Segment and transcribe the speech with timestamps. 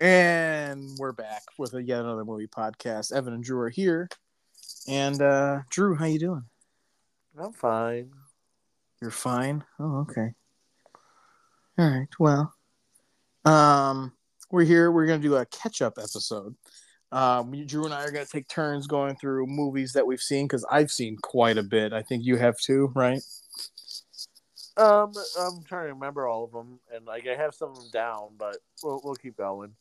[0.00, 3.12] And we're back with a yet another movie podcast.
[3.12, 4.08] Evan and Drew are here.
[4.86, 6.44] And uh Drew, how you doing?
[7.36, 8.12] I'm fine.
[9.02, 9.64] You're fine.
[9.80, 10.34] Oh, okay.
[11.78, 12.08] All right.
[12.18, 12.54] Well,
[13.44, 14.12] um,
[14.50, 14.92] we're here.
[14.92, 16.54] We're gonna do a catch-up episode.
[17.10, 20.64] Um, Drew and I are gonna take turns going through movies that we've seen because
[20.70, 21.92] I've seen quite a bit.
[21.92, 23.20] I think you have too, right?
[24.78, 27.90] Um, I'm trying to remember all of them, and like I have some of them
[27.92, 29.74] down, but we'll we'll keep going.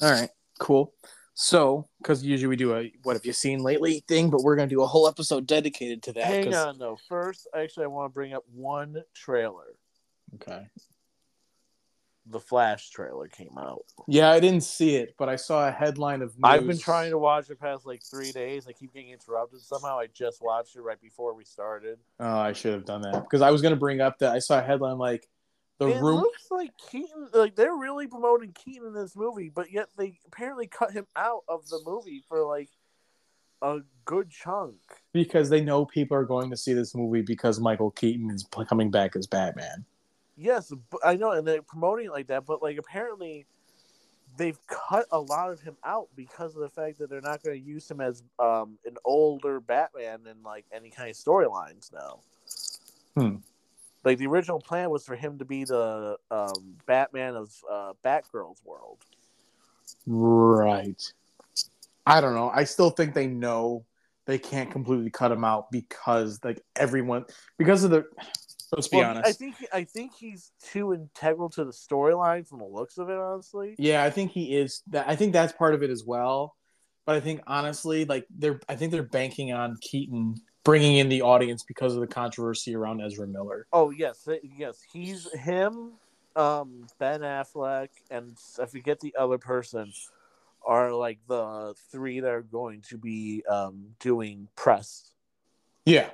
[0.00, 0.30] All right.
[0.58, 0.92] Cool.
[1.34, 4.68] So, because usually we do a "What have you seen lately?" thing, but we're gonna
[4.68, 6.24] do a whole episode dedicated to that.
[6.24, 6.98] Hang 'cause- on though.
[7.08, 9.76] First, actually, I want to bring up one trailer.
[10.34, 10.66] Okay.
[12.32, 13.84] The Flash trailer came out.
[14.08, 16.40] Yeah, I didn't see it, but I saw a headline of news.
[16.42, 18.66] I've been trying to watch it past like three days.
[18.66, 19.98] I keep getting interrupted somehow.
[19.98, 21.98] I just watched it right before we started.
[22.18, 24.38] Oh, I should have done that because I was going to bring up that I
[24.38, 25.28] saw a headline like
[25.78, 25.96] the Room.
[25.96, 26.16] it room.
[26.20, 30.66] looks like Keaton, like they're really promoting Keaton in this movie, but yet they apparently
[30.66, 32.70] cut him out of the movie for like
[33.62, 34.76] a good chunk.
[35.12, 38.90] because they know people are going to see this movie because Michael Keaton is coming
[38.90, 39.84] back as Batman.
[40.36, 40.72] Yes,
[41.04, 43.46] I know, and they're promoting it like that, but like apparently
[44.36, 47.58] they've cut a lot of him out because of the fact that they're not going
[47.58, 52.20] to use him as um, an older Batman in like any kind of storylines now.
[53.16, 53.36] Hmm.
[54.04, 58.60] Like the original plan was for him to be the um, Batman of uh, Batgirl's
[58.64, 58.98] world.
[60.06, 61.00] Right.
[62.06, 62.50] I don't know.
[62.52, 63.84] I still think they know
[64.24, 67.26] they can't completely cut him out because like everyone
[67.58, 68.04] because of the.
[68.72, 69.28] Let's be Well, honest.
[69.28, 73.18] I think I think he's too integral to the storyline from the looks of it.
[73.18, 74.82] Honestly, Yeah, I think he is.
[74.88, 76.56] That I think that's part of it as well.
[77.04, 81.22] But I think honestly, like they're, I think they're banking on Keaton bringing in the
[81.22, 83.66] audience because of the controversy around Ezra Miller.
[83.72, 85.92] Oh yes, yes, he's him,
[86.36, 89.92] um, Ben Affleck, and I forget the other person
[90.64, 95.12] are like the three that are going to be um doing press.
[95.84, 96.08] Yeah.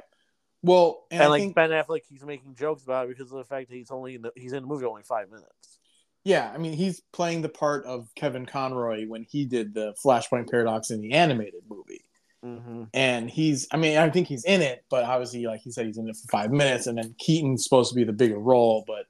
[0.62, 3.44] Well, and, And, like think, Ben Affleck, he's making jokes about it because of the
[3.44, 5.78] fact that he's only in the, he's in the movie only five minutes.
[6.24, 10.50] yeah, I mean, he's playing the part of Kevin Conroy when he did the Flashpoint
[10.50, 12.04] Paradox in the animated movie.
[12.44, 12.84] Mm-hmm.
[12.94, 15.98] And he's, I mean, I think he's in it, but obviously, like he said, he's
[15.98, 18.84] in it for five minutes, and then Keaton's supposed to be the bigger role.
[18.86, 19.06] But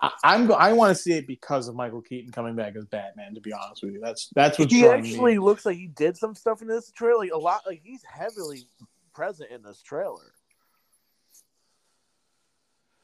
[0.00, 2.86] I, I'm, go- I want to see it because of Michael Keaton coming back as
[2.86, 3.34] Batman.
[3.34, 5.10] To be honest with you, that's that's what's He drawing me.
[5.10, 7.62] actually looks like he did some stuff in this trailer, like a lot.
[7.66, 8.62] Like he's heavily
[9.14, 10.32] present in this trailer.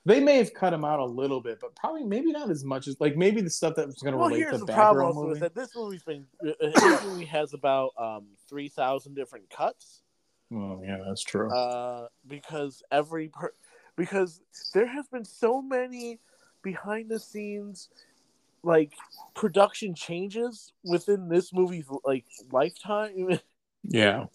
[0.06, 2.86] They may have cut him out a little bit, but probably maybe not as much
[2.86, 4.72] as like maybe the stuff that was going to Well, relate here's to the the
[4.72, 5.34] problem also movie.
[5.34, 10.02] is that this movie's been uh, this movie has about um three thousand different cuts.
[10.54, 11.50] Oh yeah, that's true.
[11.50, 13.52] uh, because every per-
[13.96, 14.40] because
[14.74, 16.20] there has been so many
[16.62, 17.88] behind the scenes
[18.62, 18.92] like
[19.34, 23.38] production changes within this movie's like lifetime
[23.82, 24.26] yeah,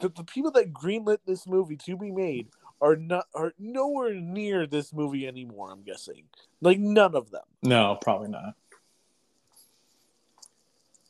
[0.00, 2.48] that the people that greenlit this movie to be made
[2.82, 6.24] are not are nowhere near this movie anymore i'm guessing.
[6.60, 7.44] Like none of them.
[7.62, 8.54] No, probably not.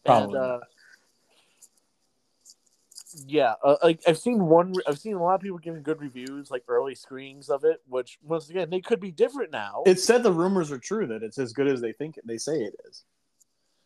[0.04, 0.60] and uh
[3.26, 6.50] yeah uh, like i've seen one i've seen a lot of people giving good reviews
[6.50, 9.82] like early screenings of it which once again they could be different now.
[9.84, 12.56] It said the rumors are true that it's as good as they think they say
[12.62, 13.04] it is.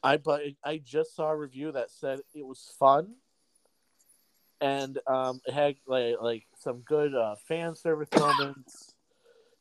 [0.03, 3.15] I but I just saw a review that said it was fun,
[4.61, 8.97] and um, it had like like some good uh, fan service moments.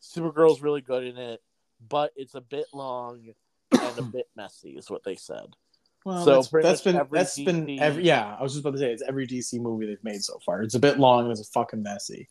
[0.01, 1.39] Supergirl's really good in it,
[1.87, 3.29] but it's a bit long
[3.71, 5.55] and a bit messy, is what they said.
[6.03, 8.35] Well, So that's, that's been every that's been every yeah.
[8.39, 10.63] I was just about to say it's every DC movie they've made so far.
[10.63, 12.27] It's a bit long and it's fucking messy.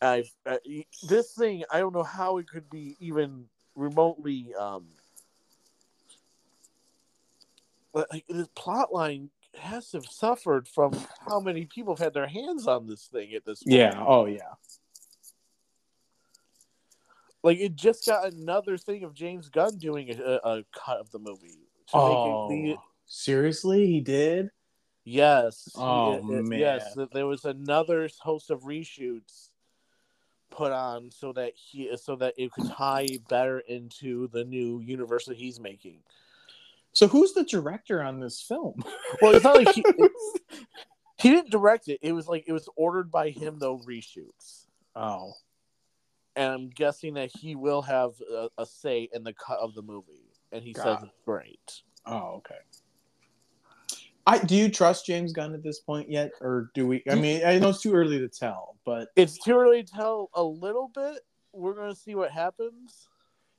[0.00, 0.56] I uh,
[1.06, 4.86] this thing I don't know how it could be even remotely um
[7.92, 10.92] but, like the plot line has to have suffered from
[11.28, 13.76] how many people have had their hands on this thing at this point.
[13.76, 14.04] Yeah.
[14.06, 14.52] Oh yeah.
[17.42, 21.18] Like it just got another thing of James Gunn doing a, a cut of the
[21.18, 21.60] movie.
[21.88, 22.82] To Oh, make it oh.
[22.82, 24.50] the, seriously, he did.
[25.04, 25.68] yes.
[25.76, 26.58] Oh, it- it- man.
[26.58, 29.50] Yes, there was another host of reshoots
[30.50, 35.26] put on so that he so that it could tie better into the new universe
[35.26, 35.98] that he's making.
[36.96, 38.82] So who's the director on this film?
[39.20, 39.84] Well, it's not like he,
[41.18, 41.98] he didn't direct it.
[42.00, 44.64] It was like it was ordered by him though reshoots.
[44.94, 45.32] oh,
[46.36, 49.82] And I'm guessing that he will have a, a say in the cut of the
[49.82, 50.32] movie.
[50.52, 51.82] And he says it's great.
[52.06, 52.54] oh, okay.
[54.26, 57.02] I do you trust James Gunn at this point yet, or do we?
[57.10, 60.30] I mean, I know it's too early to tell, but It's too early to tell
[60.32, 61.20] a little bit.
[61.52, 63.06] We're gonna see what happens.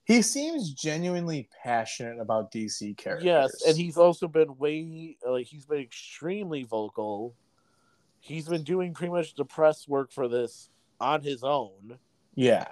[0.07, 3.25] He seems genuinely passionate about DC characters.
[3.25, 7.35] Yes, and he's also been way like he's been extremely vocal.
[8.21, 10.69] He's been doing pretty much the press work for this
[10.99, 11.97] on his own.
[12.35, 12.67] yeah.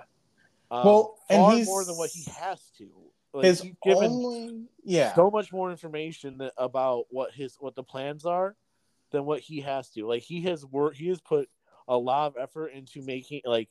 [0.71, 2.89] Um, Well, and far he's- more than what he has to.
[3.33, 5.13] Like, his he's given only yeah.
[5.13, 8.55] so much more information that, about what his what the plans are
[9.11, 10.07] than what he has to.
[10.07, 11.49] Like he has worked, he has put
[11.89, 13.67] a lot of effort into making like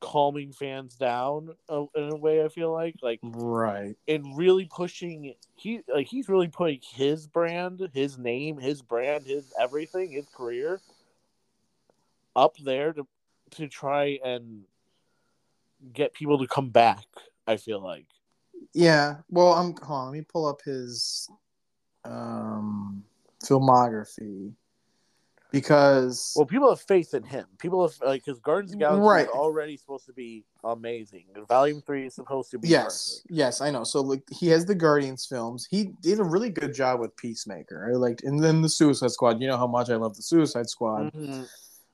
[0.00, 2.44] calming fans down uh, in a way.
[2.44, 3.96] I feel like like right.
[4.06, 9.52] and really pushing he like he's really putting his brand, his name, his brand, his
[9.58, 10.80] everything, his career
[12.36, 13.06] up there to
[13.52, 14.64] to try and
[15.92, 17.06] get people to come back.
[17.46, 18.06] I feel like.
[18.74, 19.18] Yeah.
[19.30, 21.28] Well, I'm hold on, let me pull up his
[22.04, 23.04] um
[23.42, 24.52] filmography
[25.50, 27.46] because Well, people have faith in him.
[27.58, 29.26] People have like because Guardians of the Galaxy Right.
[29.26, 31.24] is already supposed to be amazing.
[31.48, 33.84] Volume Three is supposed to be yes, yes, I know.
[33.84, 35.66] So like he has the Guardians films.
[35.70, 37.90] He did a really good job with Peacemaker.
[37.92, 39.40] I liked, and then the Suicide Squad.
[39.40, 41.12] You know how much I love the Suicide Squad.
[41.12, 41.16] perfect.
[41.32, 41.48] Mhm.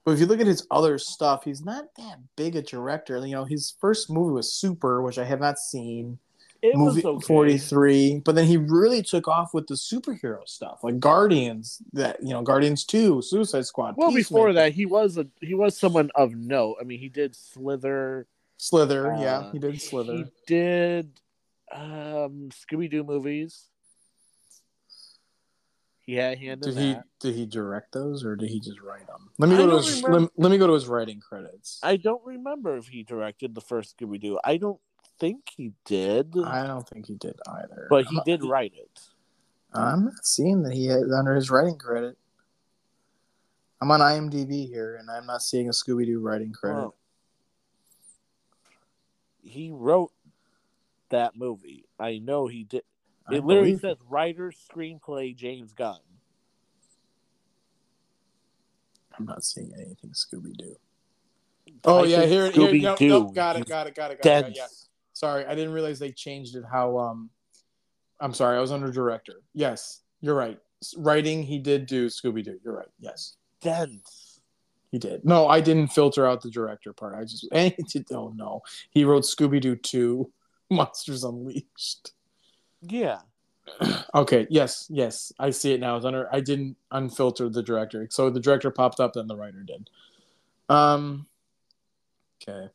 [0.05, 3.17] But if you look at his other stuff, he's not that big a director.
[3.27, 6.19] You know, his first movie was Super, which I have not seen.
[6.65, 7.27] It movie okay.
[7.27, 12.31] 43 but then he really took off with the superhero stuff like guardians that you
[12.31, 16.35] know guardians 2 suicide squad Well, before that, he was a he was someone of
[16.35, 16.77] note.
[16.81, 18.27] I mean, he did Slither.
[18.57, 21.21] slither uh, yeah he did slither He did
[21.71, 23.69] um Scooby Doo movies.
[26.07, 27.05] Yeah, he had hand did he that.
[27.21, 30.03] did he direct those or did he just write them let me go to his
[30.03, 33.61] let, let me go to his writing credits I don't remember if he directed the
[33.61, 34.39] first Scooby Doo.
[34.43, 34.81] I don't
[35.21, 39.01] think he did, i don't think he did either but he I'm, did write it.
[39.73, 42.17] I'm not seeing that he had under his writing credit
[43.81, 46.95] i'm on imdb here and i'm not seeing a scooby-doo writing credit Well,
[49.43, 50.11] he wrote
[51.11, 51.85] that movie.
[52.01, 52.83] I know he did.
[53.29, 56.01] I It literally believe- says writer, screenplay, James Gunn.
[59.17, 60.75] i'm not seeing anything scooby-doo
[61.85, 63.09] Oh Type yeah, in here, here, nope, Scooby-Doo.
[63.09, 64.43] nope, got it, got it, got it, got it.
[64.43, 64.57] got it.
[64.57, 64.67] Yeah,
[65.15, 66.65] sorry, I didn't realize they changed it.
[66.71, 67.31] How um,
[68.21, 69.41] I'm sorry, I was under director.
[69.55, 70.59] Yes, you're right.
[70.99, 72.59] Writing, he did do Scooby Doo.
[72.63, 72.89] You're right.
[73.01, 74.41] Yes, Dense.
[74.91, 75.25] he did.
[75.25, 77.15] No, I didn't filter out the director part.
[77.15, 80.31] I just and he did, oh no, he wrote Scooby Doo two,
[80.71, 82.13] Monsters Unleashed.
[82.83, 83.21] Yeah.
[84.15, 85.97] Okay, yes, yes, I see it now.
[85.97, 86.33] It's under.
[86.33, 89.91] I didn't unfilter the director, so the director popped up, then the writer did.
[90.69, 91.27] Um.
[92.41, 92.69] Okay.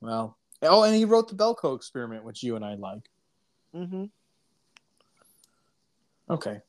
[0.00, 3.02] Well, oh, and he wrote the Belko experiment, which you and I like.
[3.74, 4.04] Mm-hmm.
[6.30, 6.60] Okay.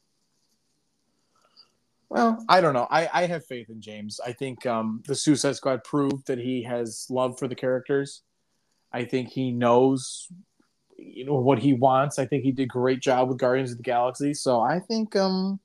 [2.10, 2.88] Well, I don't know.
[2.92, 4.20] I, I have faith in James.
[4.26, 8.24] I think um, the Suicide Squad proved that he has love for the characters.
[8.92, 10.28] I think he knows,
[10.98, 12.20] you know, what he wants.
[12.20, 14.34] I think he did a great job with Guardians of the Galaxy.
[14.34, 15.62] So I think um,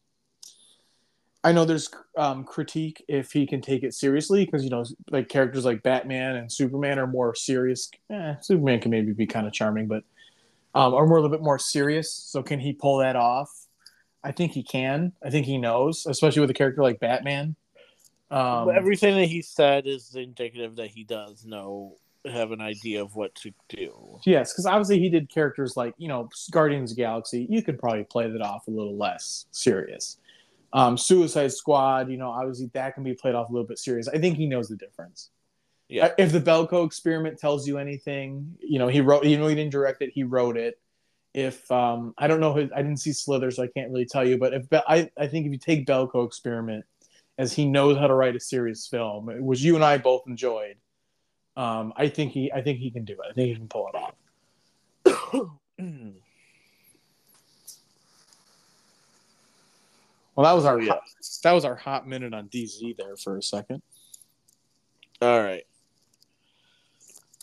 [1.46, 5.28] I know there's um, critique if he can take it seriously because you know, like
[5.28, 7.88] characters like Batman and Superman are more serious.
[8.10, 10.02] Eh, Superman can maybe be kind of charming, but
[10.74, 12.12] um, are more a little bit more serious.
[12.12, 13.48] So can he pull that off?
[14.24, 15.12] I think he can.
[15.24, 17.54] I think he knows, especially with a character like Batman.
[18.28, 23.14] Um, everything that he said is indicative that he does know, have an idea of
[23.14, 24.18] what to do.
[24.24, 27.46] yes, because obviously he did characters like you know Guardians of the Galaxy.
[27.48, 30.18] You could probably play that off a little less serious.
[30.76, 34.08] Um, Suicide Squad, you know, obviously that can be played off a little bit serious.
[34.08, 35.30] I think he knows the difference.
[35.88, 36.06] Yeah.
[36.06, 39.54] Uh, If the Belko experiment tells you anything, you know, he wrote, even though he
[39.54, 40.78] didn't direct it, he wrote it.
[41.32, 44.26] If um, I don't know, his, I didn't see Slither, so I can't really tell
[44.26, 44.36] you.
[44.36, 46.84] But if Be- I, I think if you take Belko experiment,
[47.38, 50.76] as he knows how to write a serious film, which you and I both enjoyed,
[51.56, 53.30] um, I think he, I think he can do it.
[53.30, 53.96] I think he can pull it
[55.08, 55.50] off.
[60.36, 60.92] Well, that was our Oh, yeah.
[60.92, 61.02] hot,
[61.42, 63.82] that was our hot minute on DC there for a second.
[65.22, 65.64] All right.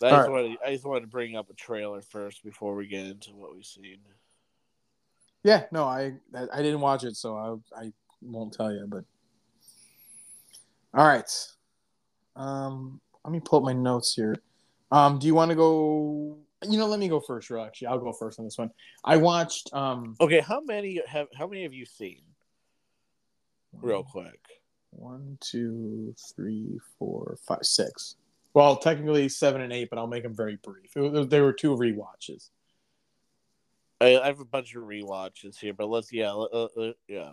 [0.02, 0.30] I All just, right.
[0.30, 3.54] wanted, I just wanted to bring up a trailer first before we get into what
[3.54, 3.98] we've seen.
[5.42, 8.86] Yeah, no, I I I didn't watch it, so I I won't tell you.
[8.88, 9.04] But
[10.94, 11.30] all right,
[12.34, 14.36] um, let me pull up my notes here.
[14.90, 16.38] Um, do you want to go?
[16.66, 17.50] You know, let me go first.
[17.50, 18.70] Real, actually, I'll go first on this one.
[19.04, 22.22] I watched um Okay, how many have how many have you seen?
[23.82, 24.38] Real quick.
[24.90, 28.16] one, two, three, four, five, six.
[28.54, 30.96] Well, technically seven and eight, but I'll make them very brief.
[30.96, 32.50] It, they were two rewatches.
[34.00, 37.32] I, I have a bunch of rewatches here, but let's yeah, uh, uh, yeah.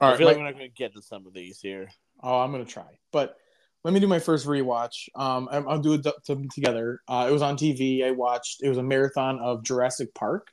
[0.00, 1.60] All I right, feel my- like we're not going to get to some of these
[1.60, 1.88] here.
[2.22, 2.98] Oh, I'm gonna try.
[3.12, 3.36] But
[3.82, 5.08] let me do my first rewatch.
[5.14, 6.06] Um, I'll do it
[6.52, 7.00] together.
[7.08, 8.04] Uh, it was on TV.
[8.04, 8.62] I watched.
[8.62, 10.48] It was a marathon of Jurassic Park,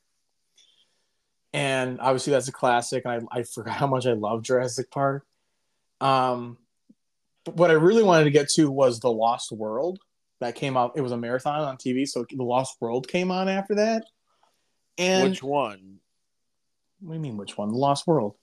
[1.53, 3.03] and obviously that's a classic.
[3.05, 5.25] And I, I forgot how much I love Jurassic Park.
[6.01, 6.57] Um,
[7.45, 9.99] but what I really wanted to get to was the Lost World
[10.39, 10.93] that came out.
[10.95, 14.05] It was a marathon on TV, so the Lost World came on after that.
[14.97, 15.99] And Which one?
[16.99, 17.69] what do you mean, which one?
[17.69, 18.35] The Lost World.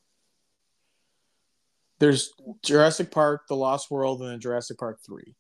[1.98, 2.32] There's
[2.62, 5.34] Jurassic Park, The Lost World, and then Jurassic Park 3.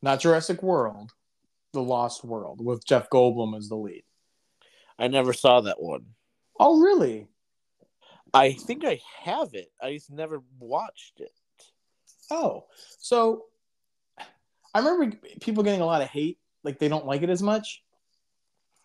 [0.00, 1.12] Not Jurassic World,
[1.72, 4.02] The Lost World, with Jeff Goldblum as the lead.
[5.02, 6.04] I never saw that one.
[6.60, 7.26] Oh, really?
[8.32, 9.72] I think I have it.
[9.82, 11.32] I just never watched it.
[12.30, 12.66] Oh,
[13.00, 13.46] so
[14.72, 17.82] I remember people getting a lot of hate, like they don't like it as much.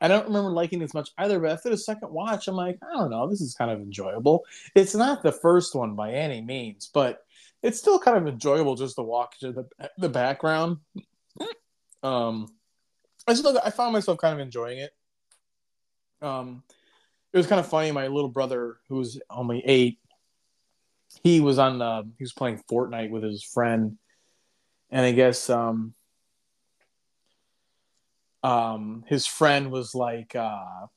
[0.02, 2.80] I don't remember liking it as much either, but after the second watch, I'm like,
[2.82, 4.44] I don't know, this is kind of enjoyable.
[4.74, 7.20] It's not the first one by any means, but
[7.62, 9.68] it's still kind of enjoyable just to walk to the
[10.00, 10.78] the background.
[12.02, 12.48] Um,
[13.28, 14.92] I still I found myself kind of enjoying it.
[16.22, 16.64] Um,
[17.34, 17.92] it was kind of funny.
[17.92, 20.00] My little brother, who's only eight,
[21.24, 23.98] he was on uh, he was playing Fortnite with his friend,
[24.90, 25.94] and I guess um,
[28.44, 30.88] um, his friend was like, uh,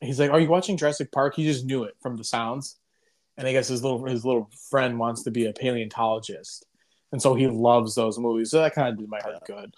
[0.00, 2.78] he's like, "Are you watching Jurassic Park?" He just knew it from the sounds,
[3.36, 6.66] and I guess his little his little friend wants to be a paleontologist,
[7.12, 8.50] and so he loves those movies.
[8.50, 9.74] So that kind of did my heart good.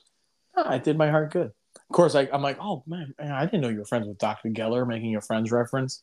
[0.56, 1.52] Ah, it did my heart good.
[1.90, 4.18] Of course, I, I'm like, oh man, man, I didn't know you were friends with
[4.18, 4.50] Dr.
[4.50, 6.02] Geller, making a friends reference.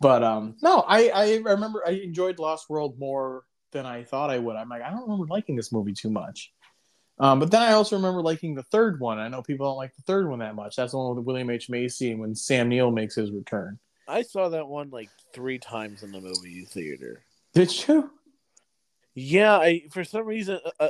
[0.00, 4.38] But um, no, I, I remember I enjoyed Lost World more than I thought I
[4.38, 4.56] would.
[4.56, 6.52] I'm like, I don't remember liking this movie too much.
[7.18, 9.18] Um, but then I also remember liking the third one.
[9.18, 10.76] I know people don't like the third one that much.
[10.76, 13.78] That's the one with William H Macy and when Sam Neill makes his return.
[14.06, 17.22] I saw that one like three times in the movie theater.
[17.54, 18.10] Did you?
[19.14, 20.88] Yeah, I for some reason uh, uh,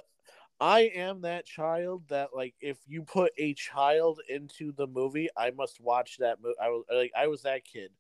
[0.61, 5.51] I am that child that like if you put a child into the movie, I
[5.51, 6.55] must watch that movie.
[6.61, 7.91] I was like I was that kid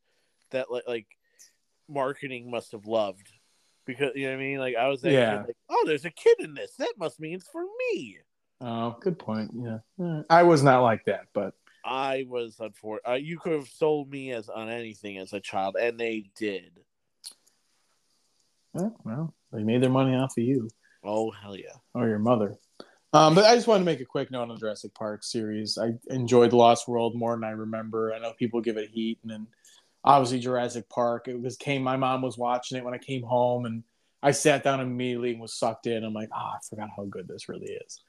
[0.50, 1.06] that like like
[1.88, 3.30] marketing must have loved
[3.84, 4.58] because you know what I mean.
[4.58, 5.36] Like I was that Yeah.
[5.38, 6.72] kid, like oh, there's a kid in this.
[6.78, 8.18] That must mean it's for me.
[8.62, 9.50] Oh, good point.
[9.54, 13.10] Yeah, I was not like that, but I was unfortunate.
[13.10, 16.80] Uh, you could have sold me as on anything as a child, and they did.
[18.78, 20.70] eh, well, they made their money off of you.
[21.06, 21.76] Oh hell yeah!
[21.94, 22.56] or your mother.
[23.12, 25.78] Um, but I just wanted to make a quick note on the Jurassic Park series.
[25.78, 28.12] I enjoyed The Lost World more than I remember.
[28.12, 29.46] I know people give it heat, and then
[30.04, 31.28] obviously Jurassic Park.
[31.28, 31.82] It was came.
[31.82, 33.84] My mom was watching it when I came home, and
[34.22, 36.04] I sat down immediately and was sucked in.
[36.04, 38.02] I'm like, ah, I forgot how good this really is.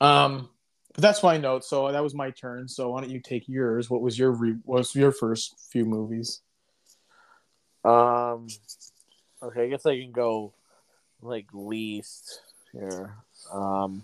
[0.00, 0.48] Um,
[0.94, 1.64] but that's my note.
[1.64, 2.68] So that was my turn.
[2.68, 3.90] So why don't you take yours?
[3.90, 6.40] What was your re- what was your first few movies?
[7.84, 8.46] Um,
[9.42, 10.52] okay, I guess I can go
[11.22, 12.40] like least
[12.72, 13.14] here.
[13.52, 14.02] Um,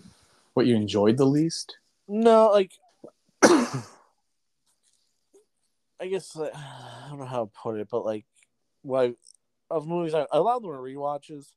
[0.53, 1.77] What you enjoyed the least?
[2.07, 2.71] no, like
[3.43, 3.83] I
[6.07, 8.25] guess uh, I don't know how to put it, but like,
[8.83, 9.13] well,
[9.69, 11.51] of movies, I, a lot of them are rewatches.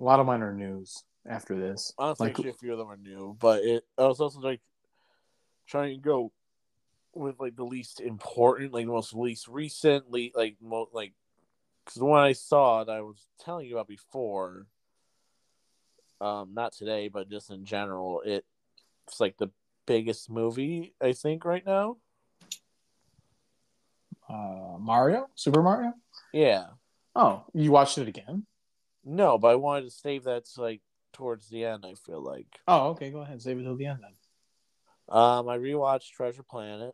[0.00, 1.92] A lot of mine are news after this.
[1.98, 3.84] Honestly, Like- actually, a few of them are new, but it.
[3.98, 4.60] I was also like
[5.66, 6.32] trying to go
[7.14, 11.12] with like the least important, like the most least recent, le- like mo- like
[11.86, 14.66] because the one I saw that I was telling you about before,
[16.20, 18.44] um, not today, but just in general, it
[19.06, 19.50] it's like the
[19.86, 21.96] biggest movie I think right now.
[24.28, 25.92] Uh, Mario, Super Mario.
[26.32, 26.66] Yeah,
[27.14, 28.44] Oh, you watched it again?
[29.04, 30.80] no, but I wanted to save that to like
[31.12, 31.86] towards the end.
[31.86, 33.10] I feel like Oh, okay.
[33.12, 33.40] Go ahead.
[33.40, 35.16] Save it till the end then.
[35.16, 36.92] um, I rewatched Treasure Planet.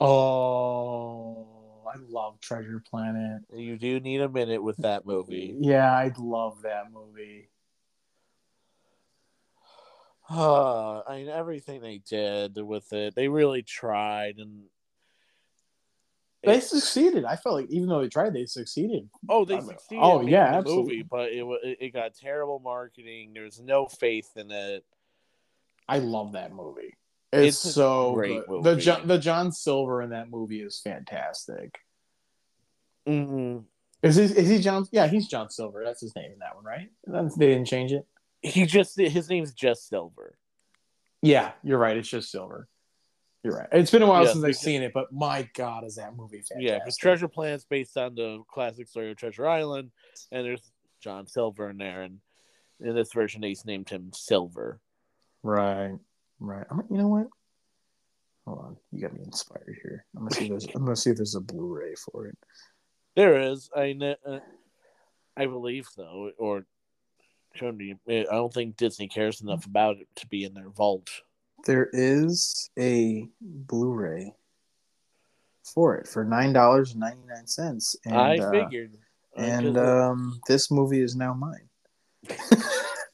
[0.00, 1.63] Oh,
[1.94, 3.42] I love Treasure Planet.
[3.54, 5.54] You do need a minute with that movie.
[5.60, 7.50] Yeah, I love that movie.
[10.28, 14.64] Uh, I mean, everything they did with it, they really tried, and
[16.42, 17.24] They succeeded.
[17.24, 19.08] I felt like even though they tried, they succeeded.
[19.28, 20.02] oh, they succeeded.
[20.02, 20.96] oh, yeah, the absolutely.
[20.96, 23.32] movie, but it it got terrible marketing.
[23.34, 24.84] There's no faith in it.
[25.88, 26.94] I love that movie.
[27.32, 28.40] It's, It's so great.
[28.62, 28.76] The.
[28.76, 31.78] John, the John Silver in that movie is fantastic.
[33.06, 33.58] Hmm
[34.02, 34.22] Is he?
[34.24, 34.86] Is he John?
[34.92, 35.82] Yeah, he's John Silver.
[35.84, 36.90] That's his name in that one, right?
[37.06, 38.06] That's- They didn't change it.
[38.42, 40.36] He just his name's just Silver.
[41.22, 41.96] Yeah, you're right.
[41.96, 42.68] It's just Silver.
[43.42, 43.68] You're right.
[43.72, 46.38] It's been a while Yeah, since I've seen it, but my God, is that movie
[46.38, 46.62] fantastic?
[46.62, 49.90] Yeah, because Treasure Planet's based on the classic story of Treasure Island,
[50.32, 50.62] and there's
[51.02, 52.20] John Silver in there, and
[52.80, 54.80] in this version they named him Silver.
[55.42, 55.92] Right,
[56.40, 56.66] right.
[56.70, 57.26] I'm, you know what?
[58.46, 60.04] Hold on, you got me inspired here.
[60.16, 60.66] I'm gonna see if there's.
[60.74, 62.38] I'm gonna see if there's a Blu-ray for it.
[63.16, 64.40] There is, I kn- uh,
[65.36, 66.64] I believe though, or
[67.54, 68.00] shouldn't.
[68.08, 71.08] I don't think Disney cares enough about it to be in their vault.
[71.66, 74.34] There is a Blu-ray
[75.62, 77.96] for it for nine dollars and ninety nine cents.
[78.10, 78.96] I figured.
[79.36, 81.68] Uh, and um, this movie is now mine.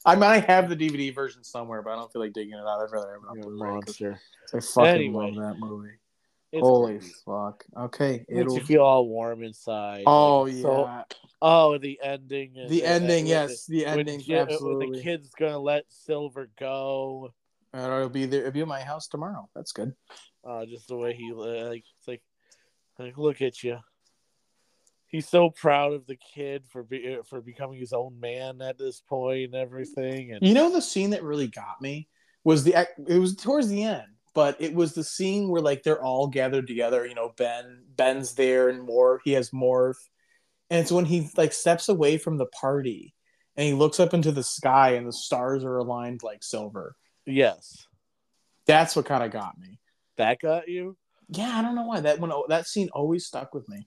[0.04, 2.60] I mean, I have the DVD version somewhere, but I don't feel like digging it
[2.60, 2.80] out.
[2.80, 3.70] I'd rather have it on Blu-ray.
[3.70, 4.20] Monster.
[4.54, 5.32] I fucking Anyway.
[5.32, 5.90] love that movie.
[6.52, 7.12] It's Holy great.
[7.24, 7.64] fuck!
[7.76, 8.54] Okay, it'll.
[8.58, 10.02] you feel all warm inside.
[10.06, 11.04] Oh Like, yeah, so-
[11.42, 12.54] oh, the ending.
[12.58, 13.24] and- the and- ending.
[13.24, 14.22] when Yes, the when ending.
[14.26, 14.96] When absolutely.
[14.98, 17.32] the kid's gonna let Silver go.
[17.72, 18.40] Uh, it'll be there.
[18.40, 19.48] It'll be at my house tomorrow.
[19.54, 19.94] That's good.
[20.44, 22.22] Uh, just the way he like, it's like,
[22.98, 23.78] like, look at you.
[25.06, 29.00] He's so proud of the kid for be, for becoming his own man at this
[29.00, 30.32] point and everything.
[30.32, 32.08] And You know the scene that really got me
[32.42, 32.74] was the
[33.06, 36.66] it was towards the end, but it was the scene where like they're all gathered
[36.66, 37.06] together.
[37.06, 39.20] You know, Ben Ben's there and more.
[39.24, 39.96] He has Morph,
[40.70, 43.14] and it's when he like steps away from the party
[43.56, 46.96] and he looks up into the sky and the stars are aligned like silver.
[47.26, 47.86] yes,
[48.66, 49.78] That's what kind of got me.
[50.16, 50.96] that got you.
[51.28, 53.86] Yeah, I don't know why that one oh, that scene always stuck with me.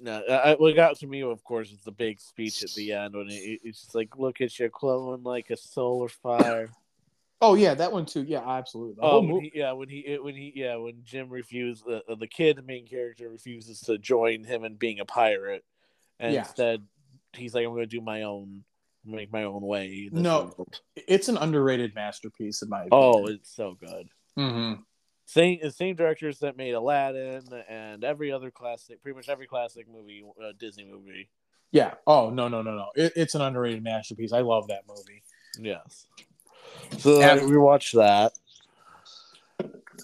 [0.00, 3.14] No, I, what got to me, of course, is the big speech at the end
[3.14, 6.70] when it, it's just like, "Look at you glowing like a solar fire."
[7.46, 8.22] Oh yeah, that one too.
[8.22, 8.96] Yeah, absolutely.
[9.02, 12.26] Oh, whole when he, yeah, when he, when he, yeah, when Jim refused, uh, the
[12.26, 15.62] kid, the main character, refuses to join him in being a pirate,
[16.18, 16.40] and Yeah.
[16.40, 16.86] instead,
[17.34, 18.64] he's like, "I'm going to do my own,
[19.04, 20.54] make my own way." No.
[20.56, 24.08] world." it's an underrated masterpiece in my Oh, it's so good.
[24.38, 24.80] Mm-hmm.
[25.26, 29.86] Same the same directors that made Aladdin and every other classic, pretty much every classic
[29.86, 31.28] movie, uh, Disney movie.
[31.72, 31.92] Yeah.
[32.06, 32.86] Oh no no no no!
[32.94, 34.32] It, it's an underrated masterpiece.
[34.32, 35.22] I love that movie.
[35.60, 36.06] Yes.
[36.98, 37.44] So Yeah.
[37.44, 38.32] we watched that.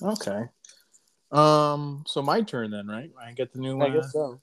[0.03, 0.45] Okay.
[1.33, 2.05] Um.
[2.07, 3.11] So my turn then, right?
[3.21, 3.93] I get the new I one.
[3.93, 4.41] guess so.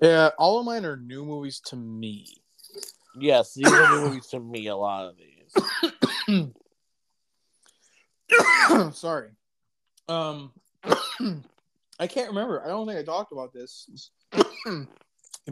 [0.00, 0.30] Yeah.
[0.38, 2.26] All of mine are new movies to me.
[3.16, 4.66] Yes, these are new movies to me.
[4.68, 6.50] A lot of these.
[8.98, 9.30] Sorry.
[10.08, 10.52] Um.
[12.00, 12.62] I can't remember.
[12.64, 14.10] I don't think I talked about this.
[14.32, 14.86] Give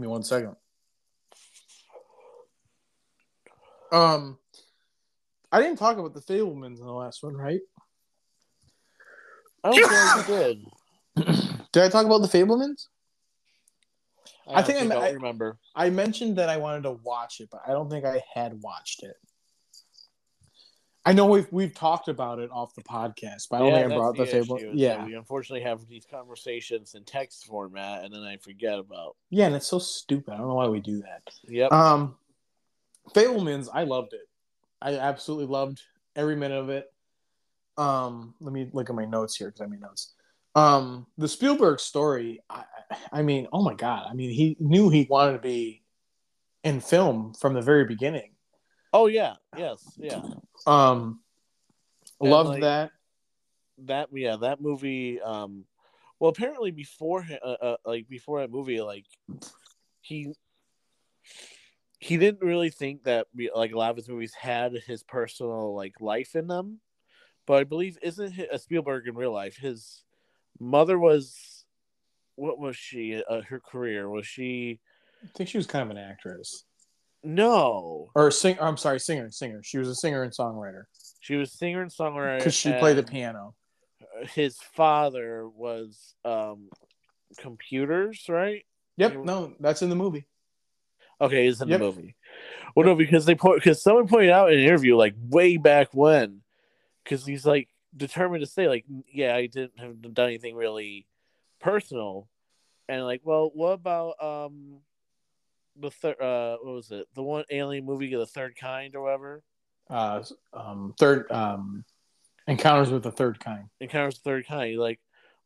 [0.01, 0.57] me one second.
[3.93, 4.39] Um.
[5.53, 7.61] I didn't talk about the Fabelmans in the last one, right?
[9.63, 10.65] I don't think I did.
[11.73, 12.87] Did I talk about the Fabelmans?
[14.49, 15.59] I don't think I- don't I- remember.
[15.75, 19.03] I mentioned that I wanted to watch it, but I don't think I had watched
[19.03, 19.17] it.
[21.05, 23.93] I know we've we've talked about it off the podcast, but I don't Yeah, think
[23.93, 24.57] I brought the, the Fable.
[24.57, 28.37] issue, is that Yeah, we unfortunately have these conversations in text format, and then I
[28.37, 29.17] forget about.
[29.31, 30.33] yeah, and it's so stupid.
[30.33, 31.23] I don't know why we do that.
[31.49, 31.73] Yep.
[31.73, 32.17] Um,
[33.15, 34.29] Fabelmans, I loved it.
[34.83, 35.81] I absolutely loved
[36.17, 36.93] every minute of it.
[37.79, 40.15] Um, let me look at my notes here because I made notes.
[40.55, 42.41] Um, the Spielberg story.
[42.51, 42.65] I,
[43.11, 44.07] I mean, oh my god!
[44.11, 45.83] I mean, he knew he wanted to be
[46.65, 48.33] in film from the very beginning.
[48.93, 49.35] oh yeah.
[49.57, 49.83] Yes.
[49.97, 50.21] Yeah.
[50.67, 51.21] Um,
[52.21, 52.91] And, loved like, that.
[53.85, 55.65] that yeah that movie um
[56.21, 59.07] well apparently before uh, uh, like before that movie like
[60.03, 60.33] he
[62.03, 66.01] he didn't really think that like a lot of his movies had his personal like
[66.01, 66.81] life in them
[67.47, 70.03] but i believe isn't hi- uh, spielberg in real life his
[70.59, 71.65] mother was
[72.35, 74.81] what was she uh, her career was she
[75.23, 76.65] I think she was kind of an actress
[77.23, 78.57] no or sing.
[78.61, 79.63] I'm sorry, singer, singer.
[79.63, 80.85] She was a singer and songwriter
[81.21, 83.55] she was singer and songwriter because she played the piano.
[84.35, 86.69] his father was um
[87.39, 88.65] computers right
[88.97, 90.27] Yep, no, that's in the movie.
[91.23, 91.79] Okay, it's in Yep.
[91.79, 92.17] the movie.
[92.75, 95.89] Well, no, because they put because someone pointed out in an interview like way back
[95.95, 96.43] when,
[97.05, 101.07] because he's like determined to say like, yeah, I didn't have done anything really
[101.61, 102.29] personal,
[102.89, 104.81] and like, well, what about um
[105.79, 109.03] the third uh what was it the one alien movie of the third kind or
[109.05, 109.43] whatever
[109.89, 111.83] Uh, um, third um,
[112.47, 113.65] encounters with the third kind.
[113.81, 114.73] encounters with the third kind.
[114.73, 115.01] You're like,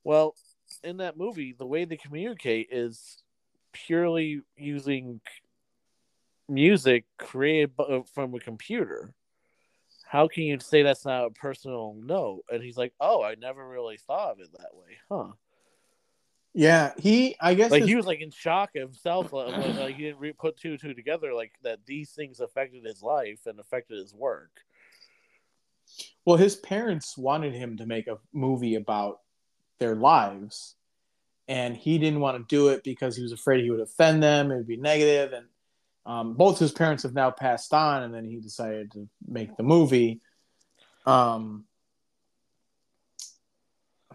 [0.05, 0.35] well,
[0.83, 3.23] in that movie, the way they communicate is
[3.73, 5.21] purely using
[6.49, 9.15] music created bu- uh, from a computer.
[10.09, 12.45] How can you say that's not a personal note?
[12.51, 15.33] And he's like, oh, I never really thought of it that way, huh?
[16.55, 17.37] Yeah, he.
[17.41, 20.21] I guess Like his- he was like in shock himself, like, like, like, he didn't
[20.21, 23.99] re- put two and two together, like that these things affected his life and affected
[23.99, 24.51] his work.
[26.25, 29.21] well, his parents wanted him to make a movie about
[29.79, 30.77] their lives,
[31.47, 34.51] and he didn't want to do it because he was afraid he would offend them.
[34.51, 35.47] It would be negative, and
[36.07, 39.63] um, both his parents have now passed on, and then he decided to make the
[39.63, 40.21] movie.
[41.05, 41.65] Um,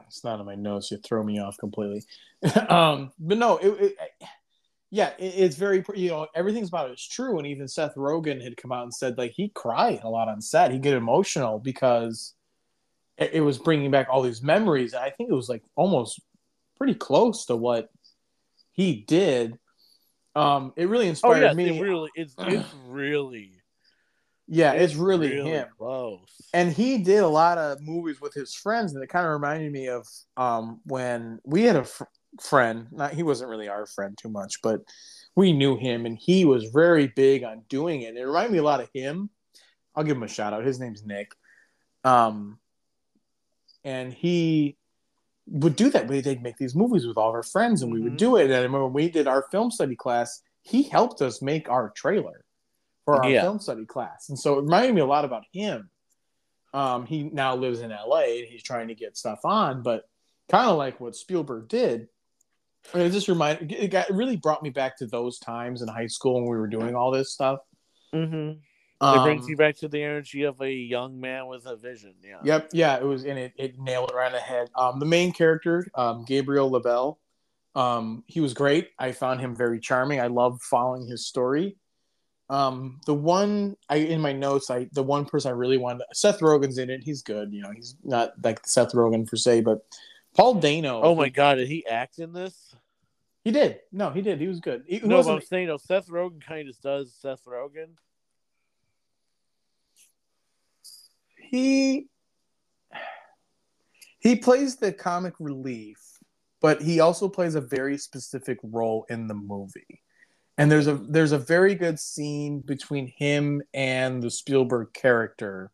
[0.08, 0.90] it's not in my notes.
[0.92, 2.04] You throw me off completely.
[2.70, 3.98] um, but no, it, it,
[4.90, 8.42] yeah, it, it's very you know everything's about it is true, and even Seth Rogen
[8.42, 10.72] had come out and said like he cried a lot on set.
[10.72, 12.34] He get emotional because
[13.18, 14.94] it, it was bringing back all these memories.
[14.94, 16.22] I think it was like almost
[16.78, 17.90] pretty close to what
[18.72, 19.58] he did.
[20.36, 21.78] Um, it really Oh inspired yeah, me.
[21.78, 23.52] it really it's it's really
[24.48, 25.68] yeah, it's really, really him.
[25.78, 26.28] close.
[26.54, 29.72] and he did a lot of movies with his friends and it kind of reminded
[29.72, 32.04] me of um, when we had a fr-
[32.42, 34.80] friend not he wasn't really our friend too much but
[35.36, 38.64] we knew him and he was very big on doing it it reminded me a
[38.64, 39.30] lot of him
[39.96, 41.32] i'll give him a shout out his name's nick
[42.06, 42.58] um,
[43.84, 44.78] and he
[45.48, 48.14] would do that they'd make these movies with all of our friends and we would
[48.14, 48.18] Mhm.
[48.18, 51.42] do it and i remember when we did our film study class he helped us
[51.42, 52.46] make our trailer
[53.06, 53.42] for our Yeah.
[53.42, 55.90] film study class and so it reminded me a lot about him
[56.74, 60.06] um, he now lives in LA and he's trying to get stuff on, but
[60.48, 62.08] kind of like what Spielberg did.
[62.94, 65.90] And it just reminded it got it really brought me back to those times in
[65.90, 67.60] high school when we were doing all this stuff.
[68.14, 68.60] Mm-hmm.
[69.02, 72.14] Um, it brings you back to the energy of a young man with a vision.
[72.24, 72.38] Yeah.
[72.44, 74.70] Yep, yeah, it was and it, it nailed it right on the head.
[74.76, 77.20] Um, the main character, um, Gabriel Labelle,
[77.74, 78.90] um, he was great.
[79.00, 80.20] I found him very charming.
[80.20, 81.78] I loved following his story.
[82.52, 86.40] Um, the one I in my notes, I the one person I really wanted, Seth
[86.40, 87.02] Rogen's in it.
[87.04, 87.52] He's good.
[87.52, 89.84] You know, he's not like Seth Rogen per se, but
[90.36, 91.02] Paul Dano.
[91.02, 92.76] Oh my god, did he act in this?
[93.44, 93.80] he did.
[93.92, 94.40] No, he did.
[94.40, 94.84] He was good.
[94.86, 95.22] He, he no.
[95.22, 95.78] I'm saying no.
[95.78, 97.96] Seth Rogen kind of does Seth Rogen.
[101.52, 102.08] He
[104.20, 105.98] he plays the comic relief,
[106.62, 110.02] but he also plays a very specific role in the movie.
[110.58, 115.72] And there's a there's a very good scene between him and the Spielberg character.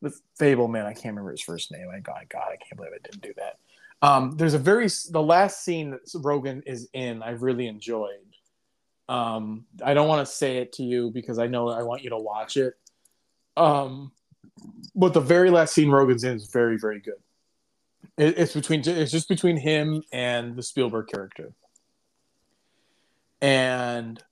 [0.00, 1.88] The Fabelman, I can't remember his first name.
[1.92, 3.58] I God, God, I can't believe I didn't do that.
[4.00, 7.22] Um, there's a very the last scene that Rogen is in.
[7.22, 8.12] I really enjoyed.
[9.10, 12.10] Um, I don't want to say it to you because I know I want you
[12.10, 12.74] to watch it.
[13.56, 14.12] Um,
[14.94, 17.14] but the very last scene Rogen's in is very, very good.
[18.16, 21.52] It, it's between it's just between him and the Spielberg character.
[23.40, 24.22] And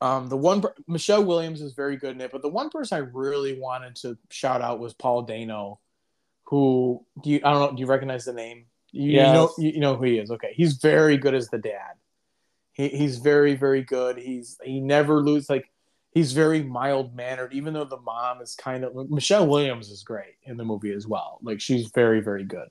[0.00, 3.08] um, the one Michelle Williams is very good in it, but the one person I
[3.12, 5.80] really wanted to shout out was Paul Dano,
[6.44, 8.66] who do you I don't know do you recognize the name?
[8.92, 10.30] You, you know you, you know who he is.
[10.30, 11.94] Okay, he's very good as the dad.
[12.72, 14.18] He, he's very very good.
[14.18, 15.70] He's he never loses like
[16.14, 20.36] he's very mild mannered, even though the mom is kind of Michelle Williams is great
[20.44, 21.38] in the movie as well.
[21.42, 22.68] Like she's very, very good.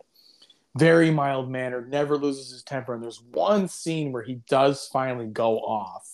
[0.76, 2.96] Very mild mannered, never loses his temper.
[2.96, 6.10] And there's one scene where he does finally go off.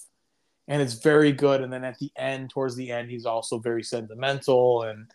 [0.67, 1.61] And it's very good.
[1.61, 5.07] And then at the end, towards the end, he's also very sentimental and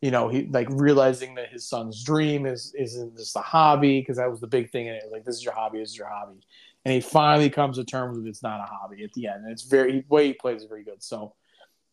[0.00, 4.16] you know, he like realizing that his son's dream is isn't just a hobby, because
[4.16, 5.04] that was the big thing in it.
[5.10, 6.40] Like, this is your hobby, this is your hobby.
[6.84, 9.42] And he finally comes to terms with it's not a hobby at the end.
[9.42, 11.02] And it's very way he plays very good.
[11.02, 11.34] So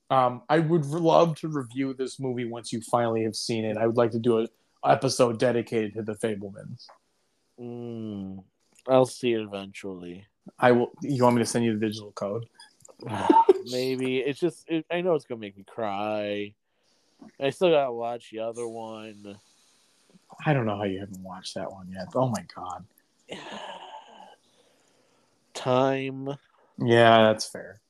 [0.09, 3.77] um, I would love to review this movie once you finally have seen it.
[3.77, 4.47] I would like to do an
[4.85, 6.85] episode dedicated to the Fabelmans.
[7.59, 8.43] Mm,
[8.87, 10.25] I'll see it eventually.
[10.59, 10.91] I will.
[11.01, 12.45] You want me to send you the digital code?
[13.71, 14.69] Maybe it's just.
[14.69, 16.53] It, I know it's gonna make me cry.
[17.39, 19.37] I still gotta watch the other one.
[20.45, 22.07] I don't know how you haven't watched that one yet.
[22.13, 22.85] Oh my god.
[25.53, 26.29] Time.
[26.77, 27.81] Yeah, that's fair.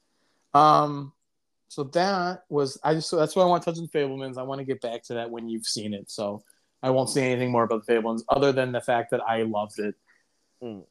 [0.54, 1.12] Um,
[1.76, 4.38] so that was I just so that's why I want to touch on Fabelmans.
[4.38, 6.10] I want to get back to that when you've seen it.
[6.10, 6.42] So
[6.82, 9.80] I won't say anything more about the Fabelmans other than the fact that I loved
[9.80, 9.94] it.
[10.64, 10.86] Mm.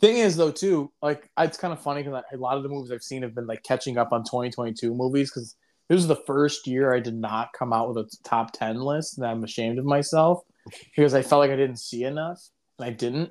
[0.00, 2.90] Thing is, though, too, like it's kind of funny because a lot of the movies
[2.90, 5.54] I've seen have been like catching up on 2022 movies because
[5.88, 9.18] this was the first year I did not come out with a top 10 list,
[9.18, 10.42] and I'm ashamed of myself
[10.96, 12.42] because I felt like I didn't see enough,
[12.80, 13.30] and I didn't.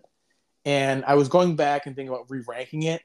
[0.64, 3.02] And I was going back and thinking about re-ranking it.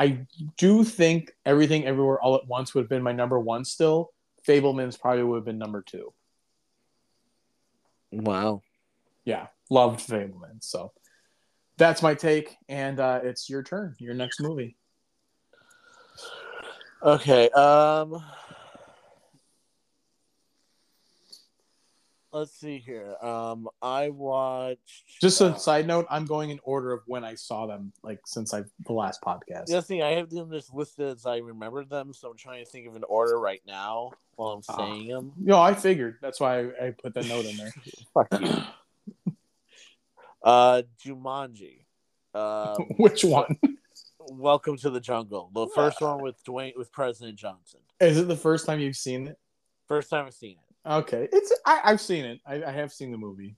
[0.00, 4.12] I do think everything everywhere all at once would have been my number one still.
[4.48, 6.14] Fabelman's probably would have been number two.
[8.10, 8.62] Wow.
[9.26, 10.60] Yeah, loved Fabelman.
[10.64, 10.92] So
[11.76, 13.94] that's my take, and uh, it's your turn.
[13.98, 14.74] Your next movie.
[17.02, 17.50] Okay.
[17.50, 18.24] Um.
[22.32, 23.16] Let's see here.
[23.20, 25.20] Um, I watched.
[25.20, 28.20] Just uh, a side note, I'm going in order of when I saw them, like
[28.24, 29.68] since I the last podcast.
[29.70, 32.70] Other thing, I have them just listed as I remembered them, so I'm trying to
[32.70, 34.76] think of an order right now while I'm Ah.
[34.76, 35.32] saying them.
[35.40, 36.18] You No, I figured.
[36.22, 37.72] That's why I, I put that note in there.
[38.14, 39.32] Fuck you.
[40.42, 41.84] Uh, Jumanji.
[42.32, 43.58] Uh, Which one?
[44.30, 45.50] Welcome to the Jungle.
[45.52, 47.80] The first one with Dwayne with President Johnson.
[48.00, 49.38] Is it the first time you've seen it?
[49.86, 50.69] First time I've seen it.
[50.86, 52.40] Okay, it's I, I've seen it.
[52.46, 53.56] I, I have seen the movie.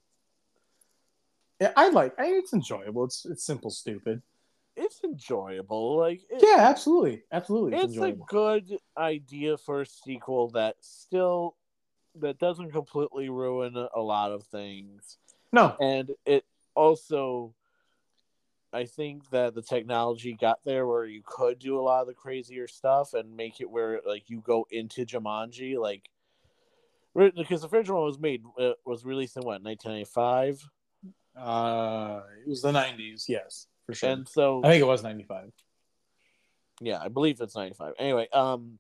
[1.61, 2.19] Yeah, I like.
[2.19, 3.05] I, it's enjoyable.
[3.05, 4.23] It's it's simple, stupid.
[4.77, 5.97] it's enjoyable.
[5.97, 7.79] Like it, Yeah, absolutely, absolutely.
[7.79, 11.57] it's a good idea for a sequel that still
[12.17, 15.19] that doesn't completely ruin a lot of things.
[15.53, 17.55] no, and it also
[18.73, 22.15] i think that the technology got there where you could do a lot of the
[22.15, 26.09] crazier stuff and make it where like you go into jumanji like
[27.15, 30.69] because the original one was made uh, was released in what 1995
[31.37, 33.25] uh, it was the '90s.
[33.29, 34.11] Yes, for sure.
[34.11, 35.51] and so I think it was '95.
[36.81, 38.79] yeah i believe it's 95 anyway um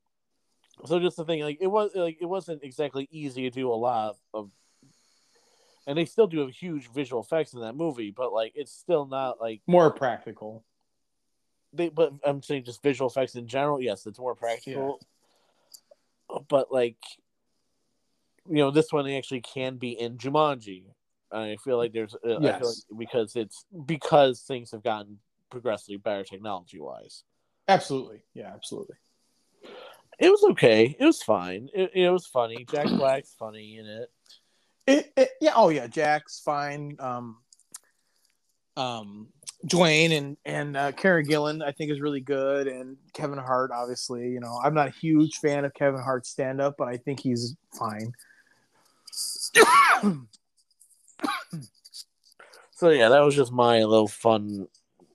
[0.86, 3.74] so just the thing like it was like it wasn't exactly easy to do a
[3.74, 4.50] lot of
[5.86, 9.06] and they still do have huge visual effects in that movie but like it's still
[9.06, 10.64] not like More practical.
[11.72, 13.80] they but I'm saying just visual effects in general.
[13.80, 15.00] Yes, it's more practical.
[16.48, 16.96] But like,
[18.48, 20.84] you know, this one actually can be in Jumanji.
[21.30, 22.62] I feel like there's, uh, I feel Yes.
[22.90, 25.18] like because it's because things have gotten
[25.50, 27.24] progressively better technology wise.
[27.68, 28.22] Absolutely.
[28.34, 28.96] Yeah, absolutely.
[30.18, 30.94] It was okay.
[30.98, 31.68] It was fine.
[31.74, 32.66] It, it was funny.
[32.70, 34.10] Jack Black's funny in it.
[34.86, 35.52] It, it, yeah.
[35.54, 35.86] Oh yeah.
[35.86, 36.96] Jack's fine.
[36.98, 37.38] Um,
[38.76, 39.28] um,
[39.66, 44.28] Dwayne and and uh, Karen Gillan, I think, is really good, and Kevin Hart, obviously.
[44.28, 47.20] You know, I'm not a huge fan of Kevin Hart's stand up, but I think
[47.20, 48.12] he's fine.
[52.82, 54.66] So yeah, that was just my little fun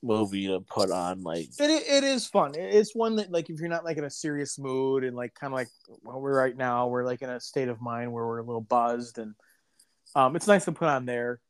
[0.02, 1.22] movie to put on.
[1.22, 2.54] Like, It, it is fun.
[2.56, 5.52] It's one that like if you're not like in a serious mood and like kind
[5.52, 5.68] of like
[6.02, 8.62] well, we're right now, we're like in a state of mind where we're a little
[8.62, 9.36] buzzed and
[10.16, 11.42] um, it's nice to put on there.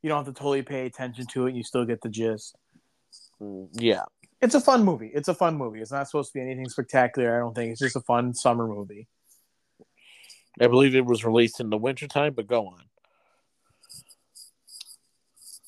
[0.00, 1.50] You don't have to totally pay attention to it.
[1.50, 2.56] And you still get the gist.
[3.38, 4.04] mm, yeah,
[4.40, 5.10] It's a fun movie.
[5.12, 5.82] It's a fun movie.
[5.82, 7.36] It's not supposed to be anything spectacular.
[7.36, 9.08] I don't think it's just a fun summer movie.
[10.60, 12.34] I believe it was released in the wintertime.
[12.34, 12.82] But go on.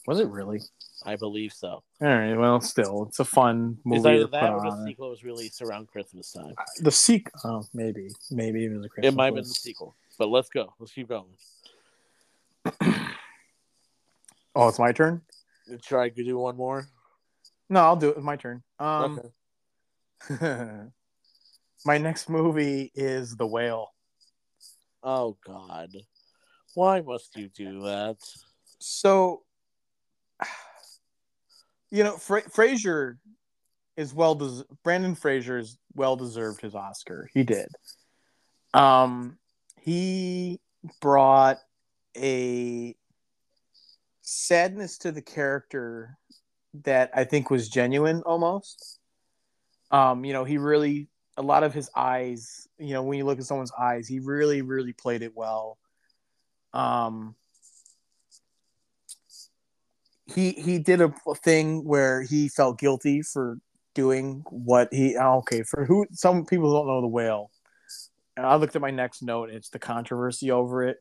[0.07, 0.61] Was it really?
[1.05, 1.83] I believe so.
[2.01, 2.35] All right.
[2.35, 3.99] Well, still, it's a fun movie.
[3.99, 6.55] It's either that or the sequel was released around Christmas time.
[6.81, 7.41] The sequel.
[7.45, 9.13] Oh, maybe, maybe even the Christmas.
[9.13, 9.95] It might have been the sequel.
[10.19, 10.75] But let's go.
[10.79, 11.27] Let's keep going.
[14.55, 15.23] Oh, it's my turn.
[15.83, 16.89] Try to do one more.
[17.71, 18.17] No, I'll do it.
[18.17, 18.65] It's my turn.
[18.81, 19.21] Um,
[20.29, 20.81] okay.
[21.87, 23.93] my next movie is The Whale.
[25.03, 25.95] Oh God,
[26.75, 28.17] why must you do that?
[28.79, 29.43] So,
[31.91, 33.19] you know, Fra- Fraser
[33.97, 37.29] is well des- Brendan Fraser is well deserved his Oscar.
[37.33, 37.69] He did.
[38.75, 39.39] Um,
[39.81, 40.61] he
[41.01, 41.59] brought
[42.17, 42.95] a
[44.23, 46.17] sadness to the character
[46.85, 49.01] that I think was genuine almost.
[49.91, 51.09] Um, you know, he really
[51.39, 54.61] a lot of his eyes, you know, when you look at someone's eyes, he really,
[54.61, 55.79] really played it well.
[56.75, 57.37] Um,
[60.35, 63.59] he he did a thing where he felt guilty for
[63.95, 67.51] doing what he okay for who some people don't know the whale.
[68.37, 69.49] And I looked at my next note.
[69.49, 70.99] It's the controversy over it.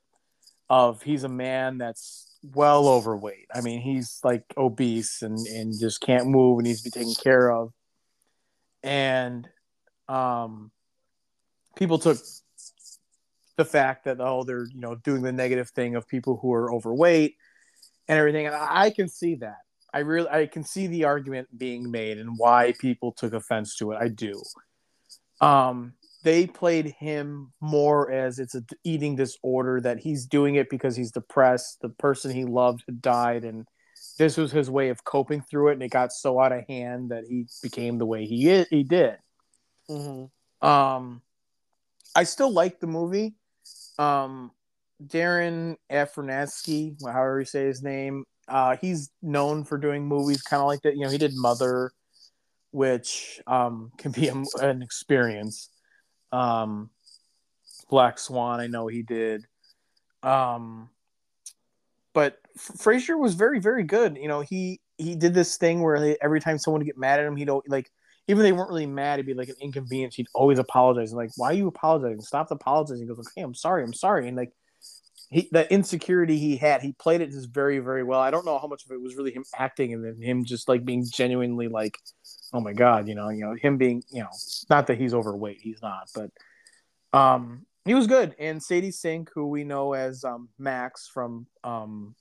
[0.69, 3.47] Of he's a man that's well overweight.
[3.53, 7.15] I mean, he's like obese and and just can't move and needs to be taken
[7.15, 7.73] care of.
[8.83, 9.49] And
[10.09, 10.71] um,
[11.75, 12.17] people took
[13.57, 16.73] the fact that oh they're you know doing the negative thing of people who are
[16.73, 17.35] overweight
[18.07, 18.47] and everything.
[18.47, 19.57] And i can see that.
[19.93, 23.91] I really i can see the argument being made and why people took offense to
[23.91, 23.97] it.
[23.99, 24.41] I do.
[25.41, 25.93] Um
[26.23, 31.11] they played him more as it's a eating disorder that he's doing it because he's
[31.11, 31.79] depressed.
[31.81, 33.65] The person he loved had died and
[34.19, 35.73] this was his way of coping through it.
[35.73, 39.17] And it got so out of hand that he became the way he he did
[39.89, 40.67] Mm-hmm.
[40.67, 41.21] um,
[42.15, 43.35] I still like the movie.
[43.99, 44.51] Um,
[45.03, 50.67] Darren Aronofsky, however you say his name, uh, he's known for doing movies kind of
[50.67, 50.95] like that.
[50.95, 51.91] You know, he did Mother,
[52.71, 55.69] which um, can be a, an experience.
[56.31, 56.89] Um,
[57.89, 59.45] Black Swan, I know he did.
[60.23, 60.89] Um,
[62.13, 64.17] but F- Fraser was very, very good.
[64.17, 67.25] You know, he he did this thing where every time someone would get mad at
[67.27, 67.91] him, he'd al- like
[68.27, 70.15] even they weren't really mad, it'd be like an inconvenience.
[70.15, 71.11] He'd always apologize.
[71.11, 72.21] And like, why are you apologizing?
[72.21, 73.07] Stop apologizing.
[73.07, 74.27] He goes, okay, I'm sorry, I'm sorry.
[74.27, 74.51] And like,
[75.29, 78.19] he that insecurity he had, he played it just very, very well.
[78.19, 80.69] I don't know how much of it was really him acting and then him just
[80.69, 81.97] like being genuinely like,
[82.53, 84.29] oh my god, you know, you know, him being, you know,
[84.69, 86.31] not that he's overweight, he's not, but
[87.17, 88.35] um, he was good.
[88.39, 92.15] And Sadie Sink, who we know as um Max from um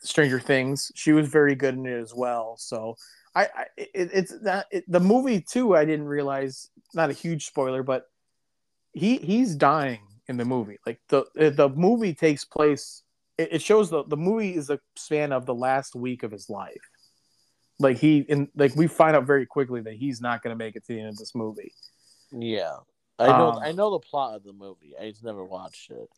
[0.00, 2.56] Stranger Things, she was very good in it as well.
[2.58, 2.96] So
[3.34, 5.76] I, I it, it's that it, the movie too.
[5.76, 6.68] I didn't realize.
[6.94, 8.04] Not a huge spoiler, but
[8.92, 10.78] he he's dying in the movie.
[10.86, 13.02] Like the the movie takes place.
[13.38, 16.50] It, it shows the the movie is a span of the last week of his
[16.50, 16.82] life.
[17.78, 20.76] Like he and like we find out very quickly that he's not going to make
[20.76, 21.72] it to the end of this movie.
[22.30, 22.76] Yeah,
[23.18, 23.52] I know.
[23.52, 24.94] Um, I know the plot of the movie.
[25.00, 26.08] I just never watched it.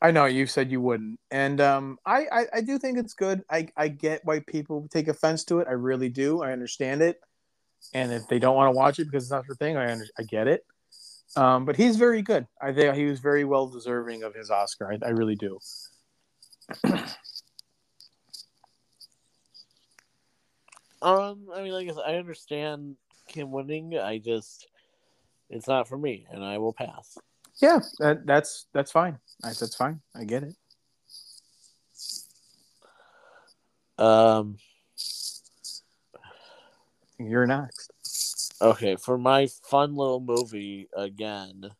[0.00, 3.42] I know you said you wouldn't, and um, I, I I do think it's good.
[3.50, 5.66] I I get why people take offense to it.
[5.68, 6.42] I really do.
[6.42, 7.20] I understand it,
[7.94, 10.06] and if they don't want to watch it because it's not their thing, I under,
[10.16, 10.64] I get it.
[11.36, 12.46] Um, but he's very good.
[12.62, 14.92] I think he was very well deserving of his Oscar.
[14.92, 15.58] I, I really do.
[21.00, 22.96] Um, I mean, like I said, I understand
[23.28, 23.96] him winning.
[23.96, 24.66] I just,
[25.48, 27.16] it's not for me, and I will pass.
[27.60, 29.18] Yeah, that, that's that's fine.
[29.42, 30.00] I, that's fine.
[30.14, 30.54] I get it.
[33.98, 34.58] Um,
[37.18, 37.90] You're next.
[38.62, 41.70] okay, for my fun little movie again,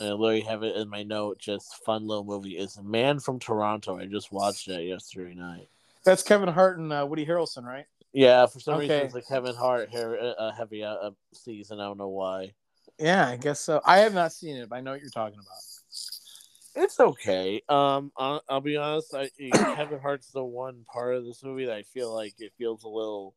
[0.00, 1.38] and I literally have it in my note.
[1.38, 3.98] Just fun little movie is Man from Toronto.
[3.98, 5.68] I just watched it yesterday night.
[6.04, 7.86] That's Kevin Hart and uh, Woody Harrelson, right?
[8.12, 8.82] Yeah, for some Okay.
[8.82, 11.80] reason it's a Kevin Hart hair, uh, heavy uh, season.
[11.80, 12.52] I don't know why.
[13.02, 13.80] Yeah, I guess so.
[13.84, 16.84] I have not seen it, but I know what you're talking about.
[16.84, 17.60] It's okay.
[17.68, 19.12] Um, I'll, I'll be honest.
[19.12, 19.28] I,
[19.74, 22.88] Kevin Hart's the one part of this movie that I feel like it feels a
[22.88, 23.34] little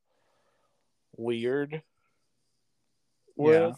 [1.17, 1.81] weird.
[3.35, 3.75] With.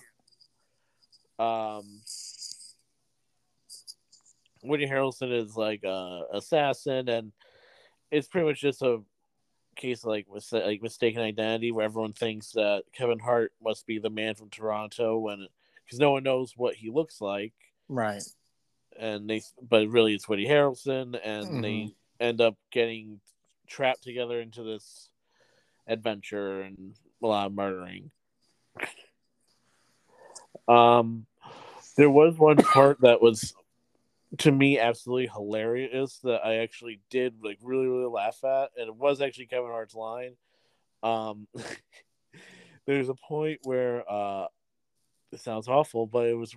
[1.40, 2.02] Um,
[4.62, 7.32] Woody Harrelson is like a assassin, and
[8.12, 9.00] it's pretty much just a
[9.78, 14.00] case of like mis- like mistaken identity, where everyone thinks that Kevin Hart must be
[14.00, 15.48] the man from Toronto, when
[15.88, 17.54] because no one knows what he looks like
[17.88, 18.22] Right.
[19.00, 23.22] and they but really it's Woody Harrelson and they end up getting
[23.68, 25.10] trapped together into this
[25.88, 28.12] adventure and a lot of murdering.
[30.68, 31.26] Um
[31.96, 33.54] there was one part that was
[34.40, 38.96] to me absolutely hilarious that I actually did like really really laugh at and it
[38.96, 40.36] was actually Kevin Hart's line.
[41.04, 41.48] Um
[42.86, 44.48] there's a point where uh
[45.32, 46.56] it sounds awful but it was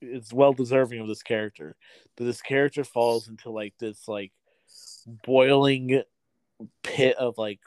[0.00, 1.74] it's well deserving of this character
[2.16, 4.32] that this character falls into like this like
[5.24, 6.02] boiling
[6.82, 7.60] pit of like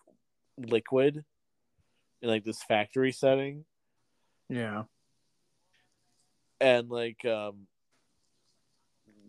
[0.58, 1.24] liquid
[2.22, 3.66] in like this factory setting
[4.50, 4.84] Yeah.
[6.62, 7.68] and like um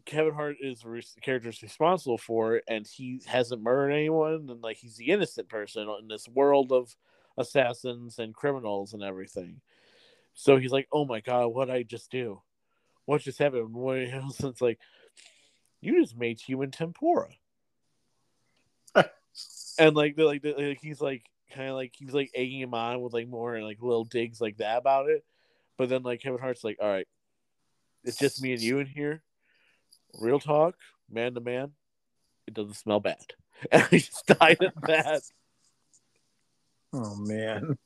[0.07, 4.61] Kevin Hart is the character is responsible for it, and he hasn't murdered anyone, and
[4.61, 6.97] like he's the innocent person in this world of
[7.37, 9.61] assassins and criminals and everything.
[10.41, 12.41] So he's like, "Oh my god, what I just do?
[13.05, 14.79] What just happened?" Woody Harrelson's like,
[15.83, 17.29] "You just made human tempura,"
[19.79, 22.73] and like, they're like, they're like he's like kind of like he's like egging him
[22.73, 25.27] on with like more like little digs like that about it,
[25.77, 27.07] but then like Kevin Hart's like, "All right,
[28.03, 29.23] it's just me and you in here."
[30.19, 30.75] real talk,
[31.11, 31.73] man to man,
[32.47, 33.17] it doesn't smell bad.
[33.71, 35.23] And I just died at that.
[36.93, 37.79] Oh man.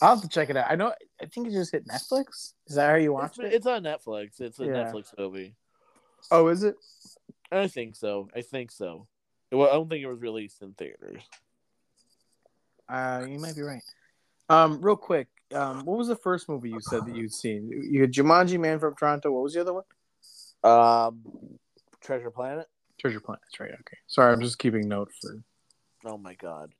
[0.00, 0.66] I'll have to check it out.
[0.70, 0.92] I know.
[1.20, 2.52] I think it just hit Netflix.
[2.66, 3.52] Is that how you It's, watched it?
[3.52, 4.40] it's on Netflix.
[4.40, 4.72] It's a Yeah.
[4.72, 5.54] Netflix movie.
[6.30, 6.76] Oh, is it?
[7.50, 8.28] I think so.
[8.34, 9.06] I think so.
[9.50, 11.22] Well, I don't think it was released in theaters.
[12.88, 13.82] Uh, you might be right.
[14.48, 15.28] Um, real quick.
[15.54, 17.68] Um, what was the first movie you said that you'd seen?
[17.90, 19.32] You had Jumanji, Man from Toronto.
[19.32, 19.84] What was the other one?
[20.62, 21.20] Um,
[22.00, 22.66] Treasure Planet.
[22.98, 23.40] Treasure Planet.
[23.46, 23.70] That's right.
[23.72, 23.96] Okay.
[24.06, 25.42] Sorry, I'm just keeping note for.
[26.04, 26.72] Oh my god.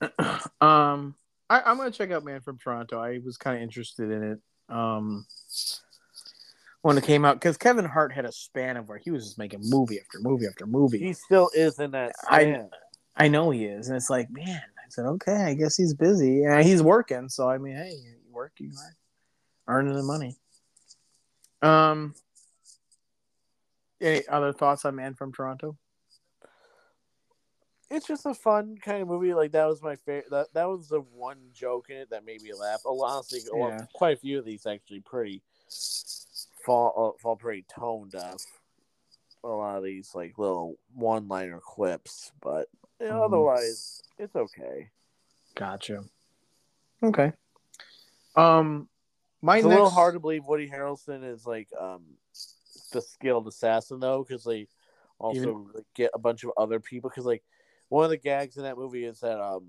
[0.60, 1.14] Um,
[1.52, 2.98] I, I'm gonna check out Man from Toronto.
[2.98, 4.38] I was kind of interested in it.
[4.74, 5.26] Um,
[6.80, 9.38] when it came out, because Kevin Hart had a span of where he was just
[9.38, 10.98] making movie after movie after movie.
[10.98, 12.12] He still is in that.
[12.28, 12.44] I-
[13.14, 14.62] I know he is, and it's like, man.
[14.78, 16.40] I said, okay, I guess he's busy.
[16.44, 17.28] Yeah, he's working.
[17.28, 18.70] So I mean, hey, you work, you
[19.68, 20.36] are earning the money.
[21.60, 22.14] Um.
[24.00, 25.76] Any other thoughts on Man from Toronto?
[27.92, 29.34] It's just a fun kind of movie.
[29.34, 30.30] Like that was my favorite.
[30.30, 32.80] That that was the one joke in it that made me laugh.
[32.86, 33.86] Oh, honestly, a lot- Yeah.
[33.92, 35.42] quite a few of these actually pretty
[36.64, 38.40] fall uh, fall pretty tone deaf.
[39.44, 42.68] A lot of these like little one liner clips, but
[43.00, 43.24] you know, Mhm.
[43.26, 44.90] otherwise it's okay.
[45.54, 46.04] Gotcha.
[47.02, 47.32] Okay.
[48.36, 48.88] Um,
[49.42, 52.16] my It's a little hard to believe Woody Harrelson is like um
[52.92, 54.68] the skilled assassin though, because they
[55.18, 57.10] also Even- like, get a bunch of other people.
[57.10, 57.42] Because like
[57.92, 59.66] one of the gags in that movie is that um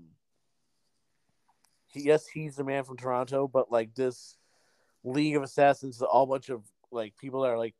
[1.88, 4.38] he, yes he's the man from Toronto, but like this
[5.04, 7.74] League of Assassins is all bunch of like people that are like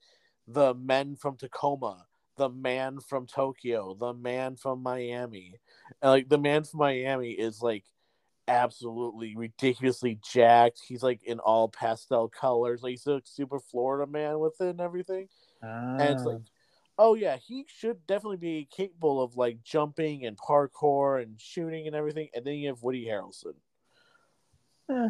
[0.46, 2.04] the men from Tacoma,
[2.36, 5.54] the man from Tokyo, the man from Miami,
[6.02, 7.84] and like the man from Miami is like
[8.46, 10.82] absolutely ridiculously jacked.
[10.86, 12.82] He's like in all pastel colors.
[12.82, 15.28] Like he's a super Florida man with it and everything.
[15.98, 16.42] And it's like
[16.96, 21.96] Oh yeah, he should definitely be capable of like jumping and parkour and shooting and
[21.96, 22.28] everything.
[22.34, 23.54] And then you have Woody Harrelson.
[24.90, 25.08] Eh.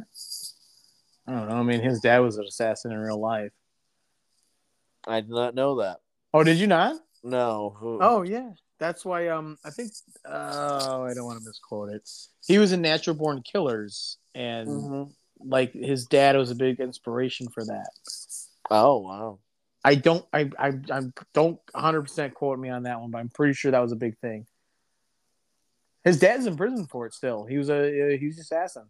[1.26, 1.56] I don't know.
[1.56, 3.52] I mean, his dad was an assassin in real life.
[5.06, 6.00] I did not know that.
[6.32, 6.96] Oh, did you not?
[7.22, 7.74] No.
[7.78, 9.28] Who- Oh yeah, that's why.
[9.28, 9.92] Um, I think.
[10.24, 12.08] Oh, I don't want to misquote it.
[12.46, 15.12] He was in Natural Born Killers, and Mhm.
[15.40, 17.90] like his dad was a big inspiration for that.
[18.70, 19.38] Oh wow.
[19.84, 20.24] I don't.
[20.32, 20.50] I.
[20.58, 20.72] I.
[20.90, 21.00] I
[21.34, 23.96] don't 100 percent quote me on that one, but I'm pretty sure that was a
[23.96, 24.46] big thing.
[26.04, 27.44] His dad's in prison for it still.
[27.44, 28.16] He was a.
[28.18, 28.84] He was an assassin.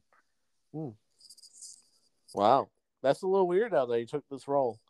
[2.34, 2.68] Wow.
[3.02, 4.80] That's a little weird how they took this role.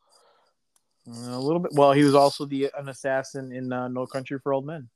[1.07, 1.73] A little bit.
[1.75, 4.89] Well, he was also the an assassin in uh, No Country for Old Men.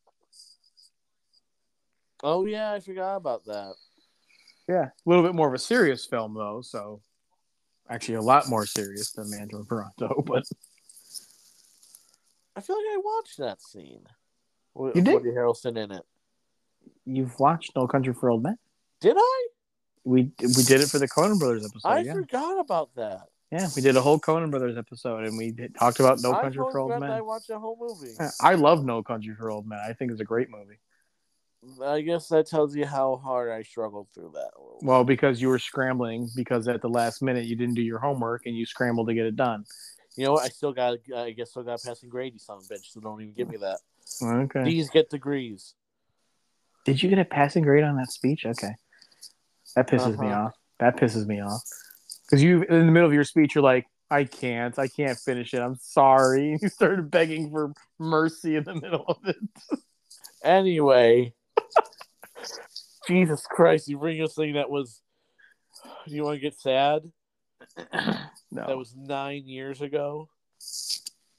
[2.22, 3.74] Oh yeah, I forgot about that.
[4.68, 6.62] Yeah, a little bit more of a serious film though.
[6.62, 7.02] So,
[7.90, 10.22] actually, a lot more serious than Man from Toronto.
[10.26, 10.44] But
[12.58, 14.02] I feel like I watched that scene.
[14.74, 15.14] With You did?
[15.14, 16.02] Woody Harrelson in it.
[17.06, 18.58] you've watched No Country for Old Men.
[19.00, 19.46] Did I?
[20.02, 21.88] We we did it for the Coen Brothers episode.
[21.88, 23.28] I yeah, forgot about that.
[23.52, 26.58] yeah, we did a whole Coen Brothers episode, and we did, talked about No Country
[26.72, 27.04] for Old Men.
[27.04, 28.14] I watched a whole movie.
[28.40, 29.78] I love No Country for Old Men.
[29.78, 30.80] I think it's a great movie.
[31.84, 34.50] I guess that tells you how hard I struggled through that.
[34.56, 34.86] a little bit.
[34.88, 38.46] Well, because you were scrambling because at the last minute you didn't do your homework
[38.46, 39.64] and you scrambled to get it done.
[40.18, 40.44] You know what?
[40.44, 40.98] I still got.
[41.16, 42.32] I guess still got passing grade.
[42.32, 42.90] You son of a bitch.
[42.90, 43.78] So don't even give me that.
[44.20, 44.64] Okay.
[44.64, 45.74] These get degrees.
[46.84, 48.44] Did you get a passing grade on that speech?
[48.44, 48.74] Okay.
[49.76, 50.46] That pisses me Uh-huh.
[50.46, 50.54] off.
[50.80, 51.62] That pisses me off.
[52.26, 54.76] Because you, in the middle of your speech, you're like, I can't.
[54.76, 55.60] I can't finish it.
[55.60, 56.58] I'm sorry.
[56.62, 59.36] You started begging for mercy in the middle of it.
[60.42, 61.32] Anyway,
[63.06, 63.86] Jesus Christ!
[63.86, 65.00] You bring us thing that was.
[66.08, 67.02] Do you want to get sad?
[68.52, 68.66] no.
[68.66, 70.28] That was nine years ago.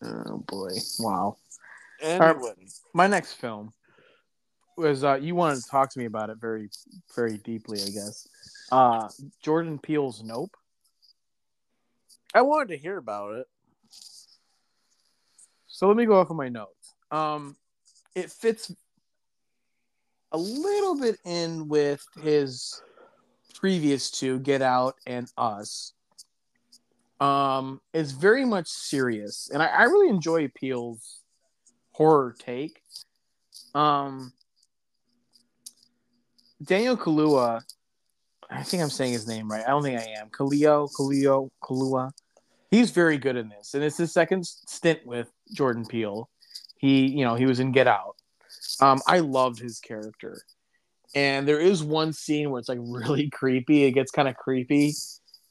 [0.03, 0.71] oh, boy.
[0.99, 1.37] Wow.
[2.01, 2.53] Anyway,
[2.93, 3.73] My next film
[4.77, 6.69] was, uh, you wanted to talk to me about it very,
[7.15, 8.27] very deeply, I guess.
[8.71, 9.09] Uh,
[9.43, 10.55] Jordan Peele's Nope.
[12.33, 13.47] I wanted to hear about it.
[15.67, 16.93] So let me go off of my notes.
[17.11, 17.55] Um,
[18.15, 18.71] it fits
[20.31, 22.81] a little bit in with his
[23.55, 25.93] previous two, Get Out and Us.
[27.19, 31.19] Um, it's very much serious, and I, I really enjoy Peele's
[31.91, 32.81] horror take.
[33.75, 34.31] Um,
[36.63, 37.61] Daniel Kaluuya,
[38.49, 39.63] I think I'm saying his name right.
[39.65, 40.29] I don't think I am.
[40.29, 42.11] Kalio, Kaleo, Kalua.
[42.71, 46.29] He's very good in this, and it's his second stint with Jordan Peele.
[46.77, 48.15] He, you know, he was in Get Out.
[48.81, 50.41] Um, I loved his character,
[51.15, 53.83] and there is one scene where it's like really creepy.
[53.83, 54.93] It gets kind of creepy,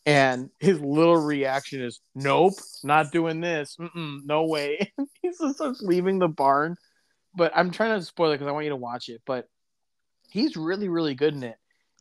[0.09, 3.77] and his little reaction is, "Nope, not doing this.
[3.79, 4.91] Mm-mm, no way."
[5.23, 6.77] He's just leaving the barn.
[7.37, 9.21] But I'm trying to spoil it because I want you to watch it.
[9.27, 9.49] But
[10.31, 11.57] he's really, really good in it,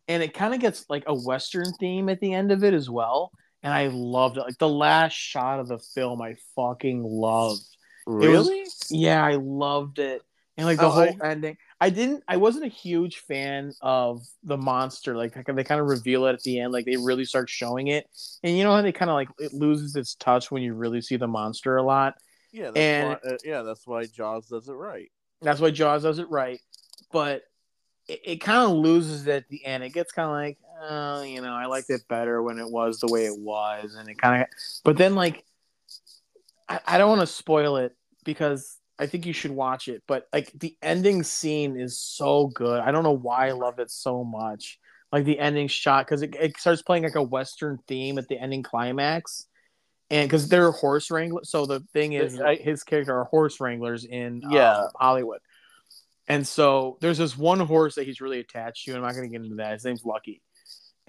[0.08, 2.90] and it kind of gets like a western theme at the end of it as
[2.90, 3.32] well.
[3.62, 4.42] And I loved it.
[4.42, 7.66] Like the last shot of the film, I fucking loved.
[8.06, 8.64] Really?
[8.90, 10.22] Yeah, I loved it.
[10.56, 11.58] And like the Oh, whole ending.
[11.80, 15.16] I didn't I wasn't a huge fan of the monster.
[15.16, 18.08] Like they kind of reveal it at the end, like they really start showing it.
[18.44, 21.02] And you know how they kind of like it loses its touch when you really
[21.02, 22.16] see the monster a lot.
[22.52, 22.72] yeah.
[22.72, 25.12] That's and- why, uh, yeah, that's why Jaws does it right.
[25.42, 26.60] That's why Jaws does it right.
[27.12, 27.44] But
[28.08, 29.84] it, it kind of loses at the end.
[29.84, 33.00] It gets kind of like, oh, you know, I liked it better when it was
[33.00, 33.94] the way it was.
[33.94, 34.48] And it kind of,
[34.84, 35.44] but then like,
[36.68, 40.04] I, I don't want to spoil it because I think you should watch it.
[40.08, 42.80] But like the ending scene is so good.
[42.80, 44.80] I don't know why I love it so much.
[45.12, 48.40] Like the ending shot because it, it starts playing like a western theme at the
[48.40, 49.48] ending climax.
[50.10, 54.06] And because they're horse wranglers, so the thing is, I- his character are horse wranglers
[54.06, 54.88] in um, Yeah.
[54.96, 55.40] Hollywood.
[56.30, 58.92] And so there's this one horse that he's really attached to.
[58.92, 59.74] And I'm not going to get into that.
[59.74, 60.42] His name's Lucky.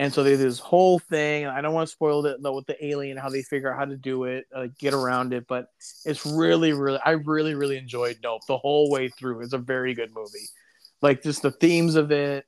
[0.01, 2.67] And so there's this whole thing, and I don't want to spoil it though with
[2.67, 5.47] the alien, how they figure out how to do it, uh, get around it.
[5.49, 5.71] But
[6.05, 9.43] it's really, really, I really, really enjoyed Nope the whole way through.
[9.43, 10.47] It's a very good movie.
[11.03, 12.47] Like just the themes of it.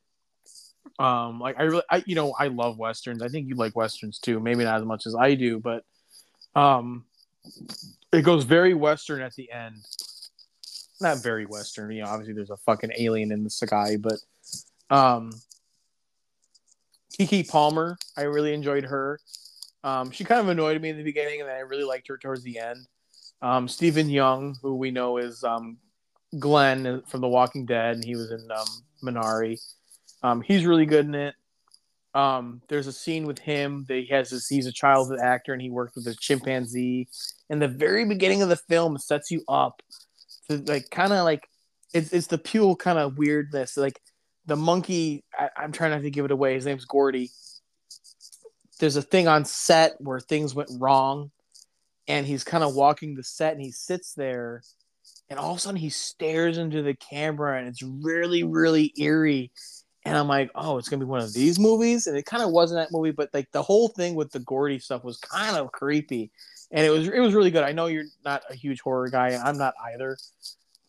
[1.00, 3.20] Um, like I really, I you know, I love westerns.
[3.20, 4.38] I think you like westerns too.
[4.38, 5.84] Maybe not as much as I do, but
[6.54, 7.04] um,
[8.12, 9.76] it goes very western at the end.
[11.00, 12.08] Not very western, you know.
[12.08, 14.18] Obviously, there's a fucking alien in the sky, but
[14.90, 15.32] um,
[17.18, 19.18] Keke Palmer, I really enjoyed her.
[19.82, 22.18] Um, she kind of annoyed me in the beginning, and then I really liked her
[22.18, 22.86] towards the end.
[23.42, 25.78] Um, Steven Yeun, who we know is um,
[26.38, 28.66] Glenn from The Walking Dead, and he was in um,
[29.02, 29.58] Minari.
[30.22, 31.34] Um, he's really good in it.
[32.14, 35.62] Um, there's a scene with him that he has this, he's a childhood actor and
[35.62, 37.08] he worked with a chimpanzee.
[37.48, 39.80] And the very beginning of the film, sets you up
[40.48, 41.48] to like kind of like
[41.94, 43.76] it's it's the pure kind of weirdness.
[43.76, 44.00] Like
[44.46, 46.54] the monkey, I, I'm trying not to give it away.
[46.54, 47.30] His name's Gordy.
[48.78, 51.30] There's a thing on set where things went wrong,
[52.08, 54.62] and he's kind of walking the set, and he sits there,
[55.28, 59.50] and all of a sudden he stares into the camera, and it's really really eerie.
[60.06, 62.50] And I'm like, oh, it's gonna be one of these movies, and it kind of
[62.50, 65.72] wasn't that movie, but like the whole thing with the Gordy stuff was kind of
[65.72, 66.30] creepy,
[66.70, 67.64] and it was it was really good.
[67.64, 70.16] I know you're not a huge horror guy, and I'm not either,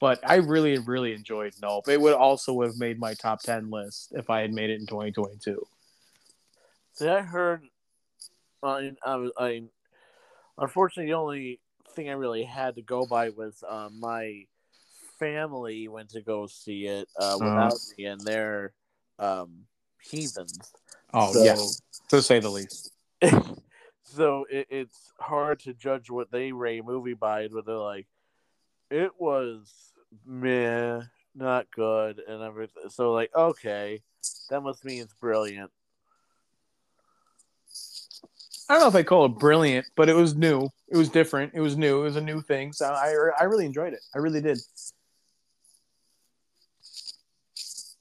[0.01, 1.87] but I really really enjoyed Nope.
[1.87, 4.81] It would also would have made my top ten list if I had made it
[4.81, 5.65] in 2022.
[6.93, 7.63] See, I heard.
[8.63, 9.61] I, I, I
[10.57, 11.59] unfortunately the only
[11.95, 14.45] thing I really had to go by was uh, my
[15.19, 18.73] family went to go see it uh, without uh, me, and they're
[19.19, 19.65] um,
[20.01, 20.73] heathens.
[21.13, 22.91] Oh so, yes, to say the least.
[24.03, 28.07] so it, it's hard to judge what they rate a movie by, but they're like,
[28.89, 29.90] it was
[30.25, 31.01] meh,
[31.35, 32.89] not good, and everything.
[32.89, 34.01] So like, okay,
[34.49, 35.71] that must mean it's brilliant.
[38.69, 40.69] I don't know if I call it brilliant, but it was new.
[40.87, 41.51] It was different.
[41.53, 41.99] It was new.
[41.99, 42.71] It was a new thing.
[42.71, 43.99] So I, I really enjoyed it.
[44.15, 44.59] I really did.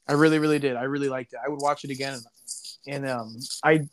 [0.06, 0.76] I really, really did.
[0.76, 1.40] I really liked it.
[1.44, 3.88] I would watch it again, and, and um, I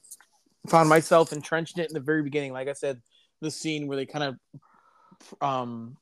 [0.68, 2.54] found myself entrenched in it in the very beginning.
[2.54, 3.02] Like I said,
[3.42, 5.98] the scene where they kind of um,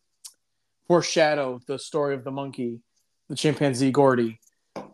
[0.87, 2.79] foreshadow the story of the monkey,
[3.29, 4.39] the chimpanzee Gordy.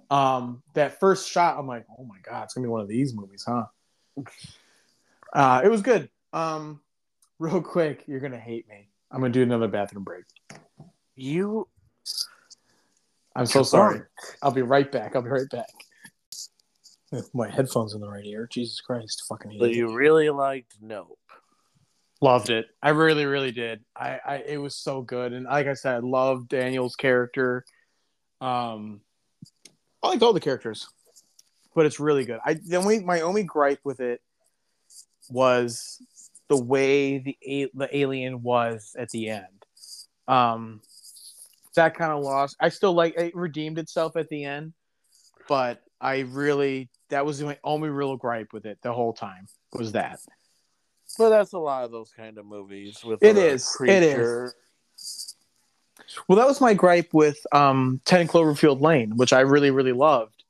[0.10, 3.16] Um, that first shot, I'm like, oh my god, it's gonna be one of these
[3.16, 3.66] movies, huh?
[5.34, 6.10] Uh, it was good.
[6.34, 6.82] Um,
[7.40, 8.90] real quick, you're gonna hate me.
[9.12, 10.26] I'm gonna do another bathroom break.
[11.16, 11.68] You.
[13.36, 14.02] I'm so sorry.
[14.42, 15.16] I'll be right back.
[15.16, 15.70] I'll be right back.
[17.34, 18.48] My headphones in the right ear.
[18.52, 19.58] Jesus Christ, fucking.
[19.60, 21.20] But you really liked Nope.
[22.22, 22.68] Loved it.
[22.84, 23.84] I really, really did.
[23.96, 27.66] I, I, it was so good, and like I said, I loved Daniel's character.
[28.40, 29.02] Um,
[30.04, 30.88] I liked all the characters,
[31.74, 32.40] but it's really good.
[32.46, 34.22] I the only my only gripe with it
[35.32, 36.00] was
[36.48, 39.66] the way the the alien was at the end.
[40.28, 40.82] Um,
[41.76, 42.56] that kind of lost.
[42.60, 44.74] I still like it redeemed itself at the end,
[45.48, 49.94] but I really that was my only real gripe with it the whole time was
[49.94, 50.20] that.
[51.22, 53.94] But that's a lot of those kind of movies with it is creature.
[53.94, 55.36] it is.
[56.28, 60.42] Well, that was my gripe with um, Ten Cloverfield Lane, which I really really loved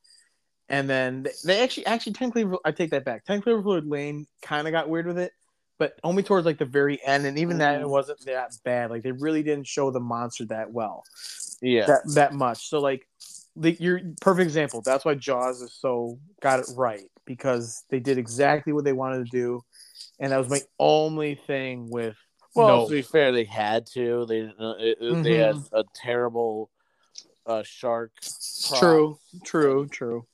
[0.72, 3.26] and then they actually actually Ten technically I take that back.
[3.26, 5.34] Ten Cloverfield Lane kind of got weird with it,
[5.78, 7.90] but only towards like the very end, and even that it mm.
[7.90, 8.90] wasn't that bad.
[8.90, 11.04] Like they really didn't show the monster that well,
[11.62, 12.70] yeah, that that much.
[12.70, 13.06] So like,
[13.58, 14.82] the, your perfect example.
[14.82, 19.26] That's why Jaws is so got it right because they did exactly what they wanted
[19.26, 19.62] to do,
[20.22, 22.16] and that was my only thing with.
[22.56, 24.26] Well, to be fair, they had to.
[24.26, 25.22] They uh, it, mm-hmm.
[25.24, 25.76] they had mm-hmm.
[25.76, 26.70] a terrible
[27.46, 28.12] uh, shark.
[28.80, 30.26] True, true, true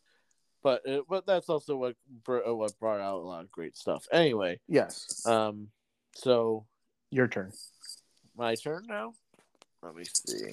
[0.68, 1.96] but it, but that's also what
[2.28, 4.06] uh, what brought out a lot of great stuff.
[4.12, 5.26] Anyway, yes.
[5.26, 5.70] Um,
[6.14, 6.66] so
[7.10, 7.54] your turn.
[8.36, 9.14] My turn now.
[9.82, 10.52] Let me see.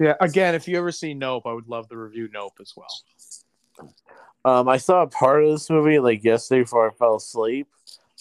[0.00, 3.92] Yeah, again, if you ever see Nope, I would love to review Nope as well.
[4.44, 7.68] Um, I saw a part of this movie like yesterday before I fell asleep.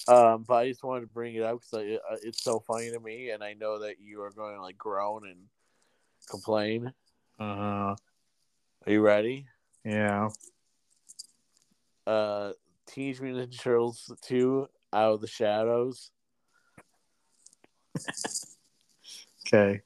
[0.07, 2.91] Um, but I just wanted to bring it up because it, uh, it's so funny
[2.91, 5.37] to me, and I know that you are going to like groan and
[6.29, 6.93] complain.
[7.39, 7.95] Uh huh.
[8.85, 9.45] Are you ready?
[9.83, 10.29] Yeah
[12.09, 12.53] uh,
[12.87, 16.11] Teenage Mutant Ninja Turtles 2 Out of the Shadows.
[19.47, 19.81] okay.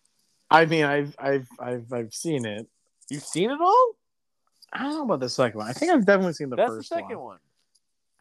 [0.50, 2.68] I mean, I've, I've, I've, I've seen it.
[3.10, 3.92] You've seen it all?
[4.72, 5.68] I don't know about the second one.
[5.68, 7.26] I think I've definitely seen the That's first the second one.
[7.26, 7.38] one.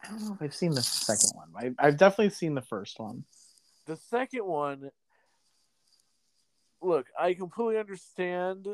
[0.03, 1.75] I don't know if I've seen the second one.
[1.79, 3.23] I, I've definitely seen the first one.
[3.85, 4.91] The second one.
[6.81, 8.67] Look, I completely understand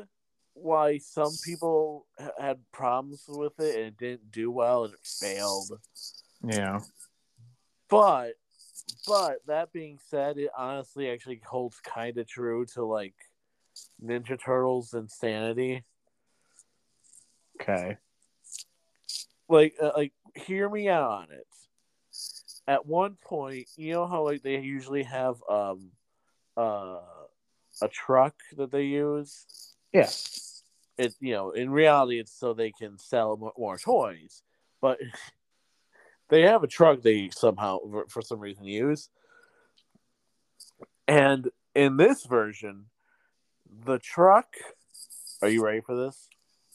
[0.54, 2.06] why some people
[2.38, 5.78] had problems with it and it didn't do well and it failed.
[6.42, 6.80] Yeah.
[7.88, 8.32] But
[9.06, 13.14] but that being said, it honestly actually holds kind of true to like
[14.02, 15.84] Ninja Turtles insanity.
[17.60, 17.98] Okay.
[19.48, 20.12] Like uh, like
[20.46, 21.46] hear me out on it.
[22.66, 25.90] At one point, you know how like they usually have um
[26.56, 26.98] uh
[27.82, 29.46] a truck that they use
[29.92, 30.08] yeah.
[30.98, 34.42] It you know in reality it's so they can sell more, more toys,
[34.80, 34.98] but
[36.28, 37.78] they have a truck they somehow
[38.08, 39.08] for some reason use.
[41.08, 42.86] And in this version,
[43.84, 44.46] the truck.
[45.42, 46.28] Are you ready for this?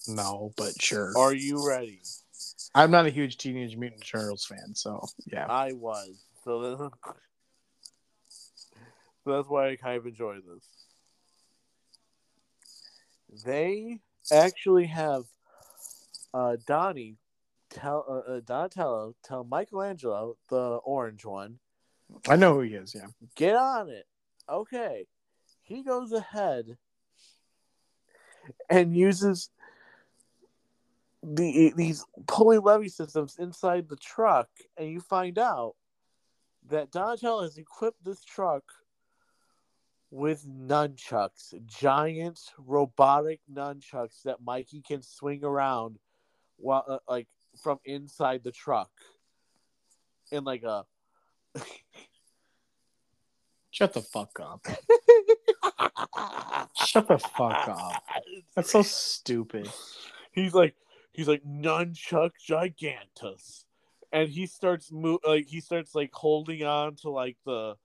[0.08, 1.14] No, but sure.
[1.18, 2.02] Are you ready?
[2.76, 5.48] I'm not a huge Teenage Mutant Turtles fan, so yeah.
[5.48, 6.24] I was.
[6.46, 6.92] So,
[9.26, 10.70] that's why I kind of enjoy this.
[13.44, 13.98] they
[14.32, 15.24] actually have
[16.36, 17.18] uh, Donnie
[17.72, 21.58] tell uh, uh, Donatello tell Michelangelo, the orange one,
[22.28, 22.94] I know who he is.
[22.96, 23.08] Yeah.
[23.36, 24.06] get on it.
[24.50, 25.06] Okay.
[25.64, 26.78] He goes ahead
[28.70, 29.50] and uses
[31.34, 35.76] the these pulley levy systems inside the truck, and you find out
[36.70, 38.64] that Donatello has equipped this truck
[40.12, 45.98] with nunchucks, giant robotic nunchucks that Mikey can swing around
[46.58, 47.28] while uh, like
[47.62, 48.92] from inside the truck
[50.32, 50.86] in like a
[53.72, 54.66] Shut the fuck up.
[56.78, 58.04] Shut the fuck up.
[58.56, 59.70] That's so stupid.
[60.32, 60.76] he's like
[61.16, 63.66] he's like nunchuck gigantus
[64.12, 67.76] and he starts mo- like he starts like holding on to like the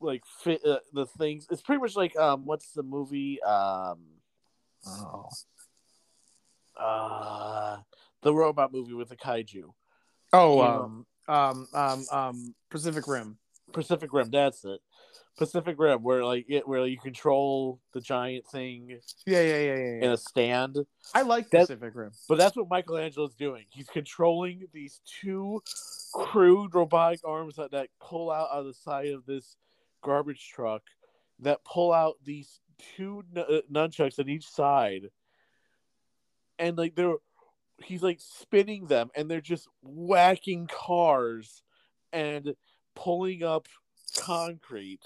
[0.00, 3.98] like fit uh, the things it's pretty much like um what's the movie um
[4.86, 5.28] Oh.
[6.78, 7.78] uh
[8.22, 9.72] the robot movie with the kaiju
[10.32, 10.58] Oh.
[10.62, 10.76] Yeah.
[10.78, 11.06] Um.
[11.28, 11.68] Um.
[11.72, 12.04] Um.
[12.12, 12.54] Um.
[12.70, 13.38] Pacific Rim.
[13.72, 14.80] pacific rim that's it
[15.36, 19.40] pacific rim where like it where you control the giant thing Yeah.
[19.42, 19.58] Yeah.
[19.58, 19.74] Yeah.
[19.74, 20.04] Yeah.
[20.06, 20.78] in a stand
[21.14, 22.12] I like That- Pacific Rim.
[22.28, 23.66] But that's what Michelangelo's doing.
[23.70, 25.62] He's controlling these two
[26.14, 29.56] crude robotic arms that, that pull out of the side of this
[30.02, 30.82] garbage truck
[31.40, 32.60] that pull out these
[32.96, 35.10] two n- uh, nunchucks on each side.
[36.58, 37.16] And like they're
[37.84, 41.62] he's like spinning them and they're just whacking cars
[42.12, 42.54] and
[42.94, 43.68] pulling up
[44.16, 45.04] concrete.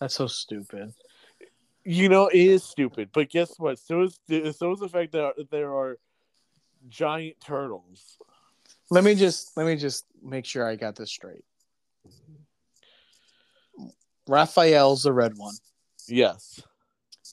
[0.00, 0.94] That's so stupid.
[1.84, 3.78] You know, it is stupid, but guess what?
[3.78, 4.18] So is
[4.56, 5.98] so is the fact that there are
[6.88, 8.18] giant turtles.
[8.90, 11.44] Let me just let me just make sure I got this straight.
[14.26, 15.54] Raphael's the red one.
[16.08, 16.60] Yes.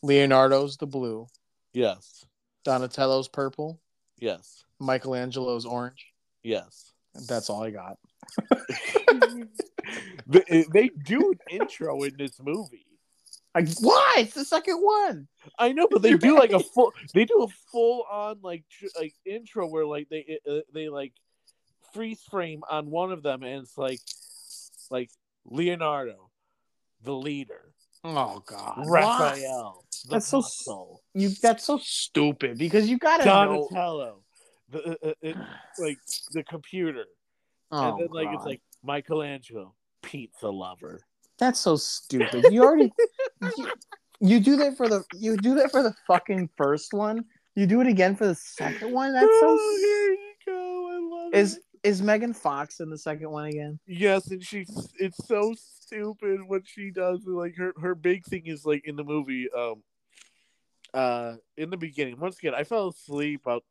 [0.04, 1.28] Leonardo's the blue.
[1.74, 2.26] Yes.
[2.64, 3.80] Donatello's purple.
[4.20, 4.64] Yes.
[4.80, 6.14] Michelangelo's orange.
[6.44, 6.87] Yes.
[7.28, 7.98] That's all I got.
[10.28, 12.86] they, they do an intro in this movie.
[13.56, 14.16] I, why?
[14.20, 15.28] It's the second one.
[15.58, 16.94] I know, but they do like a full.
[17.14, 21.14] They do a full on like tr- like intro where like they uh, they like
[21.94, 24.00] freeze frame on one of them, and it's like
[24.92, 25.10] like
[25.46, 26.30] Leonardo,
[27.02, 28.86] the leader, Oh God.
[28.86, 33.68] Raphael, the That's so muscle, You that's so stupid because you gotta know.
[34.70, 35.46] The uh, uh, uh,
[35.80, 35.98] like
[36.32, 37.06] the computer,
[37.72, 41.02] Oh, and then like it's like Michelangelo, pizza lover.
[41.38, 42.46] that's so stupid.
[42.52, 42.92] You already
[43.58, 43.72] you,
[44.20, 47.26] you do that for the you do that for the fucking first one.
[47.56, 49.14] You do it again for the second one.
[49.14, 49.48] That's so.
[49.50, 50.90] oh, here you go.
[50.92, 51.64] I love Is it.
[51.84, 53.80] is Megan Fox in the second one again?
[53.88, 57.22] Yes, and she's it's so stupid what she does.
[57.26, 59.84] Like her her big thing is like in the movie, um
[60.94, 62.20] uh in the beginning.
[62.20, 63.64] Once again, I fell asleep about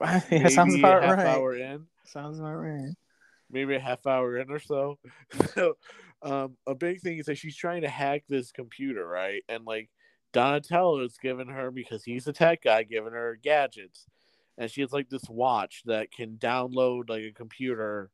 [0.00, 1.26] yeah, maybe sounds a about half right.
[1.26, 1.86] hour in.
[2.04, 2.94] Sounds about right.
[3.50, 4.98] Maybe a half hour in or so.
[5.54, 5.76] so
[6.22, 9.42] um a big thing is that she's trying to hack this computer, right?
[9.48, 9.90] And like
[10.32, 14.06] Donatello is giving her because he's a tech guy, giving her gadgets.
[14.58, 18.10] And she has like this watch that can download like a computer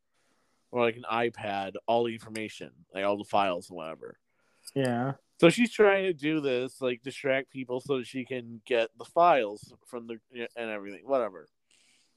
[0.71, 4.17] or like an iPad, all the information, like all the files and whatever.
[4.75, 5.15] Yeah.
[5.41, 9.07] So she's trying to do this, like distract people so that she can get the
[9.07, 10.19] files from the
[10.57, 11.49] and everything, whatever.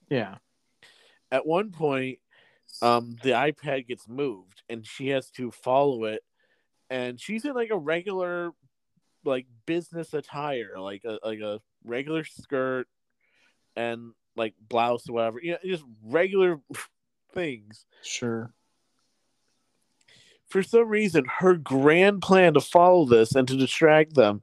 [0.10, 0.36] Yeah.
[1.32, 2.20] At one point,
[2.82, 6.22] um, the iPad gets moved and she has to follow it,
[6.89, 8.51] and she's in like a regular,
[9.26, 12.88] like business attire, like a like a regular skirt
[13.76, 16.60] and like blouse or whatever, you know, just regular
[17.34, 17.86] things.
[18.04, 18.54] Sure.
[20.47, 24.41] for some reason, her grand plan to follow this and to distract them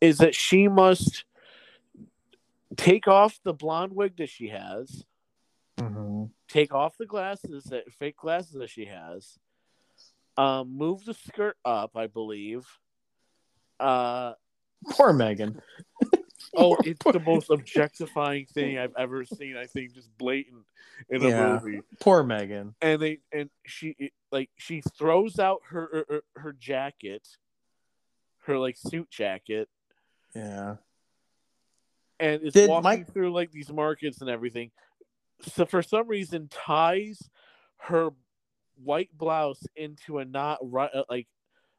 [0.00, 1.24] is that she must
[2.76, 5.04] take off the blonde wig that she has,
[5.78, 6.24] Mm-hmm.
[6.48, 9.38] take off the glasses that fake glasses that she has,
[10.38, 12.66] um, move the skirt up, I believe.
[13.78, 14.32] Uh,
[14.90, 15.60] Poor Megan.
[16.56, 19.56] oh, it's the most objectifying thing I've ever seen.
[19.56, 20.64] I think just blatant
[21.10, 21.60] in a Yeah.
[21.62, 21.80] movie.
[22.00, 22.74] Poor Megan.
[22.80, 27.26] and they and she like she throws out her her, her jacket
[28.44, 29.68] her like suit jacket
[30.34, 30.76] Yeah.
[32.20, 34.70] And is Did walking Mike- through like these markets and everything
[35.40, 37.20] so for some reason ties
[37.78, 38.10] her
[38.82, 41.26] white blouse into a knot right uh, like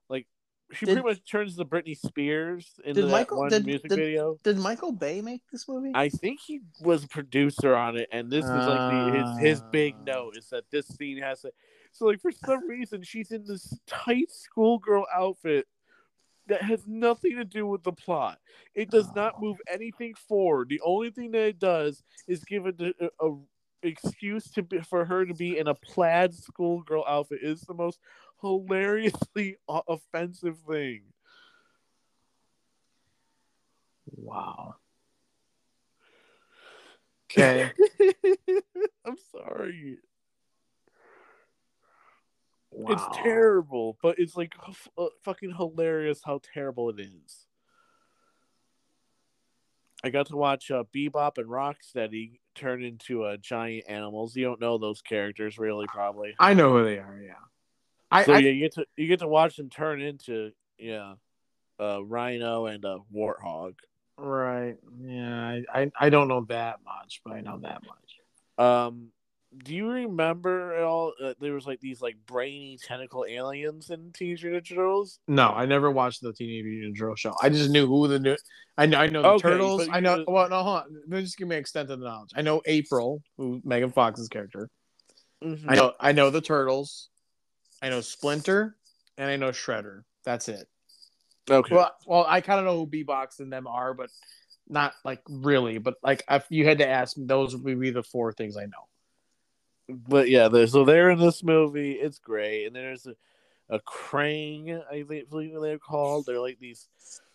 [0.10, 0.28] like
[0.74, 3.90] she Did- pretty much turns the Britney Spears into Did that Michael- one did- music
[3.90, 4.38] did- video.
[4.44, 5.92] Did Michael Bay make this movie?
[5.96, 9.62] I think he was a producer on it, and this was like the, his his
[9.72, 10.04] big Ah.
[10.06, 11.52] note is that this scene has to.
[11.94, 15.66] So like for some reason she's in this tight schoolgirl outfit
[16.48, 18.40] that has nothing to do with the plot.
[18.74, 19.42] It does not Oh.
[19.42, 20.70] move anything forward.
[20.70, 23.38] The only thing that it does is give it a, a, a
[23.84, 27.40] excuse to be, for her to be in a plaid schoolgirl outfit.
[27.42, 28.00] It's the most
[28.42, 31.04] hilariously offensive thing.
[34.16, 34.76] Wow.
[37.30, 37.70] Okay.
[39.06, 39.98] I'm sorry.
[42.78, 42.94] Wow.
[42.94, 47.48] It's terrible, but it's like f- uh, fucking hilarious how terrible it is.
[50.04, 54.36] I got to watch uh, Bebop and Rocksteady turn into uh, giant animals.
[54.36, 56.36] You don't know those characters really, probably.
[56.40, 57.20] I know who they are.
[57.20, 57.32] Yeah.
[58.12, 61.16] I, so I yeah, you get to you get to watch them turn into yeah,
[61.80, 63.74] uh, rhino and a warthog.
[64.20, 64.76] right.
[65.02, 65.48] Yeah.
[65.48, 68.64] I, I I don't know that much, but I know that much.
[68.64, 69.08] Um,
[69.64, 71.14] do you remember at all?
[71.24, 75.20] Uh, there was like these like brainy tentacle aliens in Teenage Mutant Ninja Turtles.
[75.28, 77.34] No, I never watched the Teenage Mutant Ninja Turtle show.
[77.42, 78.36] I just knew who the new.
[78.78, 78.98] I know.
[79.00, 79.88] I know the Okay, turtles.
[79.92, 80.18] I know.
[80.18, 80.94] know- Well, no, hold on.
[81.08, 82.32] Let me just give me an extent of the knowledge.
[82.36, 84.70] I know April, who Megan Fox's character.
[85.44, 85.66] Mhm.
[85.68, 85.94] I know.
[86.00, 87.10] I know the turtles.
[87.82, 88.76] I know Splinter,
[89.18, 90.04] and I know Shredder.
[90.24, 90.68] That's it.
[91.50, 91.74] Okay.
[91.76, 94.10] Well, well, I kind of know who Bebop's and them are, but
[94.68, 95.78] not like really.
[95.78, 98.66] But like, if you had to ask me, those would be the four things I
[98.66, 98.88] know.
[99.90, 101.94] But yeah, they're, so they're in this movie.
[101.94, 103.16] It's great, and there's a,
[103.70, 106.26] a Krang, I believe they're called.
[106.26, 106.88] They're like these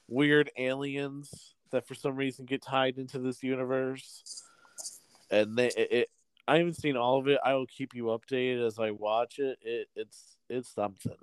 [0.09, 4.43] weird aliens that for some reason get tied into this universe,
[5.31, 5.93] and they it.
[5.93, 6.09] it
[6.49, 7.39] I haven't seen all of it.
[7.45, 9.59] I will keep you updated as I watch it.
[9.63, 11.17] It it's it's something.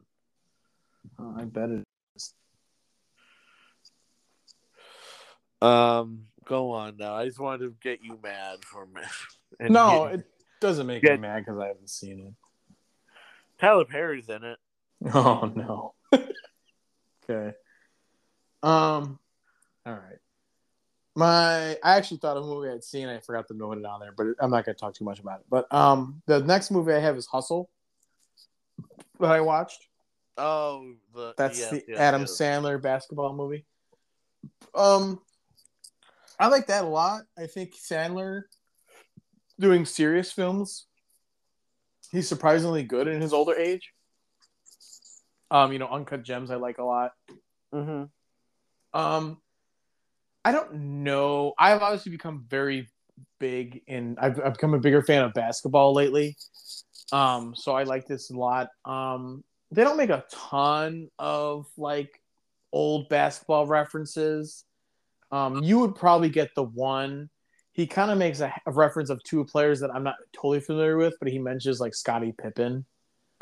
[1.19, 1.84] Oh, I bet it
[2.15, 2.34] is.
[5.61, 7.15] Um, go on now.
[7.15, 9.01] I just wanted to get you mad for me.
[9.61, 10.25] No, it
[10.60, 11.12] doesn't make Yeah.
[11.16, 12.34] me mad because I haven't seen it.
[13.60, 14.57] Tyler Perry's in it.
[15.14, 15.93] Oh no.
[17.30, 17.55] okay.
[18.62, 19.18] Um.
[19.86, 20.18] All right.
[21.16, 23.07] My, I actually thought of a movie I'd seen.
[23.07, 25.20] I forgot to note it on there, but I'm not going to talk too much
[25.20, 25.45] about it.
[25.49, 27.70] But um, the next movie I have is Hustle.
[29.20, 29.88] That I watched.
[30.38, 32.38] Oh, the That's yes, the yes, Adam yes.
[32.38, 33.66] Sandler basketball movie.
[34.74, 35.20] Um,
[36.39, 37.24] I like that a lot.
[37.38, 38.43] I think Sandler
[39.60, 40.88] doing serious films.
[42.12, 43.91] He's surprisingly good in his older age.
[45.51, 47.12] Um, you know, Uncut Gems I like a lot.
[47.74, 48.10] Mhm.
[48.93, 49.41] Um,
[50.43, 51.53] I don't know.
[51.57, 52.88] I've obviously become very
[53.39, 54.18] big in.
[54.20, 56.38] I've, I've become a bigger fan of basketball lately.
[57.12, 58.70] Um, so I like this a lot.
[58.86, 62.20] Um, they don't make a ton of like
[62.72, 64.64] old basketball references.
[65.32, 67.30] Um, you would probably get the one.
[67.80, 70.97] He kind of makes a, a reference of two players that I'm not totally familiar
[70.97, 72.84] with, but he mentions like Scottie Pippen.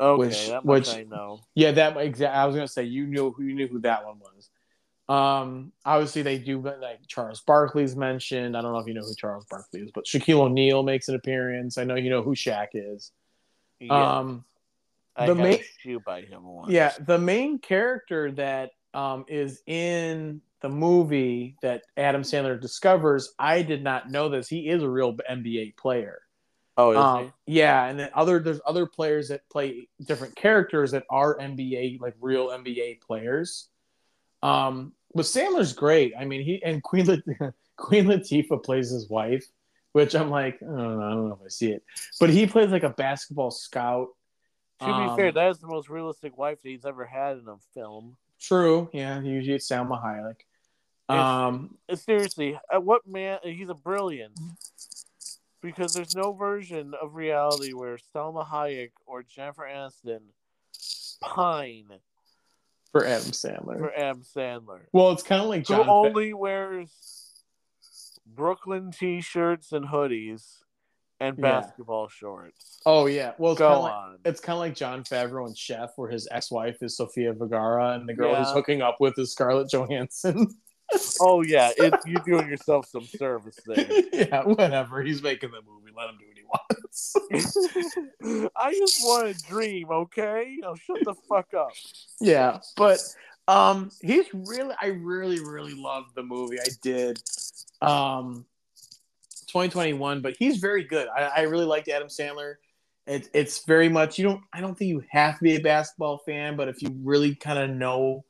[0.00, 1.40] Okay, Which- that much which- I know.
[1.56, 2.38] Yeah, that exactly.
[2.40, 4.48] I was gonna say you knew who you knew who that one was.
[5.08, 8.56] Um, obviously they do but, like Charles Barkley's mentioned.
[8.56, 11.16] I don't know if you know who Charles Barkley is, but Shaquille O'Neal makes an
[11.16, 11.76] appearance.
[11.76, 13.10] I know you know who Shaq is.
[13.80, 14.44] Yeah, Um,
[15.16, 15.64] the main-
[16.06, 16.70] by him once.
[16.70, 23.62] yeah, the main character that um is in the movie that Adam Sandler discovers, I
[23.62, 24.48] did not know this.
[24.48, 26.20] He is a real NBA player.
[26.76, 31.04] Oh, is Um, yeah, and then other there's other players that play different characters that
[31.10, 33.68] are NBA like real NBA players.
[34.42, 36.12] Um, but Sandler's great.
[36.18, 39.44] I mean, he and Queen Lat- Queen Latifah plays his wife,
[39.92, 41.82] which I'm like, I don't know, I don't know if I see it,
[42.20, 44.08] but he plays like a basketball scout.
[44.78, 44.86] he?
[44.86, 47.48] To um, be fair, that is the most realistic wife that he's ever had in
[47.48, 48.16] a film.
[48.40, 49.20] True, yeah.
[49.20, 50.36] Usually it's Salma Hayek.
[51.08, 53.38] Um, Seriously, uh, what man?
[53.42, 54.38] He's a brilliant.
[55.60, 60.20] Because there's no version of reality where Salma Hayek or Jennifer Aniston
[61.20, 61.88] pine
[62.92, 63.78] for Adam Sandler.
[63.78, 64.80] for Adam Sandler.
[64.92, 65.84] well, it's kind of like Who John.
[65.86, 67.42] Fa- only wears
[68.24, 70.58] Brooklyn t-shirts and hoodies
[71.20, 71.42] and Yeah.
[71.60, 72.80] basketball shorts.
[72.86, 74.18] oh yeah, well it's Go kind of like on.
[74.24, 78.08] it's kind of like Jon Favreau and Chef, where his ex-wife is Sofia Vergara, and
[78.08, 78.44] the girl Yeah.
[78.44, 80.46] he's hooking up with is Scarlett Johansson.
[81.20, 83.86] Oh yeah, it, you're doing yourself some service there.
[84.12, 85.02] yeah, whatever.
[85.02, 85.92] He's making the movie.
[85.96, 87.16] Let him do what he wants.
[88.56, 90.56] I just want to dream, okay?
[90.60, 91.72] Now shut the fuck up.
[92.20, 93.00] yeah, but
[93.48, 94.74] um, he's really.
[94.80, 96.60] I really, really loved the movie.
[96.60, 97.20] I did.
[97.80, 98.46] Um,
[99.48, 101.08] 2021, but he's very good.
[101.08, 102.56] I, I really liked Adam Sandler.
[103.06, 104.42] It, it's very much you don't.
[104.52, 107.58] I don't think you have to be a basketball fan, but if you really kind
[107.58, 108.24] of know,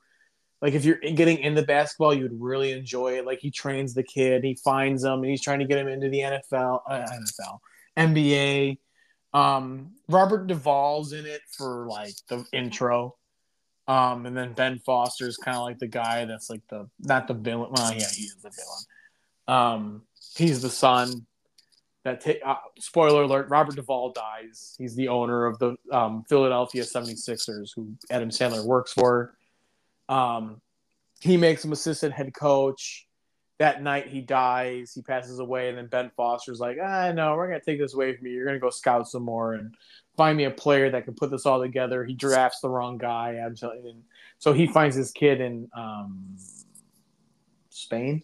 [0.60, 3.26] like if you're getting into basketball, you would really enjoy it.
[3.26, 6.08] Like he trains the kid, he finds him, and he's trying to get him into
[6.08, 7.58] the NFL, uh, NFL,
[7.96, 8.78] NBA.
[9.32, 13.16] Um, Robert Duvall's in it for like the intro.
[13.86, 17.34] Um, and then Ben Foster's kind of like the guy that's like the not the
[17.34, 17.70] villain.
[17.72, 18.84] Well, yeah, he is the villain.
[19.46, 20.02] Um,
[20.36, 21.26] he's the son
[22.04, 26.82] that take uh, spoiler alert robert duvall dies he's the owner of the um, philadelphia
[26.82, 29.34] 76ers who adam sandler works for
[30.08, 30.60] um,
[31.20, 33.06] he makes him assistant head coach.
[33.58, 37.48] That night he dies he passes away and then ben foster's like ah no we're
[37.48, 38.34] gonna take this away from you.
[38.34, 39.74] You're gonna go scout some more and
[40.16, 42.04] find me a player that can put this all together.
[42.04, 43.58] He drafts the wrong guy and
[44.38, 46.36] so he finds this kid in um,
[47.70, 48.22] spain.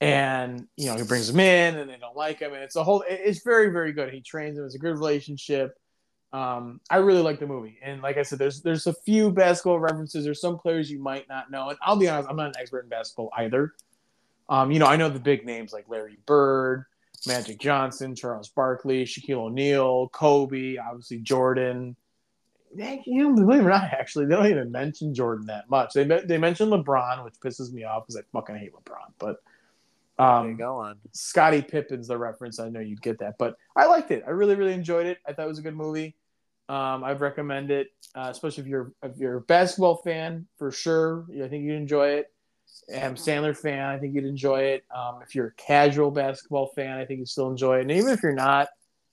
[0.00, 2.84] And you know he brings him in and they don't like him and it's a
[2.84, 4.14] whole it's very very good.
[4.14, 5.76] He trains him it's a good relationship
[6.32, 9.78] um, i really like the movie and like i said there's there's a few basketball
[9.78, 12.60] references there's some players you might not know and i'll be honest i'm not an
[12.60, 13.72] expert in basketball either
[14.48, 16.84] um, you know i know the big names like larry bird
[17.26, 21.96] magic johnson charles barkley shaquille o'neal kobe obviously jordan
[22.74, 25.92] they, you know, believe it or not, actually, they don't even mention Jordan that much.
[25.94, 29.12] They they mention LeBron, which pisses me off because I fucking hate LeBron.
[29.18, 29.38] But
[30.18, 30.96] um, go on.
[31.12, 32.58] Scottie Pippen's the reference.
[32.58, 34.24] I know you'd get that, but I liked it.
[34.26, 35.18] I really, really enjoyed it.
[35.26, 36.16] I thought it was a good movie.
[36.68, 41.26] Um, I'd recommend it, uh, especially if you're if you're a basketball fan for sure.
[41.42, 42.32] I think you'd enjoy it.
[42.90, 44.84] Am Sandler fan, I think you'd enjoy it.
[44.94, 47.82] Um, if you're a casual basketball fan, I think you'd still enjoy it.
[47.82, 48.68] And even if you're not,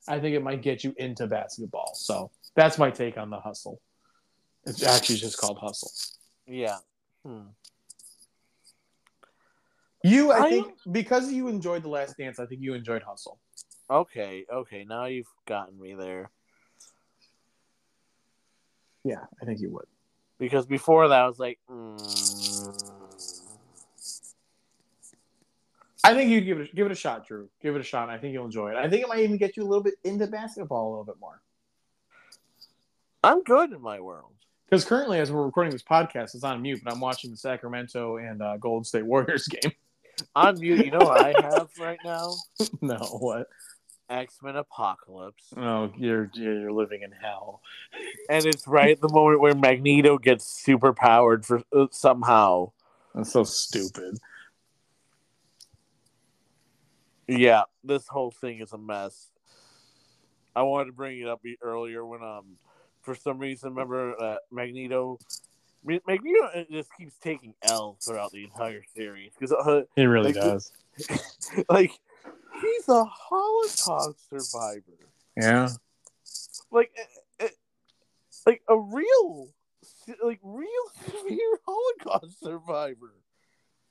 [0.08, 1.92] I think it might get you into basketball.
[1.96, 3.82] So that's my take on the hustle.
[4.66, 5.92] It's actually just called hustle.
[6.48, 6.78] Yeah.
[7.26, 7.48] Hmm.
[10.04, 13.40] You, I, I think, because you enjoyed the Last Dance, I think you enjoyed Hustle.
[13.90, 14.86] Okay, okay.
[14.88, 16.30] Now you've gotten me there.
[19.06, 19.86] Yeah, I think you would.
[20.40, 21.96] Because before that, I was like, mm.
[26.04, 27.50] I think you'd give it a, give it a shot, Drew.
[27.62, 28.10] Give it a shot.
[28.10, 28.76] I think you'll enjoy it.
[28.76, 31.16] I think it might even get you a little bit into basketball a little bit
[31.22, 31.40] more.
[33.24, 34.34] I'm good in my world.
[34.66, 38.18] Because currently, as we're recording this podcast, it's on mute, but I'm watching the Sacramento
[38.18, 39.72] and uh, Golden State Warriors game
[40.36, 40.84] on mute.
[40.84, 42.34] You know what I have right now?
[42.82, 43.48] No, what?
[44.10, 45.54] X Men Apocalypse.
[45.58, 47.62] Oh, you're you're living in hell.
[48.30, 52.72] And it's right at the moment where Magneto gets super powered for uh, somehow.
[53.14, 54.18] That's so stupid.
[57.28, 59.32] Yeah, this whole thing is a mess.
[60.56, 62.58] I wanted to bring it up earlier when um,
[63.02, 65.20] for some reason, remember uh, Magneto
[65.84, 70.72] Magneto just keeps taking L throughout the entire series because uh, he really like, does.
[71.70, 71.92] like
[72.62, 74.98] he's a Holocaust survivor.
[75.38, 75.70] Yeah.
[76.72, 77.50] Like, eh, eh,
[78.46, 79.50] like a real,
[80.24, 80.70] like real
[81.06, 83.14] severe Holocaust survivor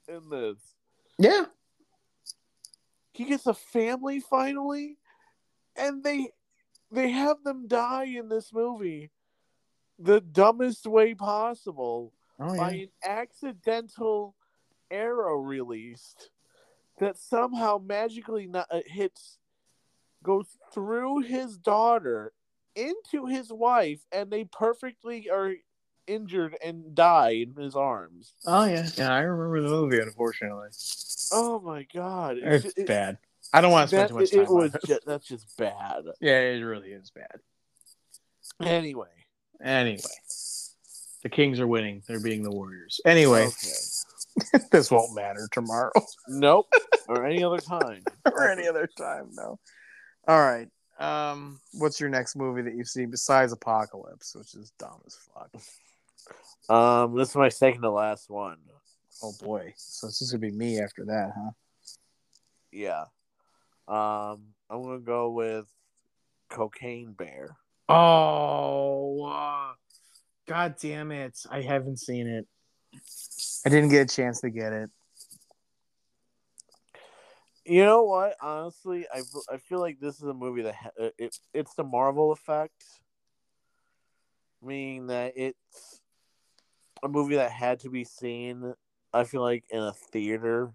[0.08, 0.58] in this.
[1.18, 1.46] Yeah.
[3.12, 4.98] He gets a family finally,
[5.76, 6.30] and they
[6.90, 9.10] they have them die in this movie
[9.98, 12.60] the dumbest way possible oh, yeah.
[12.60, 14.34] by an accidental
[14.90, 16.30] arrow released
[16.98, 19.38] that somehow magically not, uh, hits
[20.22, 22.32] goes through his daughter
[22.74, 25.54] into his wife and they perfectly are
[26.06, 28.32] injured and die in his arms.
[28.46, 30.00] Oh yeah, yeah, I remember the movie.
[30.00, 30.68] Unfortunately.
[31.32, 33.18] Oh my god, it's, it's bad.
[33.52, 34.40] I don't want to spend that, too much time.
[34.40, 34.80] It was it.
[34.86, 36.04] Just, that's just bad.
[36.20, 37.40] Yeah, it really is bad.
[38.60, 39.08] Anyway,
[39.62, 40.00] Anyway,
[41.22, 42.02] the Kings are winning.
[42.06, 43.00] They're being the Warriors.
[43.04, 43.72] Anyway, okay.
[44.70, 45.92] this won't matter tomorrow.
[46.28, 46.66] Nope.
[47.08, 48.02] or any other time.
[48.26, 49.58] or any other time, no.
[50.26, 50.68] All right.
[50.98, 55.50] Um, what's your next movie that you've seen besides Apocalypse, which is dumb as fuck?
[56.68, 58.58] Um, this is my second to last one.
[59.22, 59.74] Oh boy.
[59.76, 61.50] So this is gonna be me after that, huh?
[62.72, 63.04] Yeah.
[63.86, 65.66] Um, I'm gonna go with
[66.48, 67.56] Cocaine Bear.
[67.88, 69.74] Oh, uh,
[70.46, 71.38] god damn it!
[71.50, 72.46] I haven't seen it.
[73.64, 74.90] I didn't get a chance to get it.
[77.64, 78.36] You know what?
[78.42, 81.84] Honestly, I I feel like this is a movie that ha- uh, it it's the
[81.84, 82.84] Marvel effect,
[84.62, 86.00] meaning that it's
[87.02, 88.74] a movie that had to be seen.
[89.14, 90.72] I feel like in a theater.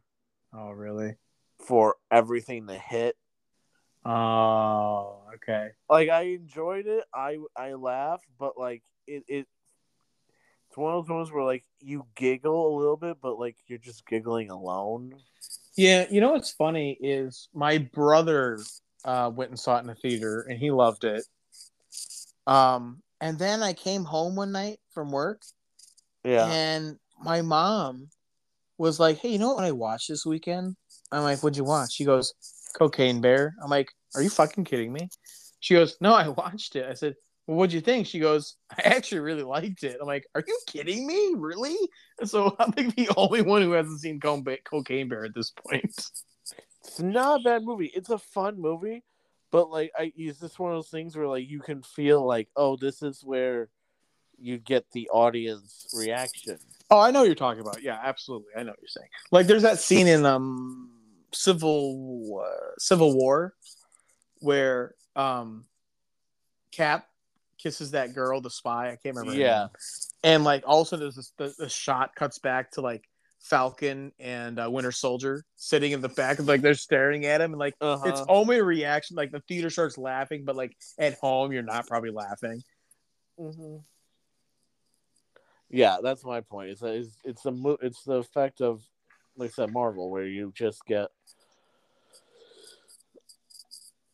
[0.54, 1.16] Oh, really?
[1.60, 3.16] For everything to hit.
[4.04, 5.70] Oh, okay.
[5.90, 7.04] Like I enjoyed it.
[7.14, 9.48] I I laughed, but like it it
[10.80, 14.06] one of those ones where like you giggle a little bit, but like you're just
[14.08, 15.14] giggling alone.
[15.76, 18.60] Yeah, you know what's funny is my brother
[19.06, 21.24] uh, went and saw it in the theater and he loved it.
[22.48, 25.42] Um, and then I came home one night from work.
[26.24, 26.48] Yeah.
[26.48, 28.10] And my mom
[28.78, 30.76] was like, "Hey, you know what I watched this weekend?"
[31.12, 32.34] I'm like, "What'd you watch?" She goes,
[32.78, 35.10] "Cocaine Bear." I'm like, "Are you fucking kidding me?"
[35.60, 37.16] She goes, "No, I watched it." I said,
[37.50, 38.06] well, what'd you think?
[38.06, 39.98] She goes, I actually really liked it.
[40.00, 41.34] I'm like, are you kidding me?
[41.36, 41.78] Really?
[42.24, 45.86] So I'm like the only one who hasn't seen Cocaine Bear at this point.
[45.86, 47.92] It's not a bad movie.
[47.96, 49.04] It's a fun movie,
[49.50, 52.50] but like, I is this one of those things where like you can feel like,
[52.56, 53.70] oh, this is where
[54.38, 56.60] you get the audience reaction.
[56.92, 57.82] Oh, I know what you're talking about.
[57.82, 58.52] Yeah, absolutely.
[58.56, 59.10] I know what you're saying.
[59.32, 60.92] Like, there's that scene in um
[61.34, 63.56] Civil uh, Civil War
[64.40, 65.66] where um
[66.72, 67.09] Cap
[67.62, 68.92] kisses that girl, the spy.
[68.92, 69.40] I can't remember.
[69.40, 69.68] Yeah.
[70.24, 73.04] And like also there's this the, the shot cuts back to like
[73.42, 77.52] Falcon and uh, Winter Soldier sitting in the back, of like they're staring at him,
[77.52, 78.08] and like Uh-huh.
[78.08, 79.16] it's only a reaction.
[79.16, 82.64] Like the theater starts laughing, but like at home you're not probably laughing.
[83.40, 83.78] Mm-hmm.
[85.70, 86.72] Yeah, that's my point.
[86.72, 88.82] It's it's it's the mo- it's the effect of
[89.38, 91.08] like I said, Marvel, where you just get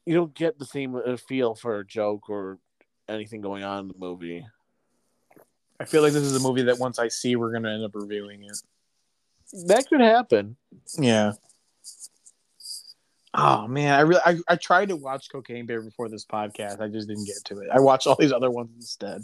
[0.06, 2.60] you don't get the same uh, feel for a joke or
[3.10, 4.46] anything going on in the movie.
[5.80, 7.92] I feel like this is a movie that once I see, we're gonna end up
[7.94, 8.58] reviewing it.
[9.68, 10.56] That could happen.
[10.98, 11.34] Yeah.
[13.34, 16.80] Oh man, I really I, I tried to watch Cocaine Bear before this podcast.
[16.80, 17.70] I just didn't get to it.
[17.74, 19.22] I watched all these other ones instead.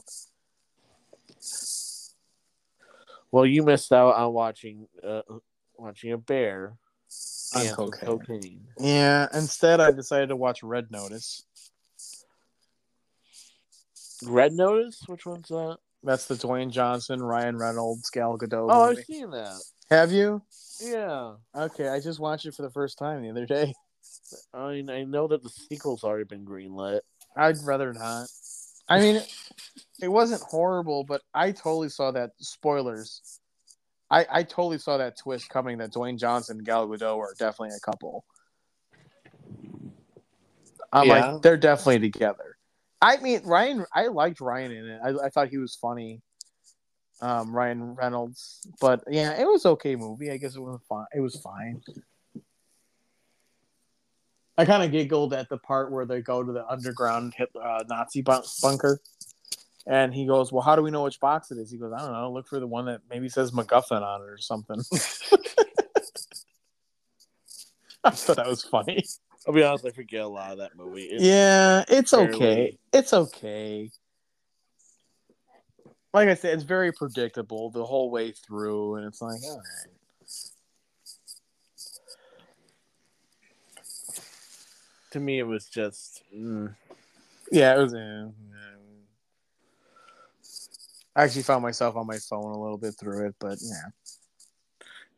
[3.31, 5.21] Well, you missed out on watching uh,
[5.77, 6.73] watching a bear
[7.55, 8.05] On cocaine.
[8.05, 8.67] cocaine.
[8.77, 9.27] Yeah.
[9.33, 11.45] Instead, I decided to watch Red Notice.
[14.25, 15.03] Red Notice?
[15.07, 15.77] Which one's that?
[16.03, 19.61] That's the Dwayne Johnson, Ryan Reynolds, Gal Gadot Oh, I've seen that.
[19.89, 20.41] Have you?
[20.79, 21.33] Yeah.
[21.55, 23.73] Okay, I just watched it for the first time the other day.
[24.53, 27.01] I mean, I know that the sequel's already been greenlit.
[27.35, 28.27] I'd rather not.
[28.89, 29.21] I mean,
[30.01, 32.31] it wasn't horrible, but I totally saw that.
[32.39, 33.39] Spoilers.
[34.09, 37.77] I, I totally saw that twist coming that Dwayne Johnson and Gal Gadot are definitely
[37.77, 38.25] a couple.
[40.91, 41.31] I'm Yeah.
[41.31, 42.50] like, they're definitely together.
[43.01, 44.99] I mean, Ryan, I liked Ryan in it.
[45.03, 46.21] I, I thought he was funny.
[47.21, 50.31] Um, Ryan Reynolds, but yeah, it was okay movie.
[50.31, 51.05] I guess it was fine.
[51.13, 51.81] It was fine.
[54.57, 57.83] I kind of giggled at the part where they go to the underground Hitler, uh,
[57.87, 58.99] Nazi bun- bunker,
[59.85, 61.99] and he goes, "Well, how do we know which box it is?" He goes, "I
[61.99, 62.31] don't know.
[62.31, 64.81] Look for the one that maybe says MacGuffin on it or something."
[68.03, 69.05] I thought that was funny.
[69.47, 71.03] I'll be honest, I forget a lot of that movie.
[71.05, 72.77] It's- yeah, it's fairly- okay.
[72.93, 73.89] It's okay.
[76.13, 79.87] Like I said, it's very predictable the whole way through, and it's like, all right.
[85.11, 86.21] To me, it was just.
[86.35, 86.75] Mm.
[87.51, 87.93] Yeah, it was.
[87.93, 88.57] Yeah, yeah.
[91.15, 93.89] I actually found myself on my phone a little bit through it, but yeah.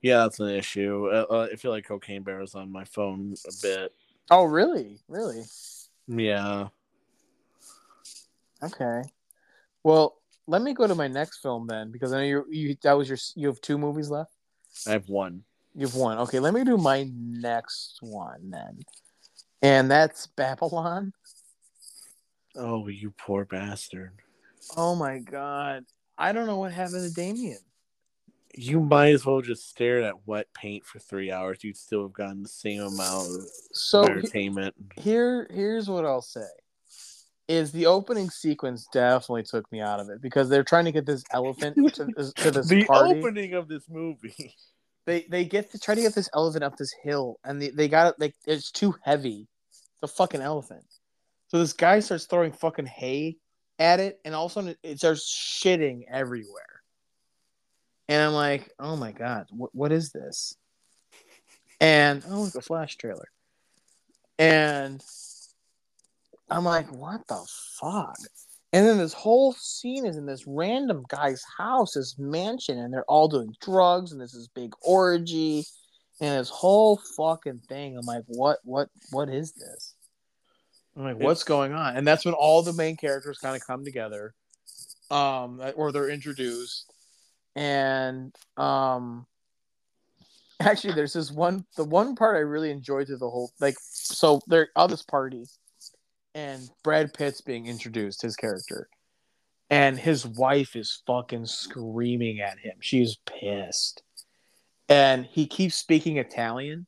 [0.01, 1.09] Yeah, that's an issue.
[1.11, 3.93] Uh, uh, I feel like Cocaine Bear is on my phone a bit.
[4.31, 4.99] Oh, really?
[5.07, 5.43] Really?
[6.07, 6.67] Yeah.
[8.63, 9.01] Okay.
[9.83, 10.15] Well,
[10.47, 13.09] let me go to my next film then, because I know you you that was
[13.09, 14.31] your you have two movies left.
[14.87, 15.43] I have one.
[15.75, 16.17] You have one.
[16.19, 18.79] Okay, let me do my next one then,
[19.61, 21.13] and that's Babylon.
[22.55, 24.13] Oh, you poor bastard.
[24.77, 25.85] Oh my god,
[26.17, 27.59] I don't know what happened to Damien.
[28.55, 31.63] You might as well just stare at wet paint for three hours.
[31.63, 34.75] You'd still have gotten the same amount of So entertainment.
[34.99, 36.45] here here's what I'll say
[37.47, 41.05] is the opening sequence definitely took me out of it because they're trying to get
[41.05, 43.19] this elephant to this, to this the party.
[43.19, 44.55] opening of this movie.
[45.05, 47.87] They they get to try to get this elephant up this hill and they, they
[47.89, 49.47] got it like it's too heavy.
[49.69, 50.85] It's a fucking elephant.
[51.47, 53.37] So this guy starts throwing fucking hay
[53.79, 56.82] at it and all of a sudden it starts shitting everywhere.
[58.09, 60.55] And I'm like, oh my god, what what is this?
[61.79, 63.27] And oh look a flash trailer.
[64.39, 65.01] And
[66.49, 67.45] I'm like, what the
[67.79, 68.17] fuck?
[68.73, 73.05] And then this whole scene is in this random guy's house, his mansion, and they're
[73.05, 75.63] all doing drugs, and this is big orgy,
[76.19, 77.95] and this whole fucking thing.
[77.95, 79.93] I'm like, what, what, what is this?
[80.97, 81.95] I'm like, what's It's- going on?
[81.95, 84.33] And that's when all the main characters kind of come together,
[85.11, 86.91] um, or they're introduced,
[87.55, 89.25] and um,
[90.59, 94.41] actually, there's this one, the one part I really enjoyed through the whole, like, so
[94.47, 95.45] they're on this party,
[96.35, 98.89] and Brad Pitt's being introduced, his character.
[99.69, 102.75] And his wife is fucking screaming at him.
[102.79, 104.03] She's pissed.
[104.89, 106.85] And he keeps speaking Italian.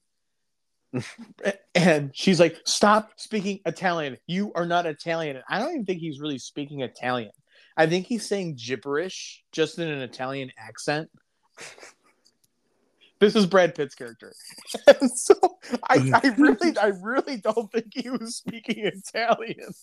[1.76, 4.18] and she's like, Stop speaking Italian.
[4.28, 5.42] You are not Italian.
[5.50, 7.32] I don't even think he's really speaking Italian.
[7.78, 11.10] I think he's saying gibberish just in an Italian accent.
[13.20, 14.34] This is Brad Pitt's character.
[14.88, 15.34] And so
[15.90, 19.74] I, I really, I really don't think he was speaking Italian.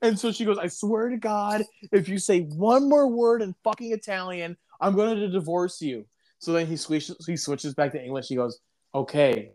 [0.00, 1.62] And so she goes, I swear to God,
[1.92, 6.06] if you say one more word in fucking Italian, I'm going to divorce you.
[6.38, 8.28] So then he switches, he switches back to English.
[8.28, 8.60] He goes,
[8.94, 9.52] okay,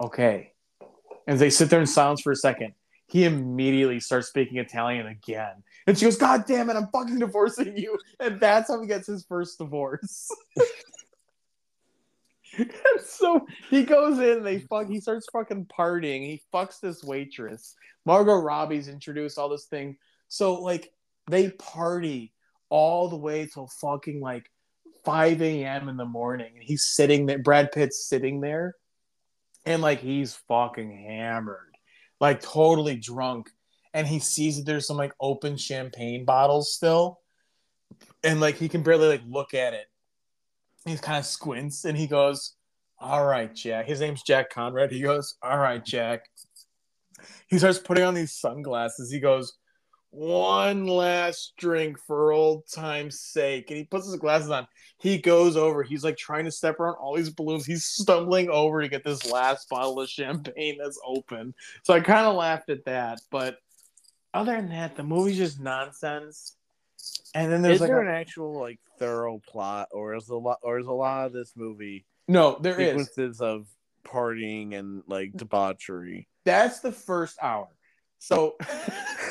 [0.00, 0.52] okay.
[1.26, 2.74] And they sit there in silence for a second.
[3.06, 5.62] He immediately starts speaking Italian again.
[5.86, 7.98] And she goes, God damn it, I'm fucking divorcing you.
[8.18, 10.30] And that's how he gets his first divorce.
[13.04, 16.22] so he goes in, they fuck he starts fucking partying.
[16.22, 17.76] He fucks this waitress.
[18.06, 19.96] Margot Robbie's introduced all this thing.
[20.28, 20.92] So like
[21.30, 22.32] they party
[22.68, 24.50] all the way till fucking like
[25.04, 25.88] 5 a.m.
[25.88, 26.52] in the morning.
[26.54, 28.74] And he's sitting there, Brad Pitt's sitting there,
[29.66, 31.73] and like he's fucking hammered,
[32.20, 33.50] like totally drunk.
[33.92, 37.20] And he sees that there's some like open champagne bottles still.
[38.22, 39.86] And like he can barely like look at it.
[40.84, 42.54] He kind of squints and he goes,
[42.98, 43.86] All right, Jack.
[43.86, 44.90] His name's Jack Conrad.
[44.90, 46.26] He goes, All right, Jack.
[47.46, 49.10] He starts putting on these sunglasses.
[49.10, 49.54] He goes,
[50.14, 53.70] one last drink for old time's sake.
[53.70, 54.66] And he puts his glasses on.
[54.98, 55.82] He goes over.
[55.82, 57.66] He's like trying to step around all these balloons.
[57.66, 61.54] He's stumbling over to get this last bottle of champagne that's open.
[61.82, 63.20] So I kind of laughed at that.
[63.30, 63.58] But
[64.32, 66.56] other than that, the movie's just nonsense.
[67.34, 70.36] And then there's is like there a- an actual like thorough plot, or is a
[70.36, 72.88] lot, or is a lot of this movie no, there is.
[72.88, 73.66] sequences of
[74.06, 76.28] partying and like debauchery?
[76.44, 77.68] That's the first hour.
[78.18, 78.56] So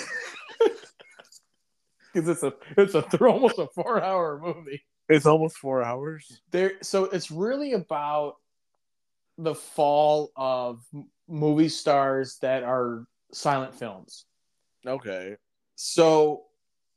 [2.13, 4.83] because it's a it's a th- almost a four hour movie.
[5.09, 6.41] It's almost four hours.
[6.51, 8.35] there so it's really about
[9.37, 10.81] the fall of
[11.27, 14.25] movie stars that are silent films
[14.85, 15.35] Okay.
[15.75, 16.43] so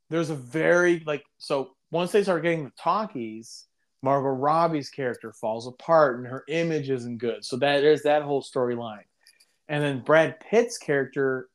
[0.09, 3.65] there's a very like so once they start getting the talkies
[4.03, 8.43] margot robbie's character falls apart and her image isn't good so that there's that whole
[8.43, 9.03] storyline
[9.67, 11.49] and then brad pitt's character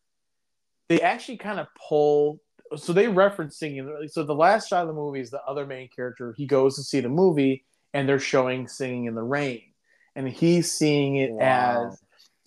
[0.89, 2.41] they actually kind of pull
[2.77, 5.89] so they reference singing so the last shot of the movie is the other main
[5.89, 6.35] character.
[6.37, 7.65] He goes to see the movie
[7.95, 9.63] and they're showing singing in the rain.
[10.15, 11.89] And he's seeing it Wow.
[11.91, 12.03] as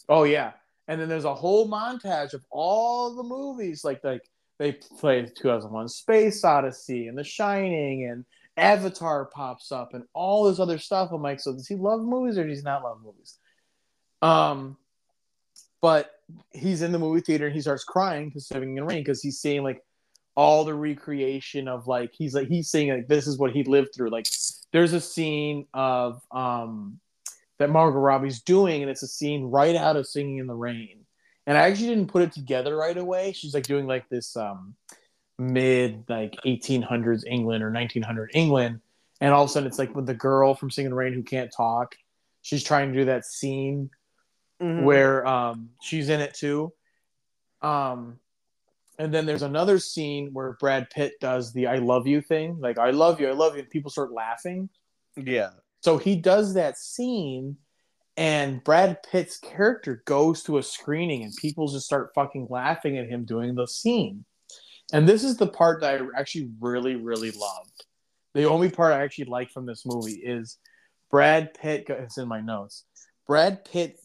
[0.10, 0.52] oh yeah.
[0.88, 4.22] And then there's a whole montage of all the movies like like
[4.58, 8.24] they play 2001 space odyssey and the shining and
[8.58, 11.12] avatar pops up and all this other stuff.
[11.12, 13.38] I'm like so does he love movies or does he not love movies?
[14.22, 14.78] Um
[15.82, 16.12] but
[16.52, 19.22] he's in the movie theater and he starts crying because singing in the rain because
[19.22, 19.85] he's seeing like
[20.36, 23.90] all the recreation of like he's like he's saying like this is what he lived
[23.96, 24.28] through like
[24.74, 27.00] there's a scene of um
[27.58, 31.06] that Margot Robbie's doing, and it's a scene right out of Singing in the Rain.
[31.48, 33.32] And I actually didn't put it together right away.
[33.32, 34.76] She's like doing like this um,
[35.40, 38.82] mid like 1800s England or 1900 England,
[39.22, 41.14] and all of a sudden it's like with the girl from Singing in the Rain
[41.14, 41.96] who can't talk.
[42.42, 43.90] She's trying to do that scene
[44.62, 44.86] Mm-hmm.
[44.86, 46.72] where um, she's in it too.
[47.62, 48.20] Um,
[49.00, 52.78] and then there's another scene where Brad Pitt does the "I love you" thing, like
[52.78, 54.70] "I love you, I love you," and people start laughing.
[55.16, 55.52] Yeah.
[55.82, 57.58] So he does that scene,
[58.18, 63.08] and Brad Pitt's character goes to a screening, and people just start fucking laughing at
[63.08, 64.26] him doing the scene.
[64.93, 67.86] And this is the part that I actually really, really loved.
[68.34, 70.58] The only part I actually like from this movie is
[71.10, 71.86] Brad Pitt.
[71.89, 72.86] It's in my notes.
[73.28, 74.00] Brad Pitt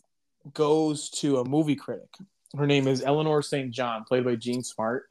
[0.54, 2.08] goes to a movie critic.
[2.56, 3.70] Her name is Eleanor St.
[3.70, 5.08] John, played by Jean Smart.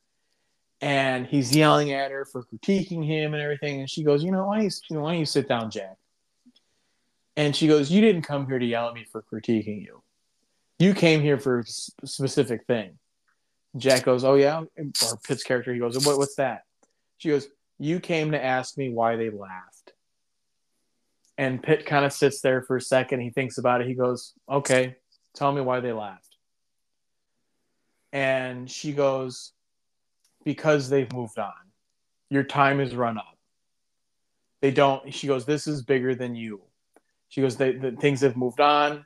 [0.82, 3.82] And he's yelling at her for critiquing him and everything.
[3.82, 5.98] And she goes, "You know, why don't you, why don't you sit down, Jack?"
[7.36, 10.02] And she goes, "You didn't come here to yell at me for critiquing you.
[10.78, 12.98] You came here for a specific thing."
[13.76, 15.74] Jack goes, "Oh yeah," or Pitt's character.
[15.74, 16.18] He goes, "What?
[16.18, 16.64] What's that?"
[17.18, 19.94] She goes, "You came to ask me why they laughed."
[21.38, 23.20] And Pitt kind of sits there for a second.
[23.20, 23.88] He thinks about it.
[23.88, 24.96] He goes, "Okay,
[25.34, 26.29] tell me why they laughed."
[28.12, 29.54] And she goes,
[30.44, 31.54] "Because they've moved on.
[32.30, 33.38] Your time is run up.
[34.62, 36.62] They don't." She goes, "This is bigger than you."
[37.30, 39.06] She goes, the things have moved on.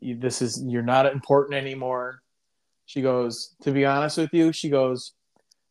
[0.00, 2.22] You, this is you're not important anymore.
[2.86, 5.12] She goes, to be honest with you, she goes,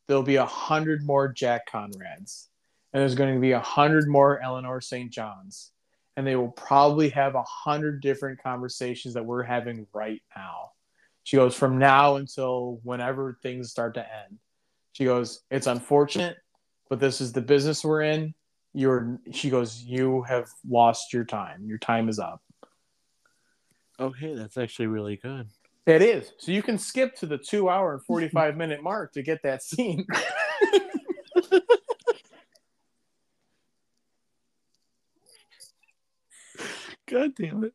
[0.07, 2.49] there'll be a hundred more Jack Conrads,
[2.91, 5.09] and there's going to be a hundred more Eleanor St.
[5.09, 5.71] Johns,
[6.17, 10.71] and they will probably have a hundred different conversations that we're having right now.
[11.25, 14.39] She goes, from now until whenever things start to end.
[14.93, 16.37] She goes, it's unfortunate,
[16.89, 18.33] but this is the business we're in
[18.75, 24.57] you're she goes you have lost your time your time is up oh, Okay, that's
[24.57, 25.47] actually really good.
[25.85, 29.21] it is so you can skip to the two hour and 45 minute mark to
[29.21, 30.05] get that scene
[37.07, 37.73] God damn it.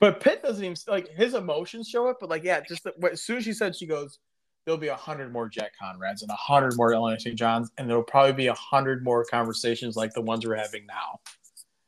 [0.00, 2.18] But Pitt doesn't even like his emotions show up.
[2.20, 4.18] But like, yeah, just the, as soon as she said, she goes,
[4.64, 7.36] "There'll be a hundred more Jack Conrads and a hundred more Elena St.
[7.36, 11.20] Johns, and there'll probably be a hundred more conversations like the ones we're having now.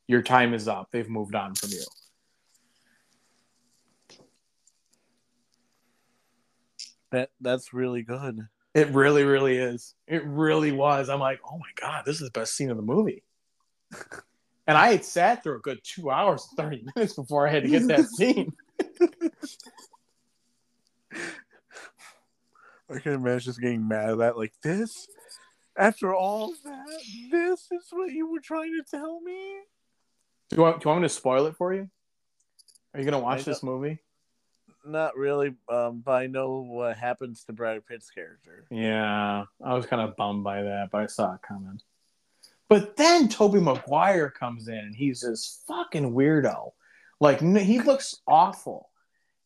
[0.08, 0.88] Your time is up.
[0.90, 1.84] They've moved on from you."
[7.12, 8.38] That that's really good.
[8.74, 9.94] It really, really is.
[10.06, 11.08] It really was.
[11.08, 13.24] I'm like, oh my god, this is the best scene of the movie.
[14.70, 17.64] and I had sat through a good two hours and thirty minutes before I had
[17.64, 18.52] to get that scene.
[22.88, 25.08] I can imagine just getting mad at that like this.
[25.76, 27.02] After all that,
[27.32, 29.56] this is what you were trying to tell me.
[30.50, 30.80] Do you want?
[30.80, 31.90] Do you want me to spoil it for you?
[32.94, 33.98] Are you gonna watch I this movie?
[34.86, 38.66] Not really, um, but I know what happens to Brad Pitt's character.
[38.70, 41.80] Yeah, I was kind of bummed by that, but I saw it coming.
[42.70, 46.70] But then Tobey Maguire comes in, and he's this fucking weirdo.
[47.18, 48.88] Like he looks awful,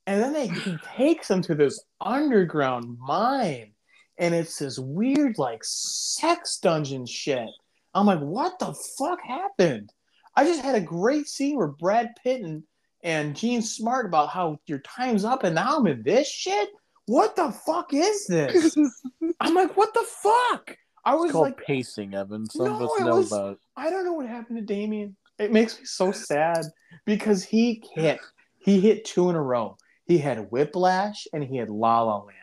[0.06, 3.72] and then they, he takes him to this underground mine,
[4.18, 7.48] and it's this weird like sex dungeon shit.
[7.94, 9.90] I'm like, what the fuck happened?
[10.36, 12.62] I just had a great scene where Brad Pitt and
[13.02, 16.68] and Jean Smart about how your time's up and now I'm in this shit.
[17.06, 18.76] What the fuck is this?
[19.40, 20.76] I'm like, what the fuck?
[21.05, 22.48] I was It's called like, pacing, Evan.
[22.48, 23.59] Some of No, us it know was- about.
[23.76, 25.16] I don't know what happened to Damien.
[25.39, 26.64] It makes me so sad
[27.05, 28.20] because he hit
[28.59, 29.76] he hit two in a row.
[30.06, 32.39] He had Whiplash and he had La La Land.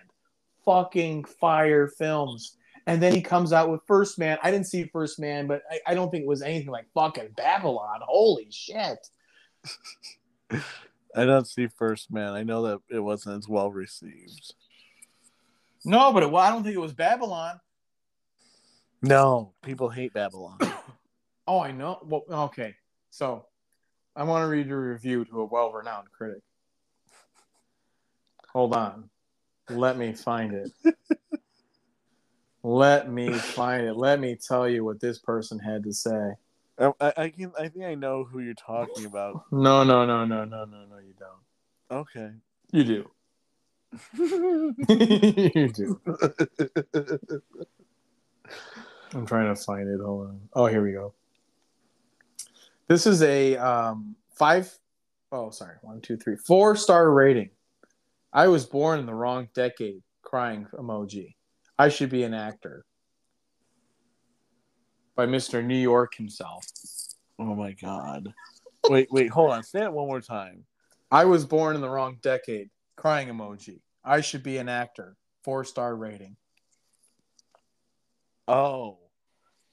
[0.66, 2.58] Fucking fire films.
[2.88, 4.38] And then he comes out with First Man.
[4.44, 7.30] I didn't see First Man, but I, I don't think it was anything like fucking
[7.38, 8.02] Babylon.
[8.04, 9.00] Holy shit.
[10.52, 12.34] I don't see First Man.
[12.34, 14.54] I know that it wasn't as well received.
[15.86, 17.60] No, but it, well, I don't think it was Babylon.
[19.02, 20.58] No, people hate Babylon.
[21.48, 22.00] Oh, I know.
[22.06, 22.76] Well, okay.
[23.10, 23.48] So
[24.16, 26.44] I want to read a review to a well renowned critic.
[28.54, 29.10] Hold on.
[29.68, 30.72] Let me find it.
[32.64, 33.98] Let me find it.
[33.98, 36.34] Let me tell you what this person had to say.
[36.80, 37.52] I, I, I can.
[37.60, 39.44] I think I know who you're talking about.
[39.52, 41.42] No, no, no, no, no, no, no, you don't.
[42.00, 42.32] Okay.
[42.72, 43.12] You do.
[45.56, 46.00] you do.
[49.14, 50.00] I'm trying to find it.
[50.04, 50.42] Hold on.
[50.54, 51.14] Oh, here we go.
[52.88, 54.72] This is a um, five
[55.32, 57.50] oh sorry, one, two, three, four star rating.
[58.34, 60.02] I was born in the wrong decade.
[60.22, 61.36] Crying emoji.
[61.78, 62.86] I should be an actor.
[65.16, 65.64] By Mr.
[65.64, 66.66] New York himself.
[67.40, 68.34] oh my god.
[68.90, 69.64] Wait, wait, hold on.
[69.64, 70.64] Say it one more time.
[71.12, 72.70] I was born in the wrong decade.
[72.96, 73.82] Crying emoji.
[74.06, 75.16] I should be an actor.
[75.44, 76.38] Four star rating.
[78.52, 78.98] Oh.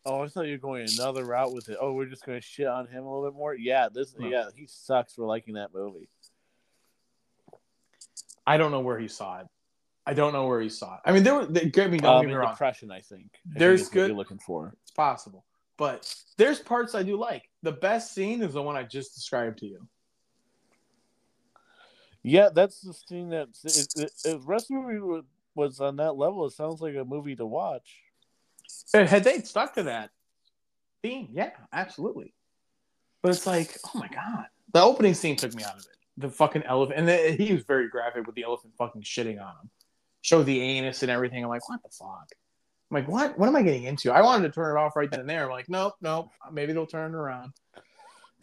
[0.06, 1.76] Oh, I thought you were going another route with it.
[1.80, 3.54] Oh, we're just going to shit on him a little bit more.
[3.54, 4.14] Yeah, this.
[4.16, 4.26] No.
[4.28, 6.08] Yeah, he sucks for liking that movie.
[8.46, 9.46] I don't know where he saw it.
[10.06, 11.00] I don't know where he saw it.
[11.04, 11.44] I mean, there were.
[11.44, 12.52] They, get me, don't Um, get me wrong.
[12.52, 13.26] depression, I think.
[13.54, 14.74] I There's think good- looking for.
[14.82, 15.44] It's possible,
[15.76, 17.50] but there's parts I do like.
[17.62, 19.86] The best scene is the one I just described to you.
[22.22, 25.22] Yeah, that's the scene that if, if the rest of the movie
[25.54, 28.02] was on that level, it sounds like a movie to watch.
[28.92, 30.10] Had they stuck to that
[31.02, 32.34] theme, yeah, absolutely.
[33.22, 35.86] But it's like, oh my god, the opening scene took me out of it.
[36.16, 39.50] The fucking elephant, and the, he was very graphic with the elephant fucking shitting on
[39.50, 39.70] him.
[40.22, 41.44] Show the anus and everything.
[41.44, 42.28] I'm like, what the fuck?
[42.90, 43.38] I'm like, what?
[43.38, 44.12] What am I getting into?
[44.12, 45.44] I wanted to turn it off right then and there.
[45.44, 46.30] I'm like, nope, nope.
[46.52, 47.52] Maybe they'll turn it around.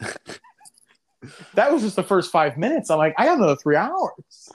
[1.54, 2.90] that was just the first five minutes.
[2.90, 4.50] I'm like, I have another three hours.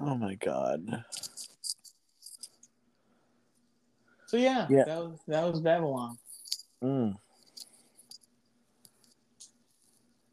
[0.00, 1.04] Oh my god.
[4.26, 4.84] So yeah, Yeah.
[4.84, 6.18] that was that was Babylon.
[6.82, 7.16] Mm.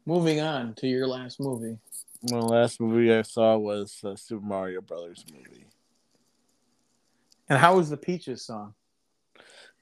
[0.06, 1.78] Moving on to your last movie.
[2.22, 5.66] The last movie I saw was the Super Mario Brothers movie.
[7.48, 8.74] And how was the Peaches song?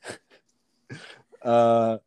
[1.44, 1.98] Uh,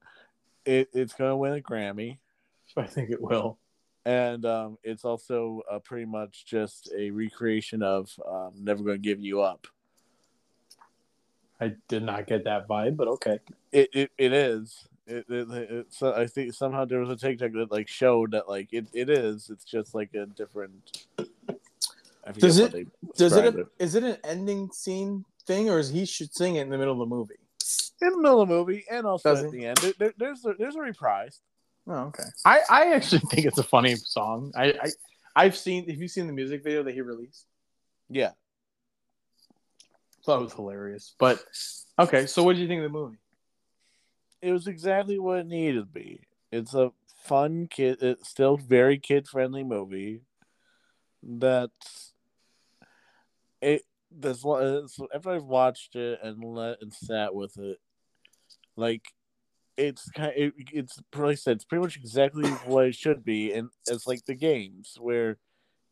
[0.66, 2.20] it, it's gonna win a Grammy,
[2.78, 3.58] I think it will.
[4.06, 9.20] and um, it's also uh, pretty much just a recreation of um, "Never Gonna Give
[9.20, 9.68] You Up."
[11.66, 13.40] I did not get that vibe, but okay.
[13.72, 14.88] It it, it is.
[15.08, 18.50] It, it, it, so I think somehow there was a TikTok that like showed that
[18.50, 19.50] like it, it is.
[19.50, 21.06] It's just like a different.
[22.38, 22.72] Does it-
[23.16, 26.62] Does it, described is it an ending scene thing, or is he should sing it
[26.62, 27.36] in the middle of the movie?
[28.02, 29.52] in the middle of the movie and also Does at it?
[29.52, 29.78] the end?
[29.78, 31.40] There, there, there's a, there's a reprise.
[31.88, 32.24] Oh, okay.
[32.44, 34.52] I, I actually think it's a funny song.
[34.56, 34.90] I, I
[35.36, 35.88] I've seen.
[35.90, 37.46] Have you seen the music video that he released?
[38.10, 38.32] Yeah.
[40.26, 41.16] Thought was hilarious.
[41.20, 41.44] But
[42.00, 43.18] okay, so what did you think of the movie?
[44.46, 46.20] it was exactly what it needed to be.
[46.52, 46.92] It's a
[47.24, 47.98] fun kid.
[48.02, 50.22] It's still very kid friendly movie.
[51.24, 51.72] That
[53.60, 53.82] it.
[54.12, 54.88] This one.
[55.14, 57.80] After I've watched it and let and sat with it,
[58.76, 59.02] like
[59.78, 60.32] it's kind.
[60.32, 61.56] Of, it, it's like said.
[61.56, 65.40] It's pretty much exactly what it should be, and it's like the games where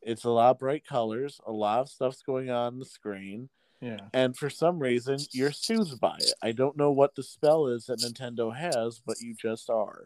[0.03, 3.49] it's a lot of bright colors, a lot of stuff's going on, on the screen.
[3.83, 3.99] Yeah.
[4.13, 6.31] And for some reason, you're soothed by it.
[6.41, 10.03] I don't know what the spell is that Nintendo has, but you just are.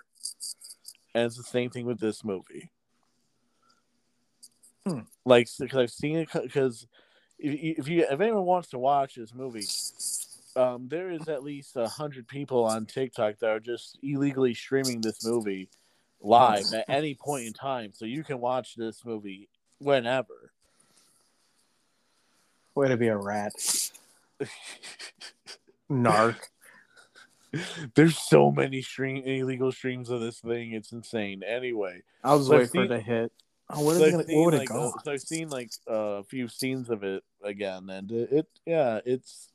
[1.13, 2.71] And it's the same thing with this movie.
[4.83, 5.01] Hmm.
[5.25, 6.87] Like, because I've seen it, because
[7.37, 9.67] if, if you if anyone wants to watch this movie,
[10.55, 15.01] um, there is at least a hundred people on TikTok that are just illegally streaming
[15.01, 15.69] this movie
[16.19, 20.51] live at any point in time, so you can watch this movie whenever.
[22.77, 23.53] Way to be a rat.
[25.89, 26.35] Narc.
[27.95, 30.73] There's so many stream illegal streams of this thing.
[30.73, 31.41] It's insane.
[31.41, 33.31] Anyway, I was So I've waiting for it to hit.
[33.71, 34.89] Oh, what, so is I've gonna, seen, what would it like, go?
[34.89, 38.99] uh, so I've seen like a few scenes of it again, and it, it yeah,
[39.03, 39.49] it's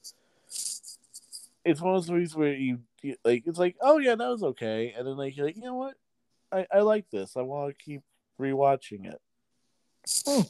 [1.65, 4.43] it's one of those movies where you, you like it's like oh yeah that was
[4.43, 5.95] okay, and then like you're like you know what
[6.51, 7.37] I I like this.
[7.37, 8.03] I want to keep
[8.41, 9.21] rewatching it.
[10.27, 10.41] Hmm.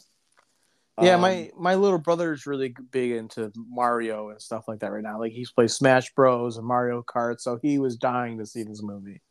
[1.01, 4.93] Yeah, Um, my my little brother is really big into Mario and stuff like that
[4.93, 5.19] right now.
[5.19, 8.83] Like he's played Smash Bros and Mario Kart, so he was dying to see this
[8.83, 9.23] movie.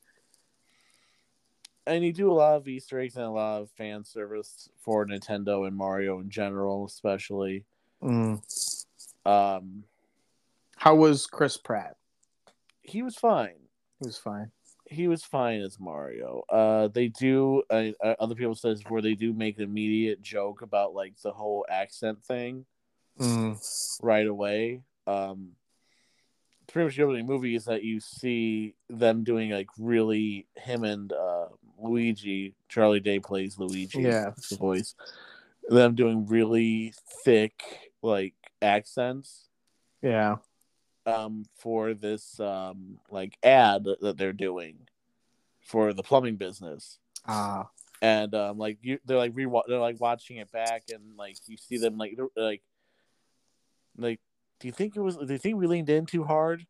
[1.85, 5.05] and you do a lot of Easter eggs and a lot of fan service for
[5.05, 7.65] Nintendo and Mario in general, especially.
[8.01, 8.41] Mm.
[9.25, 9.83] Um,
[10.77, 11.95] How was Chris Pratt?
[12.81, 13.59] he was fine.
[13.99, 14.51] He was fine.
[14.91, 16.43] He was fine as Mario.
[16.49, 17.63] Uh, they do.
[17.69, 21.31] Uh, uh, other people says where they do make an immediate joke about like the
[21.31, 22.65] whole accent thing
[23.19, 23.57] Mm.
[24.03, 24.81] right away.
[25.07, 25.51] Um,
[26.68, 31.11] pretty much the opening movie is that you see them doing like really him and
[31.11, 31.47] uh,
[31.77, 32.53] Luigi.
[32.69, 34.01] Charlie Day plays Luigi.
[34.01, 34.31] Yeah.
[34.49, 34.95] the voice.
[35.69, 36.93] Them doing really
[37.23, 37.61] thick
[38.01, 39.47] like accents
[40.01, 40.38] Yeah.
[41.06, 44.78] Um for this um like ad that they're doing
[45.61, 47.69] for the plumbing business Ah.
[48.02, 51.57] and um like you they're like re they're like watching it back and like you
[51.57, 52.61] see them like they're- like
[53.98, 54.19] like
[54.60, 56.65] do you think it was do you think we leaned in too hard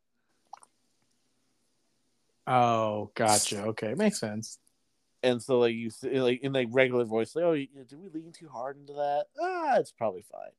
[2.47, 3.63] oh, gotcha.
[3.65, 4.57] Okay, makes sense.
[5.23, 8.09] and so like you see like in like regular voice like oh you, did we
[8.09, 10.51] lean too hard into that ah it's probably fine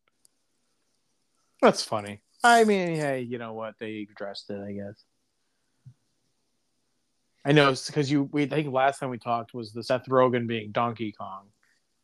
[1.61, 2.20] That's funny.
[2.44, 3.74] I mean, hey, you know what?
[3.78, 5.05] They addressed it, I guess.
[7.44, 8.28] I know because you.
[8.32, 11.47] We I think last time we talked was the Seth Rogen being Donkey Kong.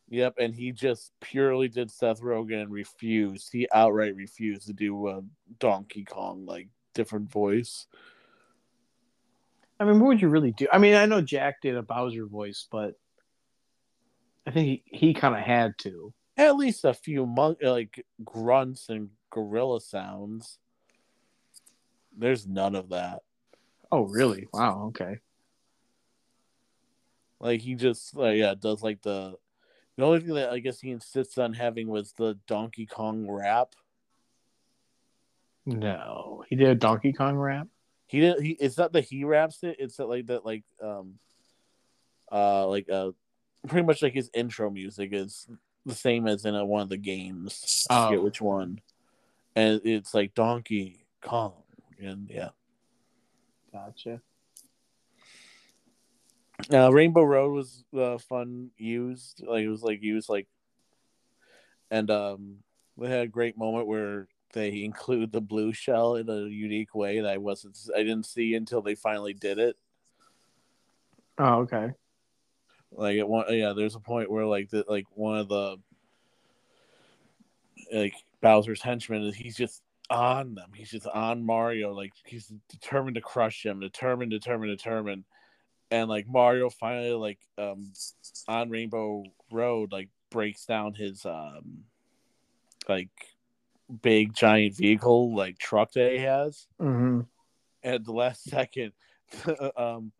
[0.09, 3.49] Yep, and he just purely did Seth Rogen and refused.
[3.51, 5.21] He outright refused to do a
[5.59, 7.85] Donkey Kong like different voice.
[9.79, 10.67] I mean, what would you really do?
[10.73, 12.95] I mean, I know Jack did a Bowser voice, but
[14.45, 16.13] I think he, he kind of had to.
[16.35, 20.57] At least a few mon- like grunts and gorilla sounds.
[22.17, 23.21] There's none of that.
[23.91, 24.47] Oh, really?
[24.53, 24.87] Wow.
[24.87, 25.19] Okay.
[27.39, 29.35] Like he just like yeah does like the
[29.97, 33.75] the only thing that I guess he insists on having was the Donkey Kong rap.
[35.65, 37.67] No, he did a Donkey Kong rap.
[38.07, 38.41] He did.
[38.41, 39.77] He it's not that he raps it.
[39.79, 41.19] It's that like that like um
[42.31, 43.11] uh like uh
[43.67, 45.47] pretty much like his intro music is
[45.85, 47.87] the same as in a, one of the games.
[47.89, 48.23] I forget Oh.
[48.23, 48.81] which one,
[49.59, 51.53] and it's like Donkey Kong,
[51.99, 52.49] and yeah.
[53.73, 54.21] Gotcha.
[56.71, 59.43] Uh, Rainbow Road was uh, fun used.
[59.45, 60.47] Like it was like used like,
[61.91, 62.57] and um,
[62.95, 67.19] we had a great moment where they include the blue shell in a unique way
[67.19, 69.75] that I wasn't, I didn't see until they finally did it.
[71.37, 71.91] Oh, okay.
[72.91, 75.77] Like at one, yeah, there's a point where like the like one of the
[77.93, 80.71] like Bowser's henchmen is he's just on them.
[80.73, 81.93] He's just on Mario.
[81.93, 83.79] Like he's determined to crush him.
[83.79, 85.25] Determined, determined, determined.
[85.91, 87.91] And like Mario finally like um
[88.47, 91.83] on Rainbow Road like breaks down his um
[92.87, 93.09] like
[94.01, 97.21] big giant vehicle like truck that he has Mm-hmm.
[97.83, 98.93] and at the last second,
[99.77, 100.11] um,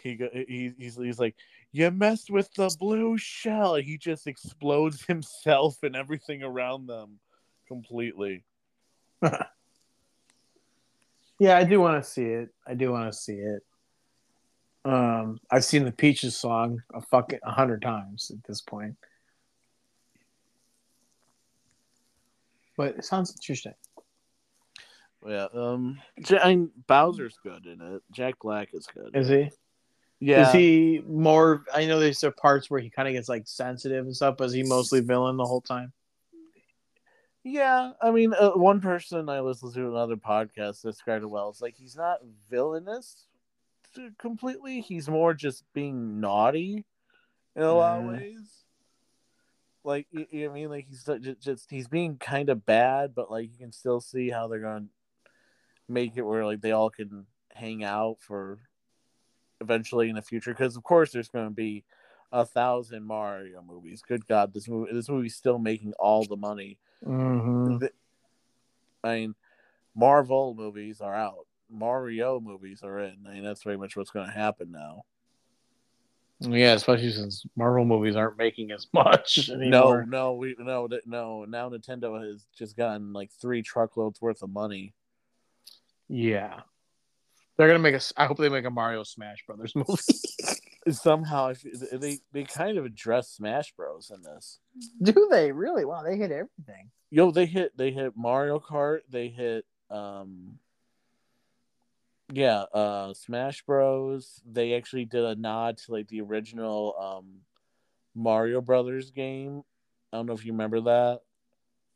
[0.00, 1.34] he he he's, he's like,
[1.72, 7.18] "You messed with the blue shell." He just explodes himself and everything around them
[7.68, 8.42] completely.
[11.40, 12.48] Yeah, I do want to see it.
[12.66, 13.62] I do want to see it.
[14.84, 18.96] Um, I've seen the Peaches song a fucking a hundred times at this point.
[22.76, 23.74] But it sounds interesting.
[25.26, 28.02] Yeah, um, Ja- I mean, Bowser's good in it.
[28.10, 29.10] Jack Black is good.
[29.14, 29.50] Is he?
[30.20, 31.64] Yeah, Is he more?
[31.72, 34.44] I know there's some parts where he kind of gets like sensitive and stuff, but
[34.44, 35.92] is he mostly villain the whole time?
[37.50, 41.48] Yeah, I mean, uh, one person I listened to another podcast described it well.
[41.48, 42.18] It's like he's not
[42.50, 43.26] villainous
[44.18, 44.82] completely.
[44.82, 46.84] He's more just being naughty
[47.56, 48.08] in a lot of Mhm.
[48.08, 48.64] ways.
[49.82, 52.66] Like you, you know what I mean, like he's just, just he's being kind of
[52.66, 54.88] bad, but like you can still see how they're gonna
[55.88, 58.58] make it where like they all can hang out for
[59.62, 60.50] eventually in the future.
[60.50, 61.84] Because of course, there's going to be
[62.32, 64.02] a thousand Mario movies.
[64.06, 66.78] Good God, this movie this movie's still making all the money.
[67.06, 67.84] Mm-hmm.
[69.04, 69.34] I mean,
[69.94, 71.46] Marvel movies are out.
[71.70, 73.16] Mario movies are in.
[73.28, 75.02] I mean, that's very much what's going to happen now.
[76.40, 80.06] Yeah, especially since Marvel movies aren't making as much No, anymore.
[80.08, 81.44] no, we no, no.
[81.44, 84.94] Now Nintendo has just gotten like three truckloads worth of money.
[86.08, 86.60] Yeah,
[87.56, 87.96] they're gonna make a.
[87.96, 90.02] s- I hope they make a Mario Smash Brothers movie.
[90.90, 91.52] Somehow,
[91.92, 94.60] they they kind of address Smash Bros in this.
[95.02, 95.84] Do they really?
[95.84, 96.90] Wow, they hit everything.
[97.10, 99.00] Yo, they hit they hit Mario Kart.
[99.10, 100.58] They hit um.
[102.30, 104.42] Yeah, uh, Smash Bros.
[104.44, 107.40] They actually did a nod to like the original um,
[108.14, 109.62] Mario Brothers game.
[110.12, 111.20] I don't know if you remember that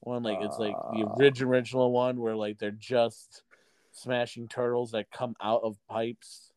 [0.01, 0.23] one.
[0.23, 1.16] Like it's like the Uh.
[1.19, 3.43] original original one where like they're just
[3.93, 6.52] smashing turtles that come out of pipes.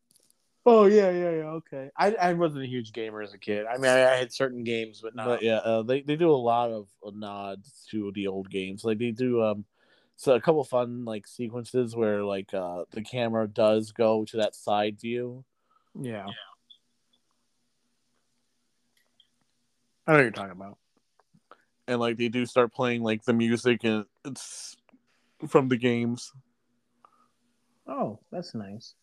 [0.67, 1.49] Oh yeah, yeah, yeah.
[1.51, 1.91] Okay.
[1.95, 3.65] I, I wasn't a huge gamer as a kid.
[3.67, 5.25] I mean, I, I had certain games, but not.
[5.27, 8.83] But yeah, uh, they they do a lot of uh, nods to the old games.
[8.83, 9.65] Like they do um,
[10.15, 14.55] so a couple fun like sequences where like uh the camera does go to that
[14.55, 15.43] side view.
[15.99, 16.25] yeah.
[20.07, 20.77] I know what you're talking about.
[21.87, 24.75] and like they do start playing like the music and it's
[25.47, 26.31] from the games
[27.87, 28.95] Oh, that's nice.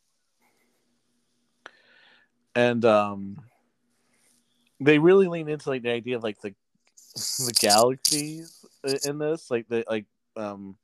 [2.55, 3.37] And um
[4.81, 6.55] they really lean into like the idea of like the
[7.15, 8.65] the galaxies
[9.05, 10.07] in this like the like
[10.37, 10.77] um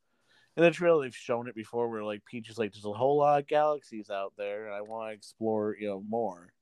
[0.57, 3.17] in the trailer they've shown it before where like peach is like there's a whole
[3.19, 6.53] lot of galaxies out there and i want to explore you know more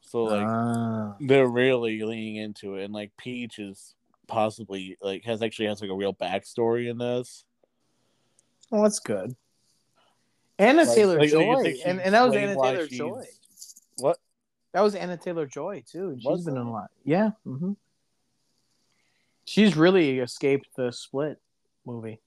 [0.00, 1.14] so like Ah.
[1.20, 3.94] they're really leaning into it and like peach is
[4.28, 7.44] possibly like has actually has like a real backstory in this
[8.70, 9.36] well, that's good.
[10.58, 13.24] Anna Like- Taylor like- Joy, and, and that was Anya Taylor-Joy.
[14.74, 16.10] That was Anya Taylor-Joy too.
[16.10, 16.90] and She's been in a lot.
[17.04, 17.30] Yeah.
[17.46, 17.72] Mm-hmm.
[19.44, 21.38] She's really escaped the Split
[21.86, 22.20] movie.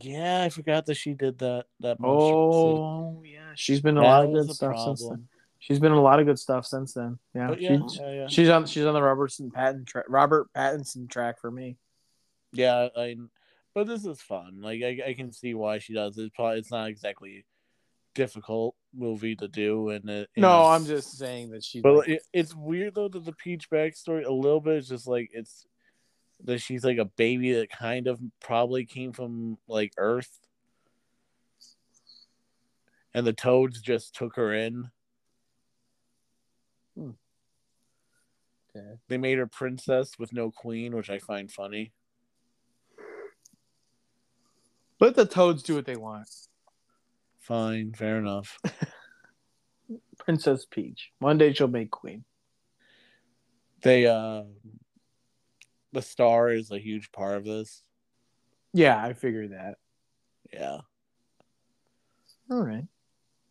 [0.00, 1.66] Yeah, I forgot that she did that.
[1.78, 1.98] That.
[2.02, 5.28] Oh yeah, she's been a lot of good stuff since then.
[5.58, 7.18] She's been in a lot of good stuff since then.
[7.34, 8.26] Yeah, yeah, she's, yeah, yeah.
[8.28, 11.76] she's on she's on the Robertson Patton tra- Robert Pattinson track for me.
[12.52, 13.16] Yeah, I.
[13.74, 14.60] But this is fun.
[14.60, 16.18] Like I, I can see why she does.
[16.18, 17.44] It's probably it's not exactly
[18.14, 20.64] difficult movie to do, and it, No.
[20.66, 21.82] I'm just saying that she's.
[21.82, 25.06] But like- it, it's weird though that the Peach backstory a little bit is just
[25.06, 25.66] like it's
[26.44, 30.40] that she's like a baby that kind of probably came from like Earth,
[33.14, 34.90] and the Toads just took her in.
[36.96, 37.10] Hmm.
[38.76, 38.98] Okay.
[39.08, 41.92] They made her princess with no queen, which I find funny.
[45.00, 46.28] let the Toads do what they want.
[47.40, 48.58] Fine, fair enough.
[50.18, 51.10] Princess Peach.
[51.18, 52.24] One day she'll make queen.
[53.82, 54.42] They uh
[55.92, 57.82] the star is a huge part of this.
[58.72, 59.76] Yeah, I figured that.
[60.52, 60.78] Yeah.
[62.50, 62.84] All right.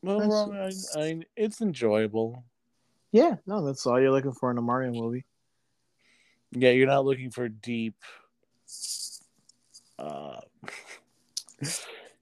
[0.02, 2.46] Well, That's- I, I, it's enjoyable.
[3.12, 5.26] Yeah, no, that's all you're looking for in a Mario movie.
[6.52, 7.96] Yeah, you're not looking for deep
[9.98, 10.40] uh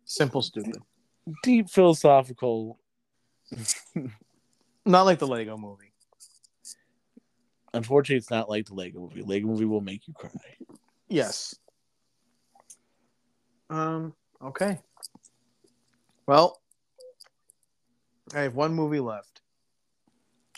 [0.06, 0.78] Simple, stupid.
[1.44, 2.80] Deep philosophical
[4.86, 5.94] Not like the Lego movie.
[7.74, 9.22] unfortunately it's not like the Lego movie.
[9.22, 10.30] Lego movie will make you cry.
[11.10, 11.56] Yes.
[13.70, 14.14] Um.
[14.42, 14.80] Okay.
[16.26, 16.62] Well,
[18.34, 19.42] I have one movie left.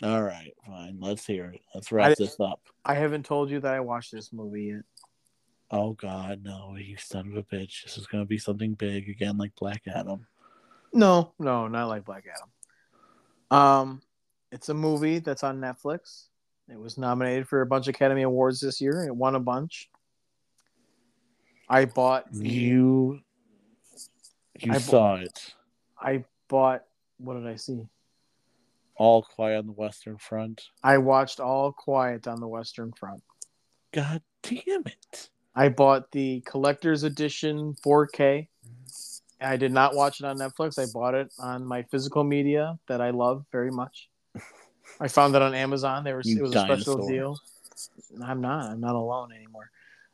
[0.02, 0.98] All right, fine.
[1.00, 1.60] Let's hear it.
[1.74, 2.60] Let's wrap I- this up.
[2.84, 4.82] I haven't told you that I watched this movie yet.
[5.72, 7.84] Oh god, no, you son of a bitch.
[7.84, 10.26] This is gonna be something big again like Black Adam.
[10.92, 13.58] No, no, not like Black Adam.
[13.58, 14.02] Um,
[14.52, 16.26] it's a movie that's on Netflix.
[16.68, 19.04] It was nominated for a bunch of Academy Awards this year.
[19.04, 19.88] It won a bunch.
[21.68, 23.20] I bought You
[24.58, 25.54] you I bu- saw it.
[26.00, 26.82] I bought
[27.18, 27.86] what did I see?
[28.96, 30.62] All quiet on the Western Front.
[30.82, 33.22] I watched All Quiet on the Western Front.
[33.92, 35.30] God damn it.
[35.54, 38.48] I bought the collector's edition 4K.
[39.40, 40.78] I did not watch it on Netflix.
[40.78, 44.08] I bought it on my physical media that I love very much.
[45.00, 46.04] I found it on Amazon.
[46.04, 47.38] There was You it was a special deal.
[48.22, 48.70] I'm not.
[48.70, 49.70] I'm not alone anymore.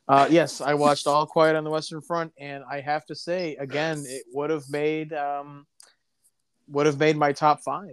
[0.07, 3.57] Uh, yes, I watched All Quiet on the Western Front, and I have to say
[3.57, 5.67] again, it would have made um,
[6.69, 7.91] would have made my top five.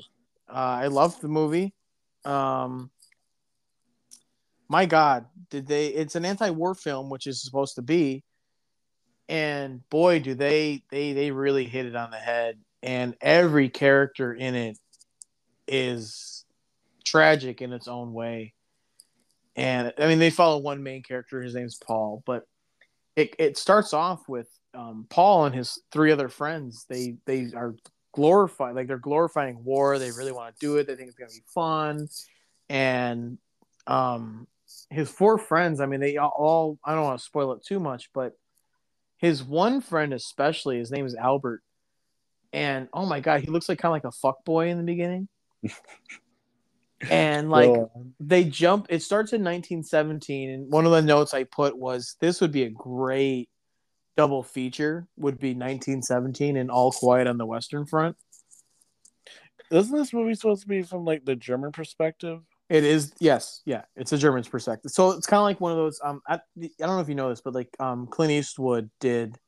[0.48, 0.52] Uh,
[0.82, 1.74] I loved the movie.
[2.24, 2.90] Um,
[4.68, 5.88] my God, did they?
[5.88, 8.22] It's an anti-war film, which is supposed to be,
[9.28, 12.58] and boy, do they they they really hit it on the head.
[12.82, 14.78] And every character in it
[15.66, 16.44] is
[17.04, 18.52] tragic in its own way.
[19.56, 21.40] And I mean, they follow one main character.
[21.40, 22.44] His name's Paul, but
[23.16, 26.84] it it starts off with um, Paul and his three other friends.
[26.88, 27.74] They they are
[28.12, 29.98] glorified, like they're glorifying war.
[29.98, 30.86] They really want to do it.
[30.86, 32.08] They think it's gonna be fun,
[32.68, 33.38] and
[33.86, 34.46] um,
[34.90, 35.80] his four friends.
[35.80, 36.78] I mean, they all.
[36.84, 38.34] I don't want to spoil it too much, but
[39.24, 41.62] his one friend especially, his name is Albert,
[42.52, 44.84] and oh my god, he looks like kind of like a fuck boy in the
[44.84, 45.28] beginning.
[47.10, 51.34] and like Well, um, they jump it starts in 1917 and one of the notes
[51.34, 53.50] i put was this would be a great
[54.16, 58.16] double feature would be 1917 and all quiet on the western front
[59.70, 62.40] isn't this movie supposed to be from like the German perspective?
[62.70, 65.78] It is yes yeah it's a german's perspective so it's kind of like one of
[65.78, 66.40] those um I, I
[66.78, 69.38] don't know if you know this but like um clint eastwood did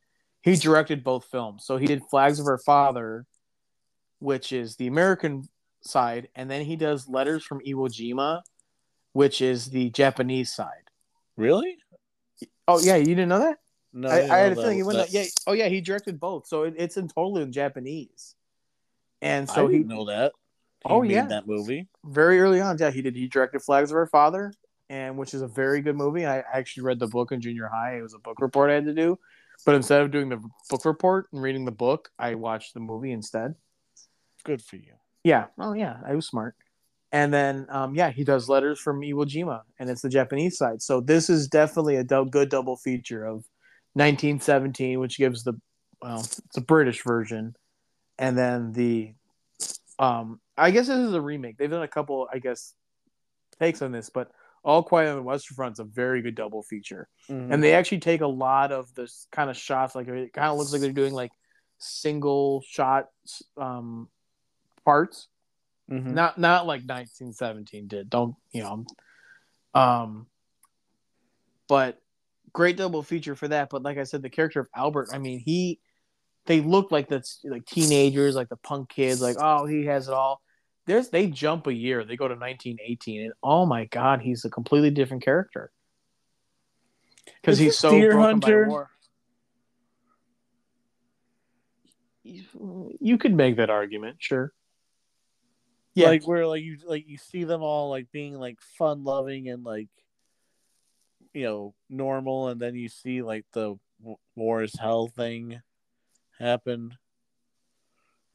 [0.43, 3.25] he directed both films so he did flags of our father
[4.19, 5.49] which is the american
[5.81, 8.43] side and then he does letters from iwo jima
[9.13, 10.91] which is the japanese side
[11.37, 11.77] Really?
[12.69, 13.59] oh yeah you didn't know that
[13.93, 14.99] No, I, I had a feeling he went.
[14.99, 15.25] that- Yeah.
[15.47, 18.35] Oh yeah, he directed both, so it, it's in totally in Japanese.
[19.23, 20.33] And so he didn't know that.
[20.89, 21.27] He Oh, made yeah.
[21.27, 21.89] that movie.
[22.05, 23.15] very early on, yeah, he did.
[23.17, 24.53] He directed Flags of Our Father,
[24.89, 26.25] and which is a very good movie.
[26.27, 27.97] I actually read the book in junior high.
[27.99, 29.19] It was a book report I had to do,
[29.65, 30.41] but instead of doing the
[30.71, 33.55] book report and reading the book, I watched the movie instead.
[34.45, 34.93] Good for you.
[35.25, 35.47] Yeah.
[35.59, 36.55] Oh yeah, I was smart.
[37.13, 40.83] And then um, yeah, he does letters from Iwo Jima, and it's the Japanese side.
[40.83, 43.45] So this is definitely a dou- good double feature of
[43.95, 45.55] 1917, which gives the
[46.03, 47.57] well, it's a British version,
[48.19, 49.15] and then the
[49.99, 51.57] um, I guess this is a remake.
[51.57, 52.75] They've done a couple, I guess,
[53.59, 54.31] takes on this, but
[54.63, 57.53] All Quiet on the Western Front's a very good double feature, Mhm.
[57.53, 59.95] and they actually take a lot of this kind of shots.
[59.95, 61.31] Like it kind of looks like they're doing like
[61.79, 63.09] single shot
[63.57, 64.09] um,
[64.85, 65.29] parts
[65.91, 66.07] Mhm.
[66.15, 68.85] not not like 1917 did don't you know
[69.75, 70.27] um
[71.69, 72.01] but
[72.53, 75.39] great double feature for that but like i said the character of albert i mean
[75.39, 75.79] he
[76.47, 80.15] they look like that's like teenagers like the punk kids like oh he has it
[80.15, 80.41] all.
[80.87, 82.05] There's they jump a year.
[82.05, 85.71] They go to 1918 and oh my god he's a completely different character.
[87.41, 88.69] Because he's so Deer Hunter?
[88.69, 88.91] war.
[93.01, 94.53] You, could make that argument sure.
[95.95, 96.09] Yeah.
[96.09, 99.65] Like where like you like you see them all like being like fun loving and
[99.65, 99.89] like
[101.33, 103.77] you know normal, and then you see like the
[104.35, 105.61] war is hell thing
[106.39, 106.97] happen.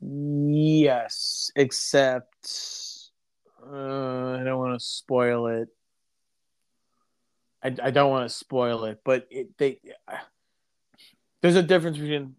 [0.01, 3.11] Yes, except
[3.63, 5.69] uh, I don't want to spoil it.
[7.63, 9.79] I, I don't want to spoil it, but it they
[11.41, 12.35] there's a difference between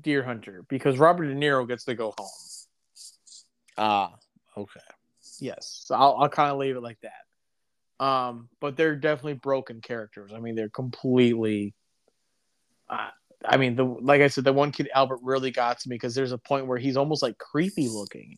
[0.00, 2.28] Deer Hunter because Robert De Niro gets to go home.
[3.78, 4.14] Ah,
[4.56, 4.80] okay.
[5.38, 8.04] Yes, so I'll I'll kind of leave it like that.
[8.04, 10.32] Um, but they're definitely broken characters.
[10.34, 11.74] I mean, they're completely.
[12.88, 13.10] Uh,
[13.44, 16.14] I mean, the like I said, the one kid Albert really got to me because
[16.14, 18.36] there's a point where he's almost like creepy looking,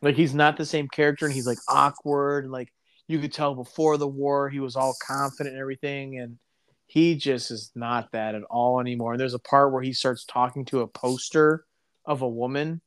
[0.00, 2.72] like he's not the same character, and he's like awkward, and like
[3.08, 6.38] you could tell before the war he was all confident and everything, and
[6.86, 9.12] he just is not that at all anymore.
[9.12, 11.64] And there's a part where he starts talking to a poster
[12.04, 12.80] of a woman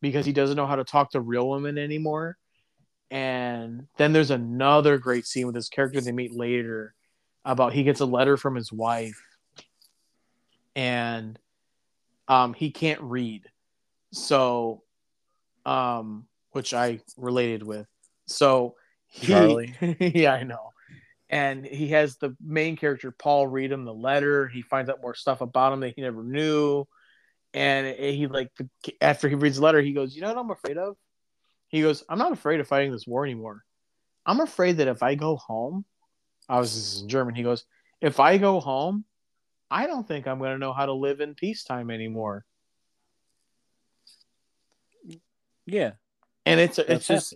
[0.00, 2.36] because he doesn't know how to talk to real women anymore.
[3.10, 6.94] And then there's another great scene with this character they meet later
[7.44, 9.20] about he gets a letter from his wife
[10.74, 11.38] and
[12.28, 13.44] um, he can't read.
[14.12, 14.82] So,
[15.64, 17.86] um, which I related with.
[18.26, 18.74] So,
[19.06, 19.32] he,
[20.00, 20.70] yeah, I know.
[21.28, 24.48] And he has the main character, Paul, read him the letter.
[24.48, 26.86] He finds out more stuff about him that he never knew.
[27.54, 28.50] And he, like,
[29.00, 30.96] after he reads the letter, he goes, You know what I'm afraid of?
[31.68, 33.62] He goes, I'm not afraid of fighting this war anymore.
[34.26, 35.84] I'm afraid that if I go home,
[36.48, 37.34] I was this is in German.
[37.34, 37.64] He goes,
[38.00, 39.04] If I go home,
[39.72, 42.44] I don't think I'm going to know how to live in peacetime anymore.
[45.64, 45.92] Yeah,
[46.44, 47.34] And it's it's just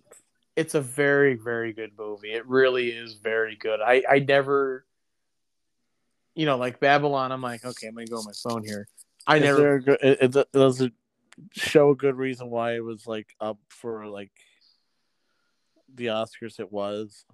[0.56, 2.32] it's a very very good movie.
[2.32, 3.80] It really is very good.
[3.80, 4.84] I I never,
[6.34, 7.30] you know, like Babylon.
[7.30, 8.88] I'm like, okay, I'm gonna go on my phone here.
[9.26, 9.58] I Is never.
[9.58, 10.92] there a good, it, it, does it
[11.52, 14.32] show a good reason why it was like up for like
[15.94, 17.24] the Oscars it was.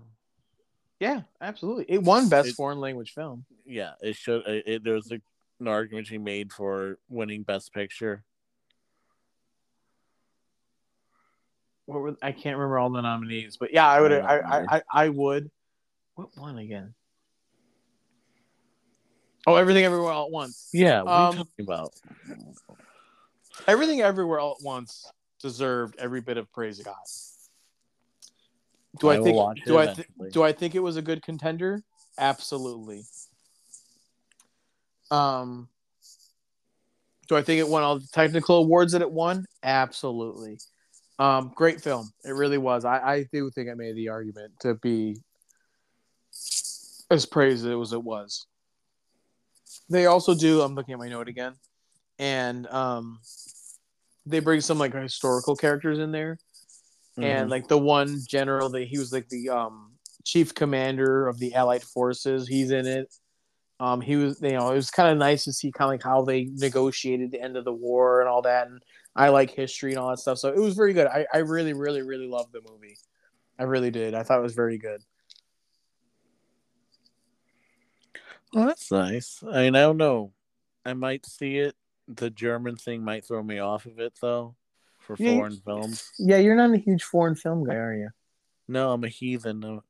[1.03, 1.87] Yeah, absolutely.
[1.89, 3.45] It won best It- foreign language film.
[3.66, 4.47] Yeah, it should.
[4.47, 5.20] It, it, there was a,
[5.59, 8.23] an argument he made for winning Best Picture.
[11.87, 14.12] What were I can't remember all the nominees, but yeah, I would.
[14.12, 14.83] I I I.
[14.93, 15.51] I, would.
[16.15, 16.95] What won again?
[19.45, 20.69] Oh, everything everywhere all at once.
[20.73, 21.91] Yeah, what are Um, you talking about?
[23.66, 25.11] Everything everywhere all at once
[25.41, 26.97] deserved every bit of praise it got.
[28.98, 29.64] Do I, I think?
[29.64, 31.82] do I th- do I think it was a good contender?
[32.19, 33.05] Absolutely.
[35.10, 35.69] Um.
[37.28, 39.47] Do I think it won all the technical awards that it won?
[39.62, 40.59] Absolutely.
[41.19, 42.10] Um, great film.
[42.24, 42.85] It really was.
[42.85, 45.16] I, I do think it made the argument to be
[47.10, 48.47] as praised as it was.
[49.89, 50.62] They also do.
[50.62, 51.55] I'm looking at my note again,
[52.19, 53.20] and um,
[54.27, 56.39] they bring some like historical characters in there,
[57.19, 57.51] and Mhm.
[57.51, 59.93] like the one general that he was like the um
[60.25, 62.47] chief commander of the Allied forces.
[62.47, 63.13] He's in it.
[63.81, 66.03] Um, he was, you know, it was kind of nice to see kind of like
[66.05, 68.69] how they negotiated the end of the war and all that.
[68.69, 68.81] And
[69.17, 71.09] I like history and all that stuff, so it was very good.
[71.09, 72.97] I, I really, really, really loved the movie.
[73.59, 74.15] I really did.
[74.15, 75.03] I thought it was very good.
[78.53, 79.43] Well, that's nice.
[79.51, 80.33] I mean, I don't know.
[80.85, 81.75] I might see it.
[82.09, 84.55] The German thing might throw me off of it, though,
[85.03, 86.11] for Yeah, foreign films.
[86.19, 88.09] Yeah, you're not a huge foreign film guy, are you?
[88.69, 89.65] No, I'm a heathen.
[89.65, 89.81] uh,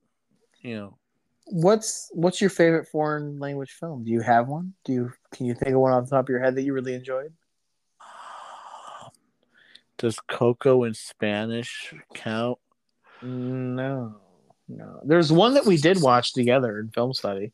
[0.62, 0.98] You know,
[1.46, 4.04] What's What's your favorite foreign language film?
[4.04, 4.74] Do you have one?
[4.84, 6.72] Do you Can you think of one off the top of your head that you
[6.72, 7.32] really enjoyed?
[9.98, 12.58] does Coco in Spanish count?
[13.22, 14.16] No,
[14.68, 15.00] no.
[15.04, 17.52] There's one that we did watch together in film study.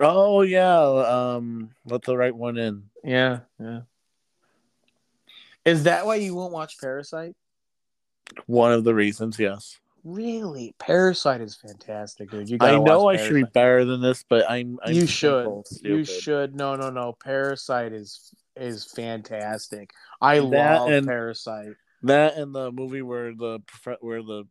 [0.00, 0.80] Oh yeah.
[0.80, 2.84] Um, let the right one in.
[3.02, 3.80] Yeah, yeah.
[5.64, 7.34] Is that why you won't watch Parasite?
[8.46, 9.78] One of the reasons, yes.
[10.04, 12.50] Really, Parasite is fantastic, dude.
[12.50, 14.78] You I know I should be better than this, but I'm.
[14.84, 15.62] I'm you should.
[15.82, 16.54] You should.
[16.54, 17.16] No, no, no.
[17.24, 19.92] Parasite is is fantastic.
[20.20, 20.42] I That
[20.80, 21.74] love and- Parasite.
[22.02, 23.60] That and the movie where the
[24.00, 24.44] where the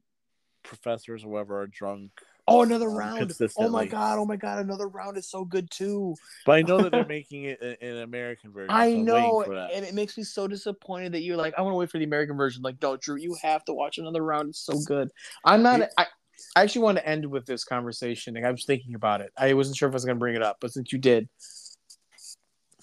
[0.64, 2.10] professors or whoever are drunk.
[2.48, 3.34] Oh, another round.
[3.58, 4.20] Oh my god.
[4.20, 4.60] Oh my god.
[4.60, 6.16] Another round is so good too.
[6.46, 8.72] But I know that they're making it in an American version.
[8.72, 9.72] I so know, waiting for that.
[9.74, 12.04] and it makes me so disappointed that you're like, I want to wait for the
[12.04, 12.62] American version.
[12.62, 14.50] Like, no, Drew, you have to watch another round.
[14.50, 15.10] It's so good.
[15.46, 15.90] I'm not.
[15.98, 16.08] I,
[16.56, 18.34] I actually want to end with this conversation.
[18.34, 19.32] Like, I was thinking about it.
[19.38, 21.30] I wasn't sure if I was going to bring it up, but since you did,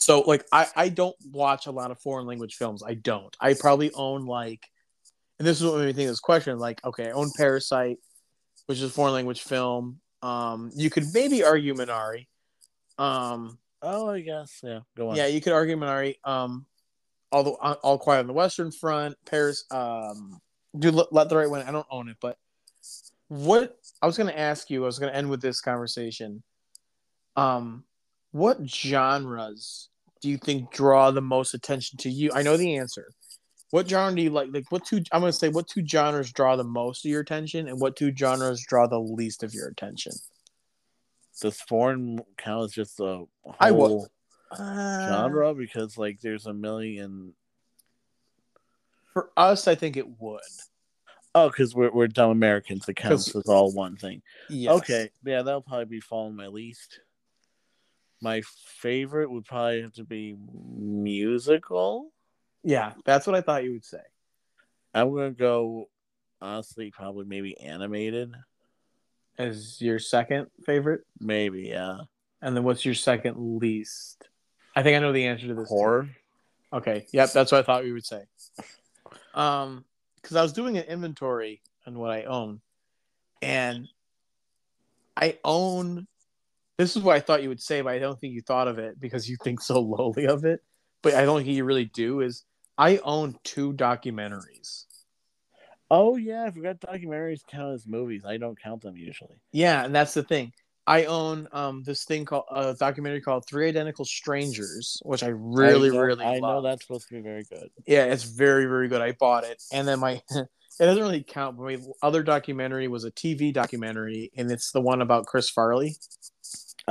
[0.01, 2.83] so like, I I don't watch a lot of foreign language films.
[2.83, 3.37] I don't.
[3.41, 4.67] I probably own like,
[5.39, 6.59] and this is what made me think of this question.
[6.59, 7.99] Like, okay, I own Parasite,
[8.71, 9.99] which is a foreign language film.
[10.23, 12.29] Um, you could maybe argue Minari.
[12.99, 14.61] Um, Oh, I guess.
[14.63, 14.81] Yeah.
[14.97, 15.17] Go on.
[15.17, 16.19] yeah, you could argue Minari.
[16.23, 16.67] Um,
[17.33, 19.65] although all quiet on the Western Front, Paris.
[19.73, 20.41] Um,
[20.79, 21.63] dude, let, let the right one.
[21.63, 22.39] I don't own it, but
[23.27, 26.45] what I was going to ask you, I was going to end with this conversation.
[27.35, 27.83] Um,
[28.31, 29.89] what genres
[30.23, 32.31] do you think draw the most attention to you?
[32.33, 33.11] I know the answer.
[33.71, 34.49] What genre do you like?
[34.53, 35.03] Like, what two?
[35.13, 37.95] I'm going to say, what two genres draw the most of your attention, and what
[37.97, 40.13] two genres draw the least of your attention?
[41.41, 44.09] Does foreign count as just a whole I will-
[44.51, 45.55] Uh, genre?
[45.55, 47.35] Because like there's a million.
[49.13, 50.41] For us, I think it would.
[51.35, 52.89] Oh, because we're we're dumb Americans.
[52.89, 54.23] It counts as all one thing.
[54.49, 54.73] Yes.
[54.79, 55.11] Okay.
[55.25, 56.99] Yeah, that'll probably be falling my least.
[58.21, 58.43] My
[58.81, 60.37] favorite would probably have to be
[60.77, 62.13] musical.
[62.63, 64.01] Yeah, that's what I thought you would say.
[64.95, 65.89] I'm gonna go
[66.41, 68.35] honestly, probably maybe animated.
[69.39, 72.01] As your second favorite, Maybe, yeah.
[72.43, 74.29] and then what's your second least?
[74.77, 75.69] I think I know the answer to this.
[75.69, 75.75] too.
[75.75, 76.09] Horror.
[76.73, 77.07] Okay.
[77.13, 78.25] Yep, that's what I thought you would say.
[79.35, 79.85] Um,
[80.21, 82.61] because I was doing an inventory on what I own,
[83.41, 83.89] and
[85.17, 86.07] I own.
[86.77, 88.79] This is what I thought you would say, but I don't think you thought of
[88.79, 90.63] it because you think so lowly of it.
[91.03, 92.21] But I don't think you really do.
[92.21, 92.45] Is
[92.81, 94.87] I own two documentaries.
[95.91, 98.25] Oh yeah, I forgot documentaries count as movies.
[98.25, 99.37] I don't count them usually.
[99.53, 100.53] Yeah, and that's the thing.
[100.87, 105.91] I own um this thing called a documentary called Three Identical Strangers, which I really,
[105.91, 107.69] I know, really I know that's supposed to be very good.
[107.87, 109.03] Yeah, it's very, very good.
[109.03, 110.49] I bought it, and then my it
[110.79, 111.59] doesn't really count.
[111.59, 115.97] But my other documentary was a TV documentary, and it's the one about Chris Farley.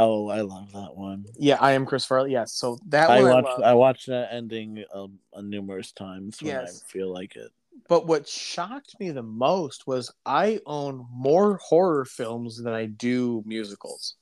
[0.02, 1.26] Oh, I love that one.
[1.38, 2.32] Yeah, I am Chris Farley.
[2.32, 3.64] Yes, so that I one I watched love.
[3.64, 6.82] I watched that ending um, uh, numerous times when Yes.
[6.86, 7.52] I feel like it.
[7.90, 13.44] But what shocked me the most was I own more horror films than I do
[13.46, 14.16] musicals.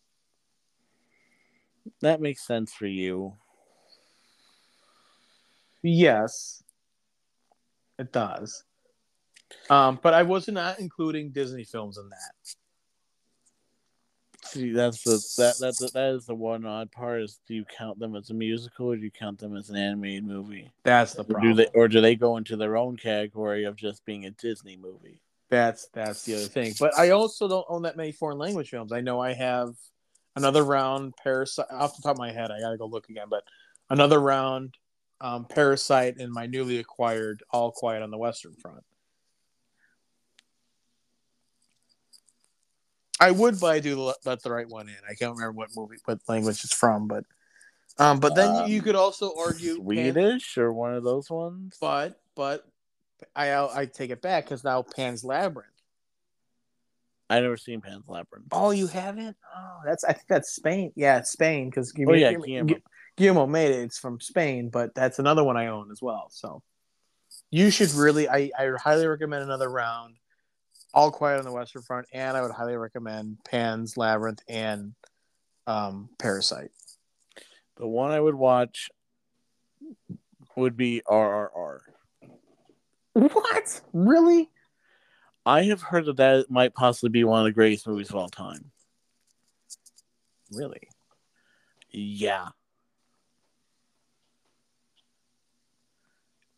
[2.01, 3.35] That makes sense for you.
[5.83, 6.63] Yes,
[7.99, 8.63] it does.
[9.69, 12.55] Um, but I was not including Disney films in that.
[14.49, 17.21] See, that's the that that's the, that is the one odd part.
[17.21, 19.75] Is do you count them as a musical or do you count them as an
[19.75, 20.71] animated movie?
[20.83, 24.05] That's the Or do they or do they go into their own category of just
[24.05, 25.21] being a Disney movie?
[25.49, 26.73] That's that's the other thing.
[26.79, 28.91] But I also don't own that many foreign language films.
[28.91, 29.75] I know I have
[30.35, 32.51] another round Parasite off the top of my head.
[32.51, 33.43] I gotta go look again, but
[33.89, 34.75] another round
[35.21, 38.83] um, Parasite and my newly acquired All Quiet on the Western Front.
[43.19, 44.95] I would, but I do let, the right one in.
[45.09, 47.23] I can't remember what movie, what language it's from, but
[47.97, 51.77] um, but then Um, you could also argue Pan- Swedish or one of those ones.
[51.81, 52.67] but but
[53.35, 55.71] I I take it back because now Pan's Labyrinth.
[57.29, 58.47] I never seen Pan's Labyrinth.
[58.51, 59.35] Oh, you haven't?
[59.55, 60.93] Oh, that's I think that's Spain.
[60.95, 62.75] Yeah, Spain because Oh, yeah, Guillermo.
[63.17, 63.81] Guillermo made it.
[63.81, 66.27] It's from Spain, but that's another one I own as well.
[66.29, 66.61] So
[67.49, 68.29] you should really.
[68.29, 70.15] I I highly recommend another round.
[70.93, 74.93] All Quiet on the Western Front, and I would highly recommend Pan's Labyrinth and
[75.67, 76.71] um, Parasite.
[77.75, 78.89] The one I would watch
[80.55, 81.79] would be RRR.
[83.13, 83.81] What?
[83.93, 84.49] Really?
[85.45, 88.29] I have heard that that might possibly be one of the greatest movies of all
[88.29, 88.71] time.
[90.51, 90.89] Really?
[91.89, 92.49] Yeah.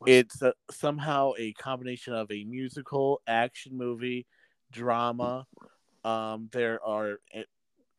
[0.05, 4.25] It's uh somehow a combination of a musical, action movie,
[4.71, 5.45] drama.
[6.03, 7.19] Um, there are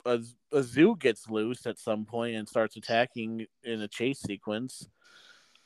[0.06, 0.20] a,
[0.52, 4.88] a zoo gets loose at some point and starts attacking in a chase sequence.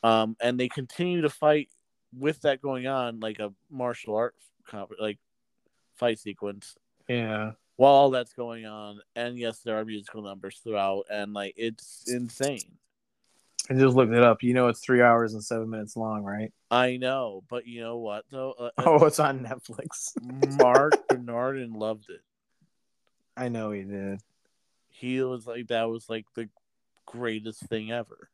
[0.02, 1.68] Um, and they continue to fight
[2.16, 4.34] with that going on, like a martial art
[4.66, 5.18] comp- like
[5.94, 6.76] fight sequence
[7.08, 7.52] Yeah.
[7.76, 9.00] while all that's going on.
[9.14, 12.78] And yes, there are musical numbers throughout, and like it's insane.
[13.70, 14.42] I just looked it up.
[14.42, 16.52] You know, it's three hours and seven minutes long, right?
[16.70, 18.54] I know, but you know what though?
[18.58, 20.12] Uh, uh, Oh, it's on Netflix.
[20.58, 22.20] Mark Bernardin loved it.
[23.36, 24.20] I know he did.
[24.90, 26.48] He was like that was like the
[27.06, 28.28] greatest thing ever.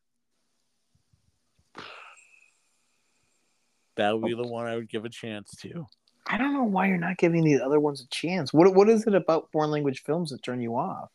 [3.96, 5.86] That would be the one I would give a chance to.
[6.26, 8.52] I don't know why you're not giving these other ones a chance.
[8.52, 11.10] What What is it about foreign language films that turn you off?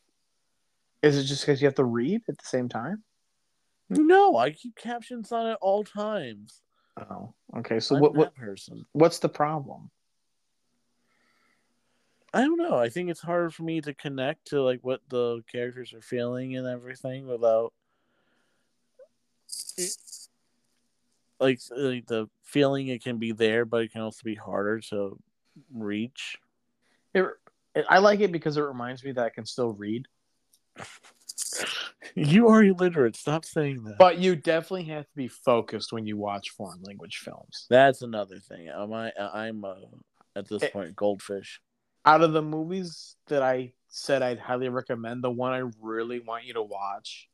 [1.01, 3.03] Is it just because you have to read at the same time?
[3.89, 6.61] No, I keep captions on at all times.
[6.97, 7.79] Oh, okay.
[7.79, 8.85] So I'm what, what person?
[8.93, 9.91] what's the problem?
[12.33, 12.77] I don't know.
[12.77, 16.57] I think it's hard for me to connect to like what the characters are feeling
[16.57, 17.71] and everything without
[21.39, 25.17] like like the feeling it can be there, but it can also be harder to
[25.73, 26.37] reach.
[27.13, 27.25] It,
[27.73, 30.07] it, I like it because it reminds me that I can still read.
[32.15, 33.15] You are illiterate.
[33.15, 33.97] Stop saying that.
[33.97, 37.65] But you definitely have to be focused when you watch foreign language films.
[37.69, 38.69] That's another thing.
[38.69, 39.11] Am I?
[39.19, 39.75] I'm uh,
[40.35, 41.61] at this It- point goldfish.
[42.05, 46.45] Out of the movies that I said I'd highly recommend, the one I really want
[46.45, 47.27] you to watch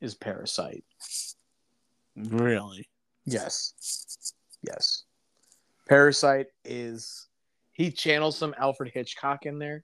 [0.00, 0.84] is Parasite.
[2.16, 2.88] Really?
[3.24, 3.74] Yes.
[4.62, 5.02] Yes.
[5.88, 7.26] Parasite is
[7.72, 9.82] he channels some Alfred Hitchcock in there,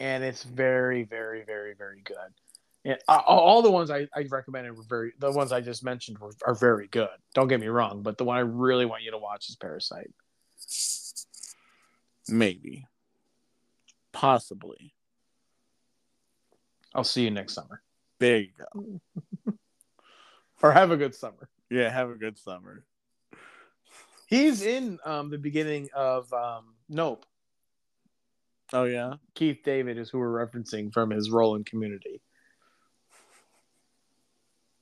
[0.00, 2.16] and it's very, very, very, very good.
[2.84, 6.32] And all the ones I, I recommended were very the ones I just mentioned were,
[6.46, 7.10] are very good.
[7.34, 10.10] Don't get me wrong, but the one I really want you to watch is Parasite.
[12.28, 12.86] Maybe.
[14.12, 14.94] Possibly.
[16.94, 17.82] I'll see you next summer.
[18.18, 19.00] There you go.
[20.62, 21.48] Or have a good summer.
[21.70, 21.88] Yeah.
[21.88, 22.84] Have a good summer.
[24.26, 27.24] He's in um, the beginning of um, Nope.
[28.72, 29.14] Oh yeah.
[29.34, 32.20] Keith David is who we're referencing from his role in Community.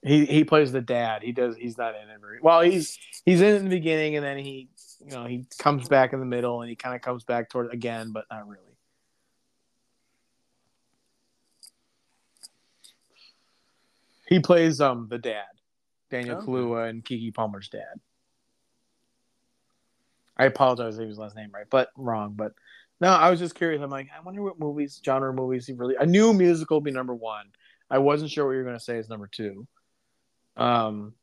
[0.03, 1.23] He he plays the dad.
[1.23, 1.57] He does.
[1.57, 2.61] He's not in it very well.
[2.61, 4.69] He's he's in in the beginning, and then he
[5.05, 7.73] you know he comes back in the middle, and he kind of comes back toward
[7.73, 8.62] again, but not really.
[14.29, 15.47] He plays um the dad,
[16.11, 16.47] Daniel Okay.
[16.47, 18.01] Kaluuya and Keke Palmer's dad.
[20.37, 22.35] I apologize if his last name right, but wrong.
[22.37, 22.53] But
[23.01, 23.83] no, I was just curious.
[23.83, 25.97] I'm like, I wonder what movies, genre movies, he really.
[25.99, 27.47] I knew musical would be number one.
[27.91, 29.66] I wasn't sure what you were going to say is number two.
[30.59, 31.14] Um,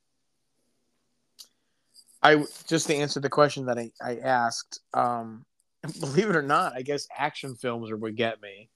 [2.23, 4.79] I just to answer the question that I, I asked.
[4.93, 5.45] Um,
[5.99, 8.69] believe it or not, I guess action films are what get me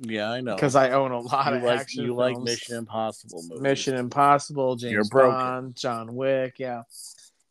[0.00, 0.56] Yeah, I know.
[0.56, 2.04] because I own a lot you of like action.
[2.04, 2.36] you like.
[2.38, 3.60] Mission Impossible movies.
[3.60, 5.08] Mission Impossible, James.
[5.10, 6.82] Bond, John Wick, yeah.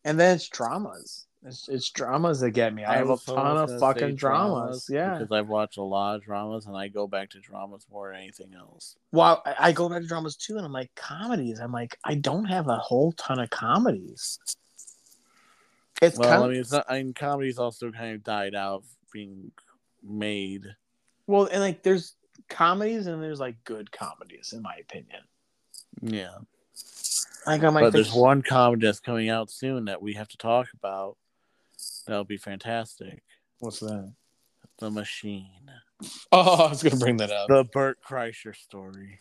[0.04, 1.26] And then it's dramas.
[1.42, 2.84] It's, it's dramas that get me.
[2.84, 4.88] I, have a ton of fucking say dramas.
[4.92, 5.14] Yeah.
[5.18, 8.20] because I've watched a lot of dramas, and I go back to dramas more than
[8.20, 8.96] anything else.
[9.10, 11.58] Well, I, I go back to dramas too, and I'm like comedies.
[11.58, 14.38] I'm like I don't have a whole ton of comedies.
[16.02, 16.84] It's Well, kind I mean, it's not.
[16.88, 19.50] I mean, comedy's also kind of died out being
[20.02, 20.64] made.
[21.26, 22.14] well, and like there's
[22.50, 25.22] comedies and there's like good comedies, in my opinion.
[26.02, 26.36] Yeah,
[27.46, 30.68] Like I'm but there's one comedy that's coming out soon that we have to talk
[30.74, 31.16] about.
[32.10, 33.22] That'll be fantastic.
[33.60, 34.12] what's that?
[34.80, 35.70] The Machine,
[36.32, 37.46] Oh, I was gonna bring that up.
[37.46, 39.20] the Bert Kreischer story.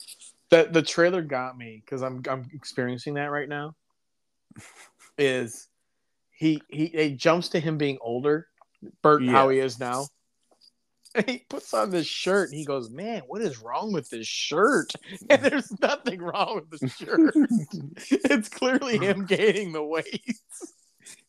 [0.49, 3.75] the the trailer got me because I'm I'm experiencing that right now.
[5.19, 5.67] Is
[6.31, 8.47] he he it jumps to him being older,
[9.03, 10.07] Bert how he is now.
[11.13, 14.27] And he puts on this shirt and he goes, Man, what is wrong with this
[14.27, 14.91] shirt?
[15.29, 17.33] And there's nothing wrong with the shirt.
[18.31, 20.39] it's clearly him gaining the weight.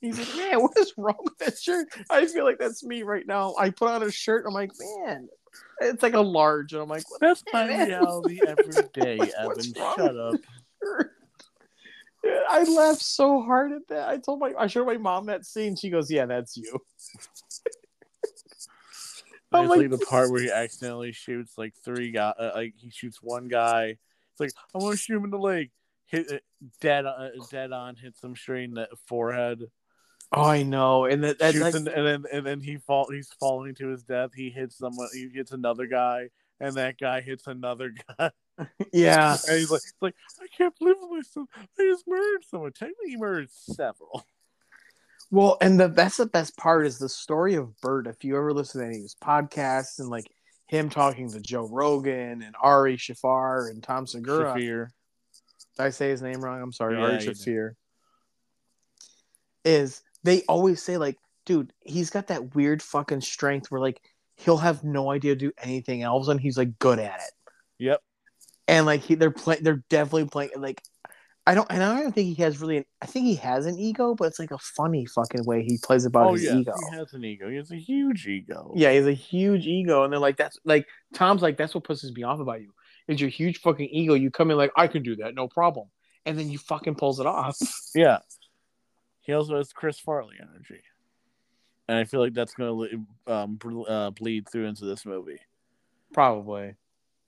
[0.00, 1.88] He's like, Man, what is wrong with that shirt?
[2.08, 3.54] I feel like that's me right now.
[3.58, 5.28] I put on a shirt, I'm like, Man,
[5.80, 9.74] it's like a large, and I'm like, That's my reality every day, Evan.
[9.74, 10.34] Shut up.
[12.50, 14.08] I laughed so hard at that.
[14.08, 15.74] I told my I showed my mom that scene.
[15.74, 16.78] She goes, "Yeah, that's you."
[19.52, 22.34] I'm like the part where he accidentally shoots like three guys.
[22.38, 23.96] Uh, like he shoots one guy.
[24.32, 25.70] It's like I want to shoot him in the leg.
[26.10, 26.42] Hit
[26.80, 27.96] dead, uh, dead on.
[27.96, 29.62] Hits him straight in the forehead.
[30.32, 33.08] Oh, I know, and that, that like, an- and then and then he fall.
[33.10, 34.30] He's falling to his death.
[34.34, 35.08] He hits someone.
[35.12, 36.28] He hits another guy,
[36.60, 38.30] and that guy hits another guy.
[38.92, 41.48] yeah, And he's like, like I can't believe myself.
[41.56, 42.72] I just murdered someone.
[42.72, 44.24] Technically, he murdered several.
[45.32, 48.06] Well, and the that's the best part is the story of Bert.
[48.06, 50.26] If you ever listen to any of his podcasts and like
[50.66, 54.88] him talking to Joe Rogan and Ari Shafar and Tom Segura, Shaffir.
[55.80, 56.60] Did I say his name wrong?
[56.60, 57.18] I'm sorry, Yeah, Ari.
[57.18, 57.70] Shaffir.
[59.64, 61.16] Is they always say like,
[61.46, 64.00] dude, he's got that weird fucking strength where like
[64.36, 67.32] he'll have no idea to do anything else and he's like good at it.
[67.78, 68.02] Yep.
[68.68, 70.50] and like he, they're playing, they're definitely playing.
[70.56, 70.82] Like,
[71.46, 72.76] I don't, and I don't think he has really.
[72.78, 75.78] An, I think he has an ego, but it's like a funny fucking way he
[75.82, 76.74] plays about Oh his yeah, ego.
[76.90, 77.48] he has an ego.
[77.48, 78.72] He has a huge ego.
[78.76, 81.84] Yeah, he has a huge ego, and they're like, that's like Tom's like, that's what
[81.84, 82.72] pisses me off about you
[83.08, 84.14] is your huge fucking ego.
[84.14, 85.88] You come in like, I can do that, no problem,
[86.26, 87.56] and then you fucking pulls it off.
[87.94, 88.18] Yeah.
[89.22, 90.82] He also has Chris Farley energy,
[91.88, 93.58] and I feel like that's going to um,
[93.88, 95.40] uh, bleed through into this movie.
[96.12, 96.74] Probably.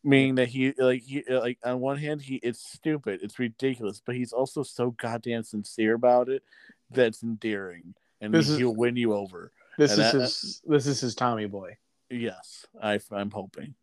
[0.04, 4.16] Meaning that he like he like on one hand he it's stupid, it's ridiculous, but
[4.16, 6.42] he's also so goddamn sincere about it
[6.90, 9.52] that's endearing, and This he'll win you over.
[9.78, 10.62] This And is that- his.
[10.66, 11.76] This is his Tommy boy.
[12.10, 13.74] Yes, I I'm hoping,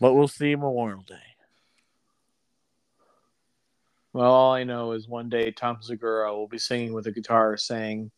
[0.00, 1.14] but we'll see Memorial Day.
[4.12, 7.56] Well, all I know is one day Tom Segura will be singing with a guitar,
[7.56, 8.10] saying,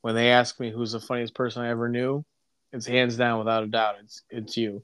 [0.00, 2.24] "When they ask me who's the funniest person I ever knew,
[2.72, 4.82] it's hands down, without a doubt, it's it's you."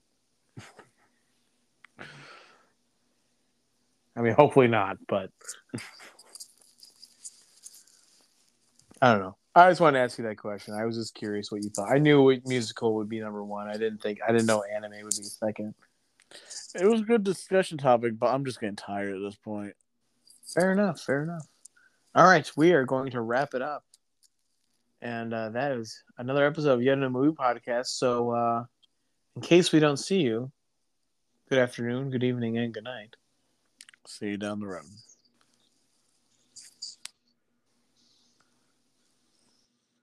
[4.15, 5.31] I mean, hopefully not, but
[9.01, 9.37] I don't know.
[9.55, 10.75] I just wanted to ask you that question.
[10.75, 11.91] I was just curious what you thought.
[11.91, 13.69] I knew what musical would be number one.
[13.69, 15.75] I didn't think I didn't know anime would be second.
[16.75, 19.75] It was a good discussion topic, but I'm just getting tired at this point.
[20.55, 21.01] Fair enough.
[21.01, 21.47] Fair enough.
[22.15, 23.85] All right, we are going to wrap it up,
[25.01, 27.87] and uh, that is another episode of Yet Another Movie Podcast.
[27.87, 28.65] So, uh,
[29.35, 30.53] in case we don't see you,
[31.49, 33.17] good afternoon, good evening, and good night.
[34.07, 34.85] See you down the road.